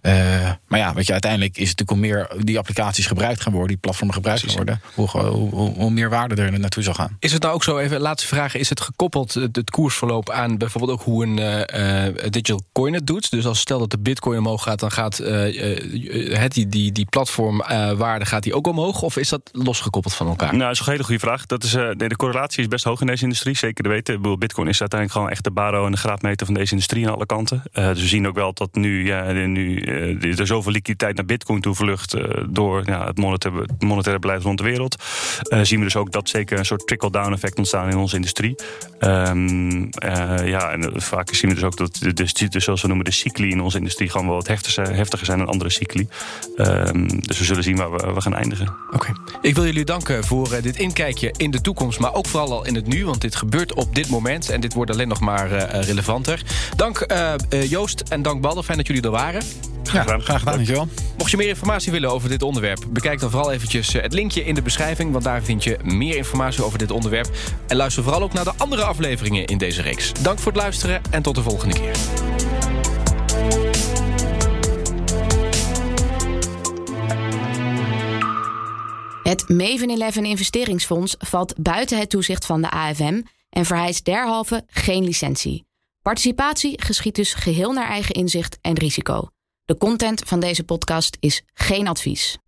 Eh, 0.00 0.50
maar 0.68 0.78
ja, 0.78 0.94
weet 0.94 1.06
je, 1.06 1.12
uiteindelijk 1.12 1.56
is 1.56 1.68
het 1.68 1.78
natuurlijk 1.78 2.08
hoe 2.08 2.26
meer 2.36 2.44
die 2.44 2.58
applicaties 2.58 3.06
gebruikt 3.06 3.40
gaan 3.40 3.52
worden, 3.52 3.68
die 3.70 3.76
platformen 3.80 4.14
gebruikt 4.14 4.42
gaan 4.44 4.54
worden, 4.56 4.80
hoe, 4.94 5.08
hoe, 5.10 5.50
hoe, 5.50 5.74
hoe 5.74 5.90
meer 5.90 6.10
waarde 6.10 6.42
er 6.42 6.58
naartoe 6.58 6.82
zal 6.82 6.94
gaan. 6.94 7.16
Is 7.20 7.32
het 7.32 7.42
nou 7.42 7.54
ook 7.54 7.64
zo, 7.64 7.78
even 7.78 8.00
laatste 8.00 8.28
vraag, 8.28 8.54
is 8.54 8.68
het 8.68 8.80
gekoppeld, 8.80 9.34
het, 9.34 9.56
het 9.56 9.70
koersverloop, 9.70 10.30
aan 10.30 10.56
bijvoorbeeld 10.58 10.92
ook 10.98 11.04
hoe 11.04 11.24
een 11.26 11.38
eh, 11.38 12.06
eh, 12.06 12.14
digital 12.30 12.62
coin 12.72 12.94
het 12.94 13.06
doet? 13.06 13.30
Dus 13.30 13.46
als 13.46 13.58
stel 13.60 13.78
dat 13.78 13.90
de 13.90 13.98
bitcoin 13.98 14.38
omhoog 14.38 14.62
gaat, 14.62 14.80
dan 14.80 14.90
gaat 14.90 15.18
eh, 15.18 15.72
eh, 15.72 16.38
het, 16.38 16.52
die, 16.52 16.66
die, 16.68 16.92
die 16.92 17.06
platformwaarde 17.06 18.24
gaat 18.24 18.42
die 18.42 18.54
ook 18.54 18.66
omhoog? 18.66 19.02
Of 19.02 19.16
is 19.16 19.28
dat 19.28 19.40
losgekoppeld 19.52 20.14
van 20.14 20.26
elkaar? 20.26 20.48
Nou, 20.54 20.62
dat 20.62 20.72
is 20.72 20.86
een 20.86 20.92
hele 20.92 21.04
goede 21.04 21.20
vraag. 21.20 21.46
Dat 21.46 21.62
is, 21.64 21.74
eh, 21.74 21.88
de, 21.96 22.08
de 22.08 22.16
correlatie 22.16 22.60
is 22.62 22.68
best 22.68 22.84
hoog 22.84 23.00
in 23.00 23.06
deze 23.06 23.22
industrie, 23.22 23.56
zeker 23.56 23.84
te 23.84 23.90
weten. 23.90 24.14
Ik 24.14 24.20
bedoel, 24.22 24.38
Bitcoin 24.38 24.68
is 24.68 24.80
uiteindelijk 24.80 25.18
gewoon 25.18 25.32
echt 25.34 25.44
de 25.44 25.50
baro 25.50 25.84
en 25.86 25.92
de 25.92 25.98
graadmeter 25.98 26.46
van 26.46 26.54
deze 26.54 26.72
industrie 26.72 27.06
aan 27.08 27.14
alle 27.14 27.26
kanten. 27.26 27.62
Eh, 27.72 27.88
dus 27.88 28.00
we 28.00 28.06
zien 28.06 28.26
ook 28.28 28.34
wel 28.34 28.52
dat 28.52 28.74
nu, 28.74 29.06
ja, 29.06 29.32
de- 29.32 29.38
nu 29.38 29.82
er 30.38 30.46
zoveel 30.46 30.72
liquiditeit 30.72 31.16
naar 31.16 31.24
Bitcoin 31.24 31.60
toe 31.60 31.74
vlucht 31.74 32.14
eh, 32.14 32.44
door 32.48 32.82
ja, 32.86 33.06
het, 33.06 33.18
monetaire, 33.18 33.68
monetaire 33.78 34.20
beleid 34.20 34.42
rond 34.42 34.58
de 34.58 34.64
wereld. 34.64 35.02
Eh, 35.42 35.60
zien 35.62 35.78
we 35.78 35.84
dus 35.84 35.96
ook 35.96 36.12
dat 36.12 36.28
zeker 36.28 36.58
een 36.58 36.64
soort 36.64 36.86
trickle-down 36.86 37.32
effect 37.32 37.58
ontstaan 37.58 37.90
in 37.90 37.96
onze 37.96 38.16
industrie. 38.16 38.54
Ehm, 38.98 39.86
eh, 39.90 40.48
ja, 40.48 40.70
en 40.70 40.94
eh, 40.94 41.00
vaak 41.00 41.34
zien 41.34 41.48
we 41.50 41.54
dus 41.56 41.64
ook 41.64 41.76
dat 41.76 41.94
de, 41.94 42.12
de, 42.12 42.48
de- 42.48 42.60
zoals 42.60 42.82
we 42.82 42.88
noemen 42.88 43.04
de 43.04 43.10
cycli 43.10 43.50
in 43.50 43.60
onze 43.60 43.78
industrie 43.78 44.10
gewoon 44.10 44.26
wel 44.26 44.36
wat 44.36 44.46
heftiger 44.46 45.24
zijn, 45.26 45.38
dan 45.38 45.46
andere 45.46 45.70
cycli. 45.70 46.08
Ehm, 46.56 47.06
dus 47.06 47.38
we 47.38 47.44
zullen 47.44 47.62
zien 47.62 47.76
waar 47.76 48.14
we, 48.14 48.20
gaan 48.20 48.34
eindigen. 48.34 48.74
Oké. 48.90 49.12
Ik 49.40 49.54
wil 49.54 49.64
jullie 49.64 49.84
danken 49.84 50.24
voor 50.24 50.52
eh, 50.52 50.62
dit 50.62 50.76
inkijkje 50.76 51.34
in 51.36 51.50
de 51.50 51.60
toekomst, 51.60 51.98
maar 51.98 52.14
ook 52.14 52.26
vooral 52.26 52.52
al 52.52 52.66
in 52.66 52.74
het 52.74 52.86
nu, 52.86 53.04
want 53.04 53.20
dit 53.20 53.36
gebeurt 53.36 53.74
op 53.74 53.94
dit 53.94 54.08
moment 54.08 54.50
en 54.50 54.60
dit 54.60 54.74
wordt 54.74 54.90
alleen 54.90 55.08
nog 55.08 55.20
maar 55.20 55.52
eh, 55.52 55.82
relevanter. 55.82 56.42
Dank 56.76 56.98
eh, 56.98 57.34
eh, 57.48 57.70
Joost 57.70 58.00
en 58.08 58.22
dank 58.22 58.40
Balder, 58.40 58.64
fijn 58.64 58.78
dat 58.78 58.86
jullie 58.86 59.02
er 59.02 59.10
waren. 59.10 59.42
Ja, 59.92 60.02
gedaan. 60.02 60.22
graag 60.22 60.38
gedaan, 60.38 60.54
dankjewel. 60.54 60.88
Mocht 61.18 61.30
je 61.30 61.36
meer 61.36 61.48
informatie 61.48 61.92
willen 61.92 62.10
over 62.10 62.28
dit 62.28 62.42
onderwerp, 62.42 62.84
bekijk 62.88 63.20
dan 63.20 63.30
vooral 63.30 63.52
eventjes 63.52 63.94
eh, 63.94 64.02
het 64.02 64.12
linkje 64.12 64.44
in 64.44 64.54
de 64.54 64.62
beschrijving, 64.62 65.12
want 65.12 65.24
daar 65.24 65.42
vind 65.42 65.64
je 65.64 65.78
meer 65.82 66.16
informatie 66.16 66.64
over 66.64 66.78
dit 66.78 66.90
onderwerp. 66.90 67.28
En 67.66 67.76
luister 67.76 68.02
vooral 68.02 68.22
ook 68.22 68.32
naar 68.32 68.44
de 68.44 68.52
andere 68.56 68.82
afleveringen 68.82 69.44
in 69.44 69.58
deze 69.58 69.82
reeks. 69.82 70.12
Dank 70.12 70.38
voor 70.38 70.52
het 70.52 70.60
luisteren 70.60 71.00
en 71.10 71.22
tot 71.22 71.34
de 71.34 71.42
volgende 71.42 71.74
keer. 71.74 71.96
Het 79.22 79.48
Maven 79.48 80.00
11 80.00 80.16
investeringsfonds 80.16 81.14
valt 81.18 81.54
buiten 81.56 81.98
het 81.98 82.10
toezicht 82.10 82.46
van 82.46 82.62
de 82.62 82.70
AFM 82.70 83.22
en 83.50 83.64
vereist 83.64 84.04
derhalve 84.04 84.64
geen 84.66 85.04
licentie. 85.04 85.66
Participatie 86.02 86.82
geschiet 86.82 87.14
dus 87.14 87.34
geheel 87.34 87.72
naar 87.72 87.88
eigen 87.88 88.14
inzicht 88.14 88.58
en 88.60 88.78
risico. 88.78 89.28
De 89.68 89.78
content 89.78 90.22
van 90.26 90.40
deze 90.40 90.64
podcast 90.64 91.16
is 91.20 91.42
geen 91.54 91.88
advies. 91.88 92.36